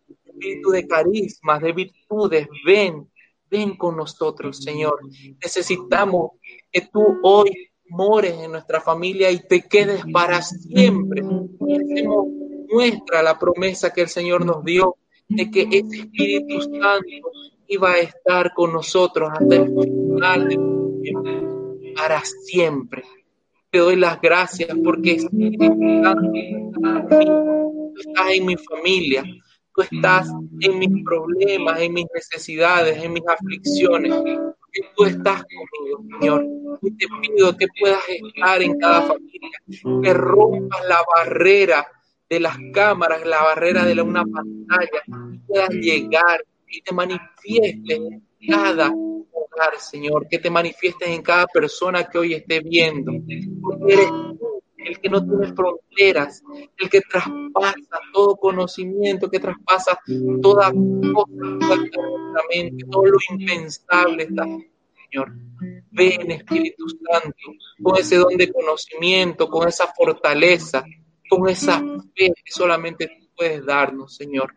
Espíritu 0.41 0.71
de 0.71 0.87
carismas, 0.87 1.61
de 1.61 1.73
virtudes, 1.73 2.49
ven, 2.65 3.09
ven 3.51 3.77
con 3.77 3.97
nosotros, 3.97 4.59
Señor. 4.59 4.99
Necesitamos 5.43 6.33
que 6.73 6.83
tú 6.93 7.19
hoy 7.23 7.71
mores 7.89 8.35
en 8.39 8.53
nuestra 8.53 8.81
familia 8.81 9.31
y 9.31 9.41
te 9.41 9.63
quedes 9.63 10.03
para 10.13 10.41
siempre. 10.43 11.23
Hacemos 11.23 12.27
nuestra 12.73 13.23
la 13.23 13.39
promesa 13.39 13.93
que 13.93 14.03
el 14.03 14.09
Señor 14.09 14.47
nos 14.47 14.65
dio 14.65 14.97
de 15.29 15.51
que 15.51 15.63
ese 15.63 16.01
Espíritu 16.01 16.61
Santo 16.61 17.31
iba 17.69 17.93
a 17.93 17.99
estar 17.99 18.53
con 18.55 18.73
nosotros 18.73 19.31
hasta 19.33 19.57
el 19.57 19.67
final 19.67 20.49
de 20.49 21.93
para 21.95 22.23
siempre. 22.25 23.05
Te 23.71 23.79
doy 23.79 23.97
las 23.97 24.21
gracias 24.21 24.77
porque 24.83 25.13
estás 25.13 25.37
en 28.33 28.47
mi 28.47 28.57
familia, 28.57 29.25
tú 29.75 29.83
estás 29.83 30.29
en 30.61 30.79
mis 30.79 31.05
problemas, 31.05 31.81
en 31.81 31.95
mis 31.95 32.07
necesidades, 32.15 33.03
en 33.03 33.13
mis 33.13 33.23
aflicciones 33.27 34.13
tú 34.97 35.05
estás 35.05 35.43
conmigo, 35.45 36.05
Señor. 36.21 36.47
Y 36.83 36.91
te 36.97 37.07
pido 37.21 37.57
que 37.57 37.67
puedas 37.79 38.03
estar 38.09 38.63
en 38.63 38.79
cada 38.79 39.03
familia, 39.03 39.51
que 40.03 40.15
rompas 40.15 40.81
la 40.89 41.03
barrera 41.15 41.87
de 42.29 42.41
las 42.41 42.57
cámaras, 42.73 43.27
la 43.27 43.43
barrera 43.43 43.85
de 43.85 44.01
una 44.01 44.25
pantalla, 44.25 44.89
que 45.07 45.41
puedas 45.47 45.71
llegar 45.71 46.45
y 46.69 46.81
te 46.83 46.95
manifiestes 46.95 47.99
en 47.99 48.23
cada 48.49 48.91
hogar, 48.91 49.79
Señor, 49.79 50.29
que 50.29 50.39
te 50.39 50.51
manifiestes 50.51 51.09
en 51.09 51.23
cada 51.23 51.47
persona 51.47 52.05
que 52.05 52.19
hoy 52.19 52.35
esté 52.35 52.61
viendo, 52.61 53.13
porque 53.61 53.93
eres 53.93 54.07
tú 54.07 54.50
el 54.91 55.01
que 55.01 55.09
no 55.09 55.25
tiene 55.25 55.53
fronteras, 55.55 56.43
el 56.77 56.91
que 56.91 57.01
traspasa 57.01 58.01
todo 58.13 58.37
conocimiento, 58.37 59.31
que 59.31 59.39
traspasa 59.39 59.99
toda 60.43 60.73
cosa, 61.13 61.77
todo 62.91 63.05
lo 63.05 63.19
impensable 63.31 64.25
está, 64.25 64.45
Señor. 64.45 65.33
Ven, 65.93 66.31
Espíritu 66.33 66.87
Santo, 66.89 67.37
con 67.83 67.97
ese 67.99 68.17
don 68.17 68.37
de 68.37 68.53
conocimiento, 68.53 69.49
con 69.49 69.69
esa 69.69 69.87
fortaleza, 69.87 70.85
con 71.29 71.49
esa 71.49 71.81
fe 72.17 72.33
que 72.45 72.53
solamente 72.53 73.07
tú 73.07 73.29
puedes 73.37 73.65
darnos, 73.65 74.17
Señor. 74.17 74.53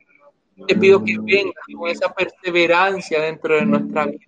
Te 0.68 0.76
pido 0.76 1.04
que 1.04 1.18
vengas 1.20 1.66
con 1.76 1.90
esa 1.90 2.14
perseverancia 2.14 3.22
dentro 3.22 3.56
de 3.56 3.66
nuestra 3.66 4.06
vida. 4.06 4.20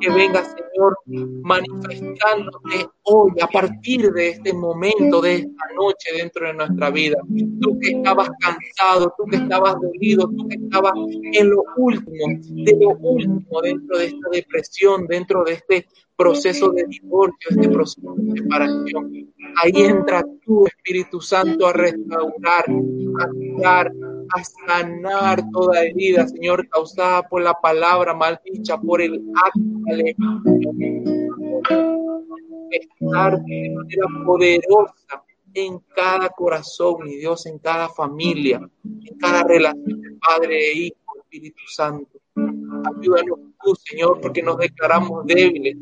Que 0.00 0.10
vengas, 0.10 0.48
Señor, 0.48 0.67
manifestándote 1.42 2.88
hoy, 3.02 3.32
a 3.40 3.46
partir 3.46 4.10
de 4.12 4.30
este 4.30 4.52
momento, 4.52 5.20
de 5.20 5.36
esta 5.36 5.64
noche 5.76 6.16
dentro 6.16 6.46
de 6.46 6.54
nuestra 6.54 6.90
vida. 6.90 7.16
Tú 7.60 7.78
que 7.80 7.90
estabas 7.90 8.28
cansado, 8.40 9.12
tú 9.16 9.24
que 9.24 9.36
estabas 9.36 9.74
dolido, 9.80 10.28
tú 10.28 10.48
que 10.48 10.56
estabas 10.56 10.92
en 11.32 11.50
lo 11.50 11.64
último, 11.76 12.26
de 12.64 12.76
lo 12.78 12.90
último, 12.98 13.60
dentro 13.62 13.98
de 13.98 14.06
esta 14.06 14.28
depresión, 14.30 15.06
dentro 15.06 15.44
de 15.44 15.52
este 15.54 15.86
proceso 16.16 16.70
de 16.70 16.84
divorcio, 16.84 17.50
este 17.50 17.68
proceso 17.68 18.14
de 18.16 18.40
separación. 18.40 19.32
Ahí 19.62 19.72
entra 19.74 20.22
tu 20.44 20.66
Espíritu 20.66 21.20
Santo, 21.20 21.66
a 21.66 21.72
restaurar, 21.72 22.64
a 23.20 23.28
curar, 23.28 23.92
a 24.34 24.44
sanar 24.44 25.42
toda 25.52 25.82
herida, 25.82 26.26
Señor, 26.28 26.68
causada 26.68 27.22
por 27.28 27.42
la 27.42 27.54
palabra 27.54 28.14
maldicha, 28.14 28.78
por 28.78 29.00
el 29.00 29.22
acto 29.44 29.78
estar 32.70 33.42
de 33.44 33.70
manera 33.70 34.06
poderosa 34.24 35.24
en 35.54 35.78
cada 35.94 36.28
corazón, 36.28 37.04
mi 37.04 37.16
Dios, 37.16 37.46
en 37.46 37.58
cada 37.58 37.88
familia, 37.88 38.60
en 38.84 39.18
cada 39.18 39.42
relación 39.44 40.00
de 40.00 40.10
Padre 40.20 40.70
e 40.70 40.78
Hijo, 40.78 40.96
Espíritu 41.18 41.62
Santo. 41.66 42.20
Ayúdanos 42.36 43.38
tú, 43.62 43.74
Señor, 43.74 44.20
porque 44.20 44.42
nos 44.42 44.58
declaramos 44.58 45.26
débiles, 45.26 45.76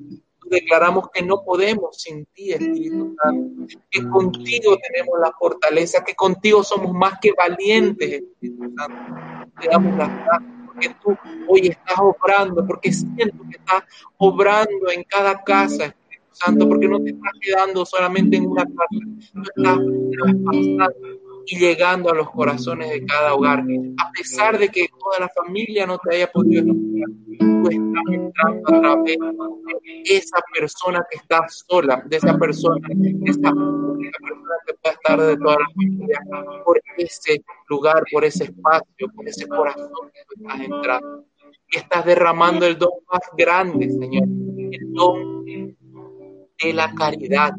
declaramos 0.49 1.09
que 1.13 1.23
no 1.23 1.43
podemos 1.43 2.01
sin 2.01 2.25
ti, 2.27 2.53
Espíritu 2.53 3.15
Santo, 3.23 3.67
que 3.91 4.09
contigo 4.09 4.77
tenemos 4.89 5.19
la 5.21 5.33
fortaleza, 5.33 6.05
que 6.05 6.15
contigo 6.15 6.63
somos 6.63 6.93
más 6.93 7.19
que 7.21 7.33
valientes, 7.33 8.23
Espíritu 8.23 8.75
Santo. 8.77 9.51
Te 9.61 9.69
damos 9.69 9.97
las 9.97 10.09
gracias 10.09 10.57
porque 10.67 10.95
tú 11.03 11.17
hoy 11.49 11.69
estás 11.69 11.99
obrando, 11.99 12.67
porque 12.67 12.93
siento 12.93 13.43
que 13.51 13.57
estás 13.57 13.83
obrando 14.19 14.91
en 14.95 15.05
cada 15.05 15.43
casa, 15.43 15.87
Espíritu 15.87 16.29
Santo, 16.33 16.69
porque 16.69 16.89
no 16.89 17.03
te 17.03 17.11
estás 17.11 17.33
quedando 17.41 17.87
solamente 17.87 18.37
en 18.37 18.47
una 18.47 18.65
casa, 18.65 18.89
tú 19.33 19.43
estás 19.43 19.79
pasando 20.45 21.16
y 21.47 21.59
llegando 21.59 22.11
a 22.11 22.15
los 22.15 22.31
corazones 22.31 22.91
de 22.91 23.05
cada 23.07 23.35
hogar. 23.35 23.61
A 23.99 24.11
pesar 24.13 24.59
de 24.59 24.69
que 24.69 24.89
toda 24.99 25.21
la 25.21 25.29
familia 25.29 25.87
no 25.87 25.99
te 25.99 26.17
haya 26.17 26.31
podido 26.31 26.63
escuchar, 26.63 27.09
tú 27.39 27.69
estás 27.69 28.03
entrando 28.11 28.75
a 28.75 28.81
través 28.81 29.19
de 29.19 30.17
esa 30.17 30.39
persona 30.53 31.07
que 31.11 31.19
está 31.19 31.47
sola, 31.49 32.03
de 32.07 32.17
esa 32.17 32.37
persona, 32.37 32.89
de 32.91 33.31
esa, 33.31 33.53
persona 33.53 34.55
que 34.67 34.75
puede 34.75 34.95
estar 34.95 35.21
de 35.21 35.37
toda 35.37 35.57
la 35.57 35.67
familia, 35.75 36.21
por 36.65 36.81
ese 36.97 37.45
lugar, 37.69 38.03
por 38.11 38.25
ese 38.25 38.45
espacio, 38.45 39.09
por 39.15 39.29
ese 39.29 39.47
corazón 39.47 40.11
que 40.13 40.21
tú 40.29 40.43
estás 40.43 40.61
entrando. 40.61 41.25
Y 41.69 41.79
estás 41.79 42.05
derramando 42.05 42.67
el 42.67 42.79
don 42.79 42.91
más 43.11 43.23
grande, 43.37 43.91
Señor, 43.91 44.25
el 44.25 44.93
don 44.93 45.45
de 46.63 46.73
la 46.73 46.93
caridad, 46.95 47.53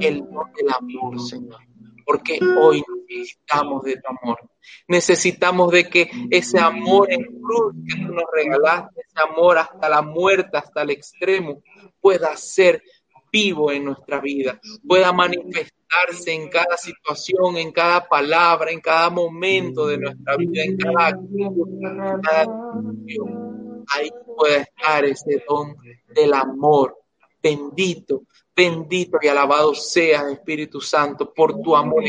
el 0.00 0.20
don 0.20 0.52
del 0.54 0.70
amor, 0.70 1.20
Señor 1.20 1.69
porque 2.10 2.40
hoy 2.60 2.82
necesitamos 3.08 3.84
de 3.84 3.94
tu 3.94 4.08
amor. 4.08 4.40
Necesitamos 4.88 5.70
de 5.70 5.88
que 5.88 6.10
ese 6.28 6.58
amor 6.58 7.06
en 7.12 7.22
cruz 7.40 7.72
que 7.86 8.04
tú 8.04 8.12
nos 8.12 8.24
regalaste, 8.32 9.00
ese 9.00 9.30
amor 9.30 9.58
hasta 9.58 9.88
la 9.88 10.02
muerte, 10.02 10.58
hasta 10.58 10.82
el 10.82 10.90
extremo, 10.90 11.62
pueda 12.00 12.36
ser 12.36 12.82
vivo 13.30 13.70
en 13.70 13.84
nuestra 13.84 14.18
vida, 14.18 14.60
pueda 14.84 15.12
manifestarse 15.12 16.32
en 16.32 16.48
cada 16.48 16.76
situación, 16.76 17.56
en 17.58 17.70
cada 17.70 18.08
palabra, 18.08 18.72
en 18.72 18.80
cada 18.80 19.08
momento 19.08 19.86
de 19.86 19.98
nuestra 19.98 20.36
vida, 20.36 20.64
en 20.64 20.76
cada 20.78 21.06
actitud, 21.06 21.68
en 21.80 22.20
cada 22.22 22.40
acción. 22.40 23.84
Ahí 23.86 24.10
puede 24.36 24.62
estar 24.62 25.04
ese 25.04 25.44
don 25.48 25.76
del 26.12 26.34
amor 26.34 26.96
bendito, 27.40 28.24
Bendito 28.60 29.18
y 29.22 29.26
alabado 29.26 29.74
seas, 29.74 30.30
Espíritu 30.32 30.82
Santo, 30.82 31.32
por 31.32 31.62
tu 31.62 31.74
amor. 31.74 32.04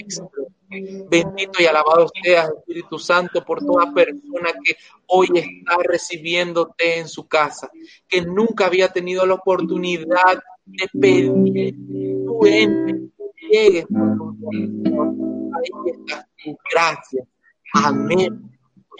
Bendito 0.67 1.61
y 1.61 1.65
alabado 1.65 2.09
seas, 2.21 2.51
Espíritu 2.57 2.99
Santo, 2.99 3.41
por 3.45 3.65
toda 3.65 3.93
persona 3.93 4.51
que 4.61 4.75
hoy 5.07 5.29
está 5.33 5.77
recibiéndote 5.81 6.99
en 6.99 7.07
su 7.07 7.25
casa, 7.25 7.71
que 8.05 8.21
nunca 8.21 8.65
había 8.65 8.89
tenido 8.89 9.25
la 9.25 9.35
oportunidad 9.35 10.43
de 10.65 10.89
pedir 10.99 11.31
tu 12.25 12.45
ente, 12.45 13.11
llegues 13.49 13.85
Ahí 15.53 15.69
está 15.85 16.27
tu 16.43 16.57
gracia. 16.69 17.25
Amén. 17.75 18.51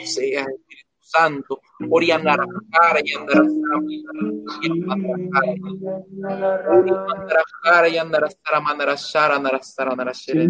Sea 0.06 0.44
Espíritu 0.44 0.91
Santo, 1.12 1.62
Ori 1.90 2.12
andara 2.12 2.46
cara 2.72 3.00
y 3.04 3.14
andara 3.14 3.44
cara 7.64 7.88
y 7.90 7.98
andara 7.98 8.30
sara 8.30 8.62
mandara 8.62 8.96
shara 8.96 9.36
andara 9.36 9.62
sara 9.62 9.92
andara 9.92 10.14
shere. 10.14 10.48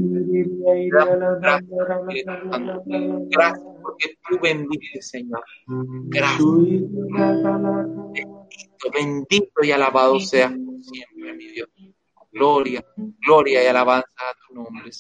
Gracias 3.30 3.66
porque 3.82 4.16
tú 4.30 4.40
bendices, 4.42 5.10
Señor. 5.10 5.44
Gracias. 5.68 6.46
Bendito, 8.14 8.92
bendito 8.94 9.64
y 9.64 9.72
alabado 9.72 10.20
seas 10.20 10.52
por 10.52 10.84
siempre, 10.84 11.34
mi 11.34 11.48
Dios. 11.48 11.70
Gloria, 12.32 12.86
gloria 13.26 13.64
y 13.64 13.68
alabanza 13.68 14.06
a 14.18 14.34
tu 14.48 14.56
nombre. 14.56 14.92